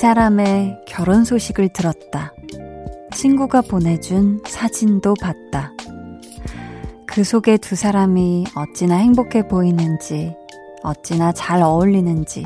사람의 0.00 0.78
결혼 0.86 1.24
소식을 1.24 1.68
들었다. 1.74 2.32
친구가 3.12 3.60
보내준 3.60 4.40
사진도 4.46 5.12
봤다. 5.20 5.74
그 7.04 7.22
속에 7.22 7.58
두 7.58 7.76
사람이 7.76 8.46
어찌나 8.56 8.96
행복해 8.96 9.46
보이는지, 9.46 10.34
어찌나 10.82 11.32
잘 11.32 11.60
어울리는지, 11.60 12.44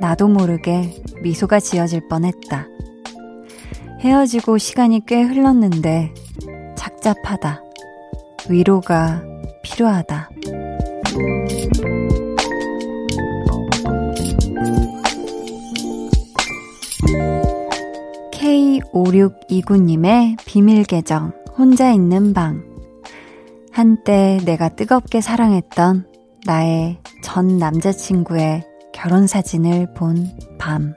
나도 0.00 0.28
모르게 0.28 1.02
미소가 1.22 1.60
지어질 1.60 2.06
뻔했다. 2.10 2.66
헤어지고 4.00 4.58
시간이 4.58 5.06
꽤 5.06 5.22
흘렀는데, 5.22 6.12
착잡하다. 6.76 7.62
위로가 8.50 9.22
필요하다. 9.62 10.28
K5629님의 18.92 20.36
비밀 20.44 20.84
계정, 20.84 21.32
혼자 21.56 21.90
있는 21.92 22.32
방. 22.32 22.64
한때 23.72 24.38
내가 24.44 24.68
뜨겁게 24.70 25.20
사랑했던 25.20 26.06
나의 26.46 26.98
전 27.22 27.58
남자친구의 27.58 28.64
결혼 28.92 29.26
사진을 29.26 29.94
본 29.94 30.28
밤. 30.58 30.94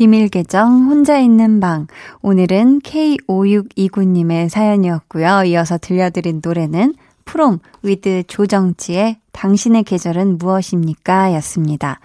비밀 0.00 0.30
계정 0.30 0.86
혼자 0.86 1.18
있는 1.18 1.60
방. 1.60 1.86
오늘은 2.22 2.80
K5629님의 2.80 4.48
사연이었고요. 4.48 5.42
이어서 5.44 5.76
들려드린 5.76 6.40
노래는 6.42 6.94
프롬 7.26 7.58
with 7.82 8.22
조정치의 8.26 9.18
당신의 9.32 9.82
계절은 9.82 10.38
무엇입니까? 10.38 11.34
였습니다. 11.34 12.00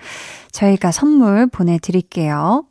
저희가 0.52 0.92
선물 0.92 1.48
보내드릴게요. 1.48 2.66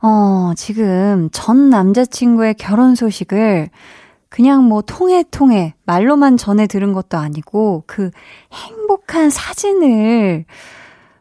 어, 0.00 0.52
지금 0.56 1.28
전 1.32 1.68
남자친구의 1.68 2.54
결혼 2.54 2.94
소식을 2.94 3.68
그냥 4.30 4.64
뭐 4.64 4.80
통해 4.80 5.22
통해 5.30 5.74
말로만 5.84 6.38
전해 6.38 6.66
들은 6.66 6.94
것도 6.94 7.18
아니고 7.18 7.84
그 7.86 8.10
행복한 8.54 9.28
사진을 9.28 10.46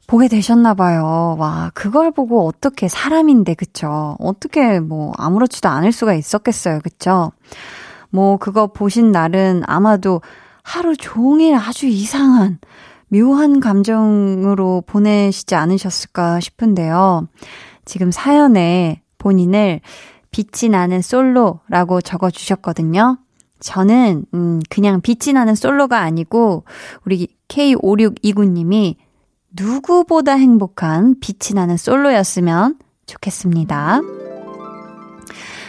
보게 0.09 0.27
되셨나 0.27 0.73
봐요. 0.73 1.35
와, 1.37 1.69
그걸 1.75 2.09
보고 2.09 2.47
어떻게 2.47 2.87
사람인데, 2.87 3.53
그쵸? 3.53 4.15
어떻게 4.17 4.79
뭐 4.79 5.13
아무렇지도 5.17 5.69
않을 5.69 5.91
수가 5.91 6.15
있었겠어요, 6.15 6.79
그쵸? 6.79 7.31
뭐 8.09 8.37
그거 8.37 8.65
보신 8.65 9.11
날은 9.11 9.61
아마도 9.67 10.23
하루 10.63 10.97
종일 10.97 11.53
아주 11.53 11.85
이상한 11.85 12.57
묘한 13.09 13.59
감정으로 13.59 14.81
보내시지 14.87 15.53
않으셨을까 15.53 16.39
싶은데요. 16.39 17.27
지금 17.85 18.09
사연에 18.09 19.03
본인을 19.19 19.79
빛이 20.31 20.71
나는 20.71 21.03
솔로라고 21.03 22.01
적어 22.01 22.31
주셨거든요. 22.31 23.19
저는, 23.59 24.25
음, 24.33 24.59
그냥 24.71 25.01
빛이 25.01 25.33
나는 25.33 25.53
솔로가 25.53 25.99
아니고, 25.99 26.63
우리 27.05 27.27
K5629님이 27.47 28.95
누구보다 29.51 30.33
행복한 30.33 31.15
빛이 31.19 31.55
나는 31.55 31.77
솔로였으면 31.77 32.77
좋겠습니다. 33.05 34.01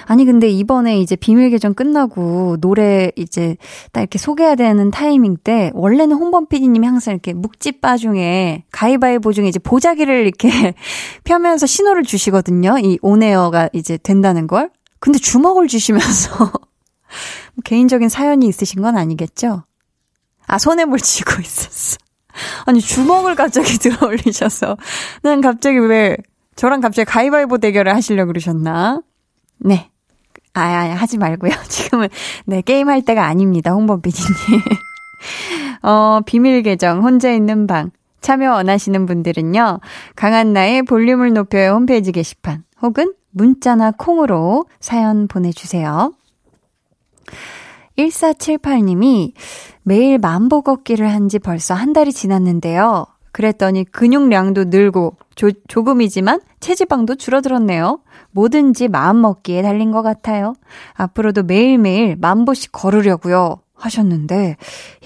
아니, 0.07 0.25
근데 0.25 0.49
이번에 0.49 0.99
이제 0.99 1.15
비밀 1.15 1.51
계정 1.51 1.73
끝나고 1.73 2.57
노래 2.61 3.13
이제 3.15 3.57
딱 3.93 4.01
이렇게 4.01 4.19
소개해야 4.19 4.57
되는 4.57 4.91
타이밍 4.91 5.37
때, 5.37 5.71
원래는 5.73 6.17
홍범 6.17 6.47
PD님이 6.49 6.85
항상 6.85 7.15
이렇게 7.15 7.33
묵찌빠 7.33 7.97
중에, 7.97 8.65
가위바위보 8.73 9.33
중에 9.33 9.47
이제 9.47 9.61
보자기를 9.61 10.27
이렇게 10.27 10.75
펴면서 11.23 11.67
신호를 11.67 12.03
주시거든요. 12.03 12.79
이 12.81 12.99
온에어가 13.03 13.71
이제 13.73 13.99
된다는 13.99 14.49
걸. 14.49 14.71
근데 14.99 15.21
주먹을 15.21 15.69
주시면서, 15.69 16.51
개인적인 17.63 18.09
사연이 18.09 18.49
있으신 18.49 18.83
건 18.83 18.97
아니겠죠? 18.97 19.63
아, 20.49 20.59
손에 20.59 20.87
뭘 20.87 20.99
쥐고 20.99 21.41
있었어. 21.41 21.99
아니, 22.67 22.81
주먹을 22.81 23.35
갑자기 23.35 23.77
들어 23.79 24.07
올리셔서. 24.07 24.77
난 25.23 25.41
갑자기 25.41 25.79
왜, 25.79 26.17
저랑 26.57 26.81
갑자기 26.81 27.11
가위바위보 27.11 27.59
대결을 27.59 27.95
하시려고 27.95 28.29
그러셨나? 28.29 29.01
네. 29.59 29.91
아, 30.55 30.63
아, 30.63 30.95
하지 30.95 31.19
말고요. 31.19 31.53
지금은, 31.69 32.09
네, 32.47 32.63
게임할 32.63 33.03
때가 33.03 33.27
아닙니다. 33.27 33.73
홍범 33.73 34.01
PD님. 34.03 34.61
어, 35.83 36.21
비밀 36.27 36.63
계정, 36.63 37.03
혼자 37.03 37.33
있는 37.33 37.67
방. 37.67 37.91
참여 38.21 38.53
원하시는 38.53 39.07
분들은요, 39.07 39.81
강한나의 40.15 40.83
볼륨을 40.83 41.33
높여요 41.33 41.73
홈페이지 41.73 42.13
게시판, 42.13 42.65
혹은 42.83 43.15
문자나 43.31 43.93
콩으로 43.93 44.67
사연 44.79 45.27
보내주세요. 45.27 46.13
1478님이 47.99 49.33
매일 49.83 50.19
만보 50.19 50.63
걷기를 50.63 51.09
한 51.11 51.29
지 51.29 51.39
벌써 51.39 51.75
한 51.75 51.93
달이 51.93 52.13
지났는데요. 52.13 53.07
그랬더니 53.33 53.85
근육량도 53.85 54.65
늘고 54.65 55.17
조, 55.37 55.51
조금이지만 55.69 56.41
체지방도 56.59 57.15
줄어들었네요. 57.15 58.01
뭐든지 58.33 58.89
마음먹기에 58.89 59.63
달린 59.63 59.93
것 59.93 60.03
같아요. 60.03 60.55
앞으로도 60.95 61.45
매일매일 61.45 62.17
만보씩 62.17 62.73
걸으려고요. 62.73 63.61
하셨는데, 63.75 64.57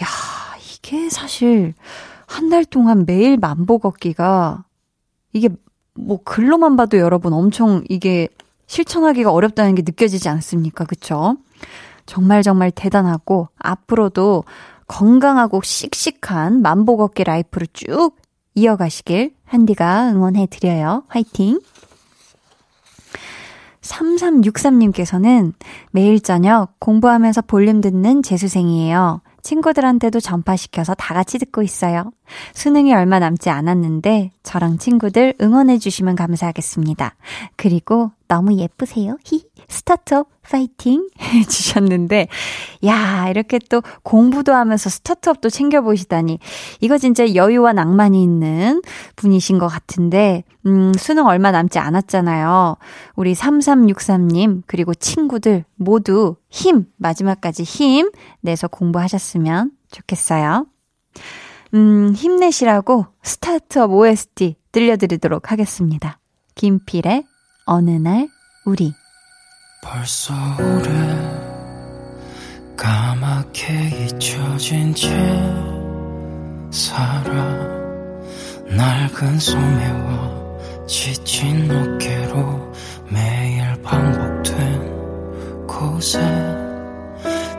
야, 0.03 0.07
이게 0.75 1.09
사실 1.11 1.75
한 2.27 2.49
달 2.51 2.65
동안 2.65 3.05
매일 3.07 3.37
만보 3.37 3.79
걷기가 3.79 4.65
이게 5.33 5.49
뭐 5.95 6.19
글로만 6.25 6.77
봐도 6.77 6.99
여러분 6.99 7.33
엄청 7.33 7.85
이게 7.89 8.29
실천하기가 8.67 9.31
어렵다는 9.31 9.75
게 9.77 9.83
느껴지지 9.83 10.29
않습니까? 10.31 10.85
그쵸? 10.85 11.37
정말 12.07 12.43
정말 12.43 12.71
대단하고 12.71 13.49
앞으로도 13.59 14.45
건강하고 14.87 15.63
씩씩한 15.63 16.63
만보 16.63 16.97
걷기 16.97 17.25
life를 17.25 17.67
쭉 17.73 18.13
이어가시길 18.55 19.35
한디가 19.45 20.11
응원해 20.11 20.47
드려요. 20.47 21.05
화이팅! 21.09 21.61
3363님께서는 23.81 25.53
매일 25.91 26.21
저녁 26.21 26.79
공부하면서 26.79 27.43
볼륨 27.43 27.81
듣는 27.81 28.23
재수생이에요. 28.23 29.21
친구들한테도 29.43 30.21
전파시켜서 30.21 30.95
다 30.95 31.13
같이 31.13 31.39
듣고 31.39 31.63
있어요. 31.63 32.11
수능이 32.55 32.95
얼마 32.95 33.19
남지 33.19 33.51
않았는데 33.51 34.33
저랑 34.43 34.79
친구들 34.79 35.35
응원해 35.41 35.79
주시면 35.79 36.17
감사하겠습니다. 36.17 37.15
그리고 37.57 38.11
너무 38.27 38.55
예쁘세요. 38.55 39.19
히 39.25 39.45
스타트업 39.75 40.29
파이팅 40.43 41.09
해주셨는데, 41.21 42.29
야, 42.87 43.29
이렇게 43.29 43.59
또 43.69 43.83
공부도 44.03 44.55
하면서 44.55 44.89
스타트업도 44.89 45.51
챙겨보시다니. 45.51 46.39
이거 46.81 46.97
진짜 46.99 47.35
여유와 47.35 47.73
낭만이 47.73 48.23
있는 48.23 48.83
분이신 49.17 49.59
것 49.59 49.67
같은데, 49.67 50.45
음, 50.67 50.93
수능 50.95 51.27
얼마 51.27 51.51
남지 51.51 51.79
않았잖아요. 51.79 52.77
우리 53.17 53.35
3363님, 53.35 54.63
그리고 54.67 54.95
친구들 54.95 55.65
모두 55.75 56.37
힘, 56.49 56.87
마지막까지 56.97 57.65
힘 57.65 58.11
내서 58.41 58.69
공부하셨으면 58.69 59.73
좋겠어요. 59.91 60.67
음, 61.75 62.13
힘내시라고 62.15 63.07
스타트업 63.23 63.91
OST 63.93 64.57
들려드리도록 64.71 65.51
하겠습니다. 65.51 66.19
김필의 66.55 67.25
어느 67.67 67.91
날 67.91 68.29
우리. 68.65 68.93
벌써 69.85 70.33
오래 70.59 70.91
까맣게 72.75 74.07
잊혀진 74.07 74.95
채 74.95 75.09
살아 76.71 77.31
낡은 78.67 79.39
소매와 79.39 80.87
지친 80.87 81.71
어깨로 81.71 82.73
매일 83.11 83.63
반복된 83.83 85.67
곳에 85.67 86.19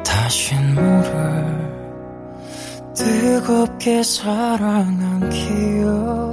다신 0.03 0.73
모를 0.73 1.45
뜨겁게 2.95 4.01
사랑한 4.01 5.29
기억들로 5.29 6.25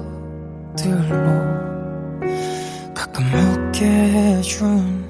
가끔 2.94 3.24
웃게 3.34 3.84
해준 3.84 5.01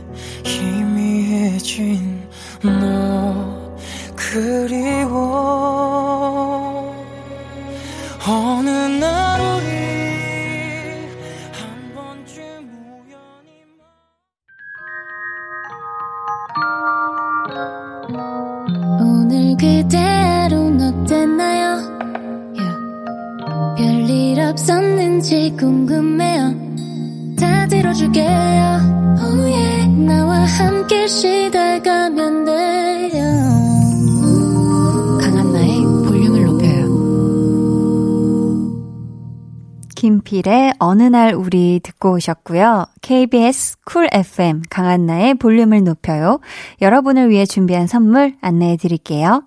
희미해진 0.44 2.28
너 2.62 3.76
그리워 4.14 5.12
어느 8.26 8.70
날 8.70 9.40
우리 9.40 9.66
한 11.52 11.92
번쯤 11.94 12.38
우연히 13.04 13.64
오늘 19.00 19.56
그대로는 19.56 21.04
어땠나요? 21.04 21.62
별일 23.76 24.40
없었는지 24.40 25.54
궁금해요. 25.58 26.54
다 27.38 27.66
들어줄게요. 27.66 29.16
Oh 29.20 29.40
yeah. 29.50 29.81
나와 30.06 30.38
함께 30.44 31.06
시달가면 31.06 32.44
돼요. 32.44 33.22
강한나의 35.20 35.82
볼륨을 36.06 36.44
높여요. 36.44 36.82
김필의 39.94 40.74
어느 40.78 41.02
날 41.04 41.34
우리 41.34 41.80
듣고 41.80 42.14
오셨고요. 42.14 42.86
KBS 43.02 43.76
쿨 43.84 44.08
FM 44.12 44.62
강한나의 44.68 45.34
볼륨을 45.34 45.84
높여요. 45.84 46.40
여러분을 46.80 47.30
위해 47.30 47.46
준비한 47.46 47.86
선물 47.86 48.34
안내해 48.40 48.76
드릴게요. 48.76 49.44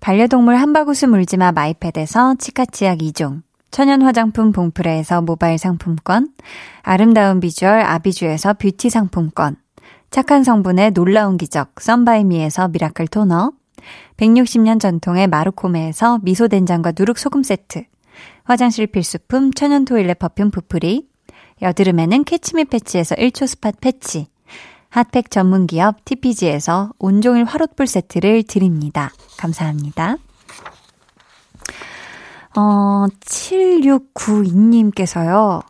반려동물 0.00 0.56
한바구스 0.56 1.06
물지마 1.06 1.52
마이패드에서 1.52 2.36
치카치약 2.38 2.98
2종, 2.98 3.42
천연 3.70 4.02
화장품 4.02 4.52
봉프레에서 4.52 5.22
모바일 5.22 5.58
상품권, 5.58 6.28
아름다운 6.82 7.40
비주얼 7.40 7.80
아비주에서 7.80 8.54
뷰티 8.54 8.90
상품권, 8.90 9.56
착한 10.14 10.44
성분의 10.44 10.92
놀라운 10.92 11.36
기적 11.36 11.80
썬바이미에서 11.80 12.68
미라클 12.68 13.08
토너, 13.08 13.50
160년 14.16 14.78
전통의 14.78 15.26
마루코메에서 15.26 16.20
미소된장과 16.22 16.92
누룩소금 16.96 17.42
세트, 17.42 17.82
화장실 18.44 18.86
필수품 18.86 19.52
천연 19.54 19.84
토일렛 19.84 20.20
퍼퓸 20.20 20.52
부프리, 20.52 21.08
여드름에는 21.62 22.22
캐치미 22.22 22.66
패치에서 22.66 23.16
1초 23.16 23.48
스팟 23.48 23.72
패치, 23.80 24.28
핫팩 24.90 25.32
전문 25.32 25.66
기업 25.66 26.04
TPG에서 26.04 26.92
온종일 27.00 27.42
화롯불 27.42 27.88
세트를 27.88 28.44
드립니다. 28.44 29.10
감사합니다. 29.36 30.18
어, 32.56 33.06
7692님께서요, 33.20 35.62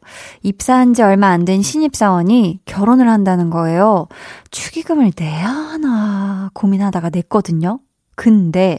입사한 0.43 0.93
지 0.95 1.03
얼마 1.03 1.29
안 1.29 1.45
된 1.47 1.63
신입사원이 1.63 2.61
결혼을 2.67 3.09
한다는 3.09 3.49
거예요. 3.51 4.07
축의금을 4.51 5.13
내야 5.19 5.49
하나 5.49 6.51
고민하다가 6.53 7.09
냈거든요. 7.11 7.79
근데, 8.17 8.79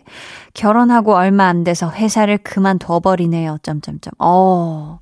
결혼하고 0.54 1.16
얼마 1.16 1.46
안 1.48 1.64
돼서 1.64 1.90
회사를 1.92 2.38
그만둬 2.38 3.00
버리네요. 3.02 3.58
점점점. 3.64 4.14
어, 4.20 5.00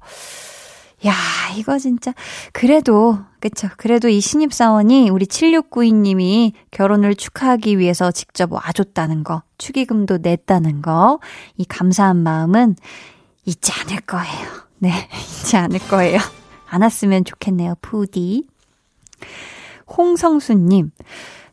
야, 1.06 1.14
이거 1.58 1.78
진짜. 1.78 2.14
그래도, 2.54 3.20
그쵸. 3.40 3.68
그래도 3.78 4.08
이 4.08 4.22
신입 4.22 4.54
사원이 4.54 5.10
우리 5.10 5.26
7692님이 5.26 6.54
결혼을 6.72 7.16
축하하기 7.16 7.78
위해서 7.78 8.12
직접 8.12 8.52
와줬다는 8.52 9.24
거, 9.24 9.44
축의금도 9.58 10.20
냈다는 10.22 10.82
거, 10.82 11.20
이 11.58 11.66
감사한 11.66 12.24
마음은 12.24 12.76
잊지 13.46 13.72
않을 13.82 14.02
거예요. 14.02 14.48
네, 14.80 14.92
잊지 15.42 15.58
않을 15.58 15.80
거예요. 15.90 16.20
안 16.68 16.82
왔으면 16.82 17.26
좋겠네요, 17.26 17.76
푸디. 17.82 18.48
홍성수님, 19.96 20.92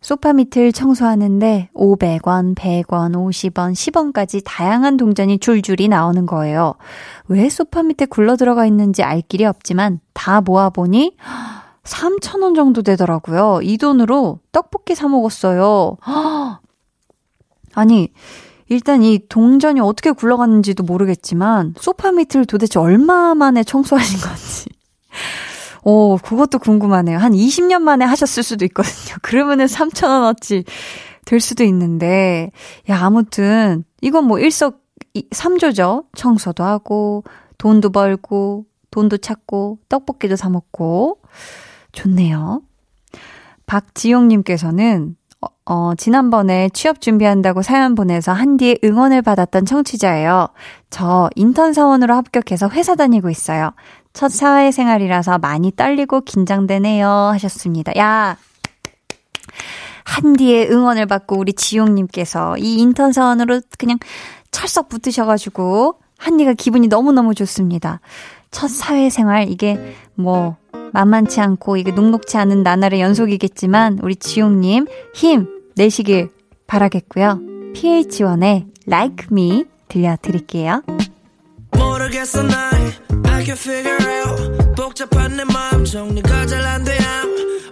소파 0.00 0.32
밑을 0.32 0.72
청소하는데 0.72 1.70
500원, 1.74 2.54
100원, 2.54 3.12
50원, 3.12 3.72
10원까지 3.72 4.42
다양한 4.44 4.96
동전이 4.96 5.38
줄줄이 5.38 5.88
나오는 5.88 6.24
거예요. 6.24 6.74
왜 7.28 7.48
소파 7.48 7.82
밑에 7.82 8.06
굴러 8.06 8.36
들어가 8.36 8.64
있는지 8.64 9.02
알 9.02 9.20
길이 9.20 9.44
없지만 9.44 10.00
다 10.14 10.40
모아보니 10.40 11.16
3,000원 11.84 12.54
정도 12.54 12.82
되더라고요. 12.82 13.60
이 13.62 13.76
돈으로 13.76 14.40
떡볶이 14.52 14.94
사 14.94 15.08
먹었어요. 15.08 15.96
아니, 17.74 18.12
일단 18.68 19.02
이 19.02 19.18
동전이 19.28 19.80
어떻게 19.80 20.12
굴러갔는지도 20.12 20.84
모르겠지만 20.84 21.74
소파 21.78 22.12
밑을 22.12 22.46
도대체 22.46 22.78
얼마 22.78 23.34
만에 23.34 23.64
청소하신 23.64 24.20
건지. 24.20 24.70
오, 25.82 26.18
그것도 26.18 26.58
궁금하네요. 26.58 27.18
한 27.18 27.32
20년 27.32 27.80
만에 27.80 28.04
하셨을 28.04 28.42
수도 28.42 28.64
있거든요. 28.66 29.16
그러면은 29.22 29.66
3,000원어치 29.66 30.64
될 31.24 31.40
수도 31.40 31.64
있는데. 31.64 32.50
야, 32.88 33.00
아무튼, 33.00 33.84
이건 34.00 34.24
뭐 34.24 34.38
일석 34.38 34.80
삼조죠. 35.32 36.04
청소도 36.16 36.64
하고, 36.64 37.24
돈도 37.58 37.90
벌고, 37.90 38.66
돈도 38.90 39.18
찾고, 39.18 39.78
떡볶이도 39.88 40.36
사먹고. 40.36 41.20
좋네요. 41.92 42.62
박지용님께서는, 43.66 45.16
어, 45.40 45.46
어, 45.64 45.94
지난번에 45.94 46.68
취업 46.72 47.00
준비한다고 47.00 47.62
사연 47.62 47.94
보내서 47.94 48.32
한디의 48.32 48.80
응원을 48.84 49.22
받았던 49.22 49.64
청취자예요. 49.64 50.48
저 50.90 51.30
인턴 51.34 51.72
사원으로 51.72 52.14
합격해서 52.14 52.68
회사 52.70 52.94
다니고 52.94 53.30
있어요. 53.30 53.72
첫 54.12 54.30
사회생활이라서 54.30 55.38
많이 55.38 55.72
떨리고 55.74 56.22
긴장되네요. 56.22 57.08
하셨습니다. 57.08 57.92
야! 57.96 58.36
한디의 60.04 60.70
응원을 60.70 61.06
받고 61.06 61.38
우리 61.38 61.52
지용님께서 61.52 62.56
이 62.58 62.76
인턴 62.76 63.12
사원으로 63.12 63.60
그냥 63.78 63.98
철썩 64.50 64.88
붙으셔가지고 64.88 66.00
한디가 66.18 66.54
기분이 66.54 66.88
너무너무 66.88 67.34
좋습니다. 67.34 68.00
첫 68.50 68.68
사회생활, 68.68 69.48
이게 69.48 69.94
뭐, 70.14 70.56
만만치 70.92 71.40
않고 71.40 71.76
이게 71.76 71.92
녹록치 71.92 72.36
않은 72.36 72.62
나날의 72.64 73.00
연속이겠지만 73.00 74.00
우리 74.02 74.16
지용님 74.16 74.86
힘 75.14 75.48
내시길 75.76 76.30
바라겠고요. 76.66 77.38
PH1의 77.74 78.66
Like 78.88 79.28
Me 79.30 79.64
들려드릴게요. 79.88 80.82
모르겠어 81.72 82.42
난 82.42 82.70
I 83.39 83.43
can 83.43 83.55
figure 83.57 83.97
out 84.01 84.75
복잡한 84.75 85.37
내 85.37 85.43
마음 85.45 85.85
정리가 85.85 86.45
잘 86.47 86.61
안 86.65 86.83
돼 86.83 86.97
I'm 86.97 87.29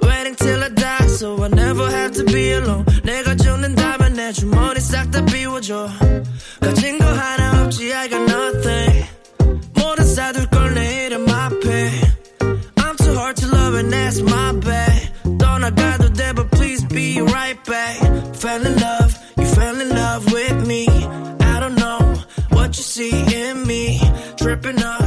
waiting 0.07 0.35
till 0.35 0.63
I 0.63 0.69
die 0.69 1.07
so 1.07 1.43
I 1.43 1.49
never 1.49 1.87
have 1.89 2.11
to 2.17 2.23
be 2.25 2.51
alone 2.53 2.85
내가 3.03 3.35
죽는다면 3.35 4.13
내 4.13 4.31
주머니 4.31 4.79
싹 4.79 5.09
다 5.11 5.23
비워줘 5.25 5.89
가진 6.61 6.97
거 6.99 7.05
하나 7.05 7.63
없지 7.63 7.93
I 7.93 8.09
got 8.09 8.21
nothing 8.23 9.05
모든 9.75 10.05
사둘 10.05 10.47
걸 10.47 10.73
내 10.73 11.05
이름 11.05 11.27
앞에 11.29 11.91
I'm 12.77 12.95
too 12.97 13.13
hard 13.13 13.35
to 13.41 13.47
love 13.47 13.75
and 13.75 13.91
that's 13.93 14.21
my 14.21 14.53
bad 14.59 15.11
떠나가도 15.39 16.13
돼 16.13 16.33
but 16.33 16.49
please 16.51 16.85
be 16.87 17.19
right 17.21 17.59
back 17.65 17.99
Fell 18.37 18.65
in 18.65 18.75
love 18.79 19.11
you 19.37 19.45
fell 19.45 19.79
in 19.81 19.89
love 19.89 20.25
with 20.31 20.67
me 20.67 20.87
I 21.41 21.59
don't 21.59 21.75
know 21.75 21.99
what 22.51 22.75
you 22.77 22.83
see 22.83 23.11
in 23.11 23.65
me 23.67 23.99
tripping 24.37 24.81
up 24.83 25.06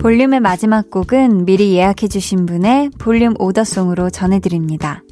볼륨의 0.00 0.40
마지막 0.40 0.90
곡은 0.90 1.44
미리 1.44 1.74
예약해주신 1.74 2.46
분의 2.46 2.88
볼륨 2.98 3.34
오더송으로 3.38 4.08
전해드립니다. 4.08 5.02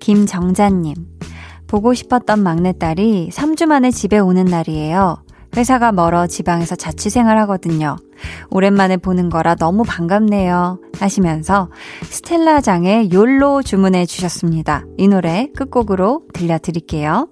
김정자님. 0.00 0.94
보고 1.66 1.92
싶었던 1.92 2.42
막내딸이 2.42 3.28
3주 3.30 3.66
만에 3.66 3.90
집에 3.90 4.18
오는 4.18 4.46
날이에요. 4.46 5.22
회사가 5.54 5.92
멀어 5.92 6.26
지방에서 6.26 6.74
자취생활 6.74 7.36
하거든요. 7.40 7.96
오랜만에 8.48 8.96
보는 8.96 9.28
거라 9.28 9.56
너무 9.56 9.82
반갑네요. 9.82 10.80
하시면서 10.98 11.70
스텔라장의 12.04 13.12
욜로 13.12 13.62
주문해 13.62 14.06
주셨습니다. 14.06 14.84
이 14.96 15.06
노래 15.06 15.48
끝곡으로 15.54 16.22
들려드릴게요. 16.32 17.28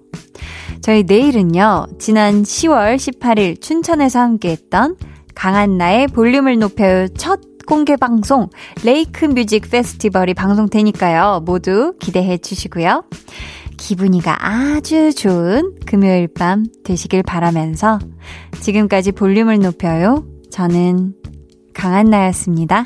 저희 0.81 1.03
내일은요, 1.03 1.87
지난 1.97 2.43
10월 2.43 2.97
18일 2.97 3.59
춘천에서 3.59 4.19
함께했던 4.19 4.95
강한나의 5.35 6.07
볼륨을 6.07 6.59
높여요 6.59 7.07
첫 7.09 7.39
공개 7.65 7.95
방송 7.95 8.49
레이크 8.83 9.25
뮤직 9.25 9.69
페스티벌이 9.69 10.33
방송되니까요. 10.33 11.43
모두 11.45 11.93
기대해 11.99 12.37
주시고요. 12.37 13.03
기분이가 13.77 14.37
아주 14.39 15.13
좋은 15.13 15.75
금요일 15.85 16.27
밤 16.27 16.65
되시길 16.83 17.23
바라면서 17.23 17.99
지금까지 18.59 19.11
볼륨을 19.13 19.59
높여요. 19.59 20.25
저는 20.51 21.13
강한나였습니다. 21.73 22.83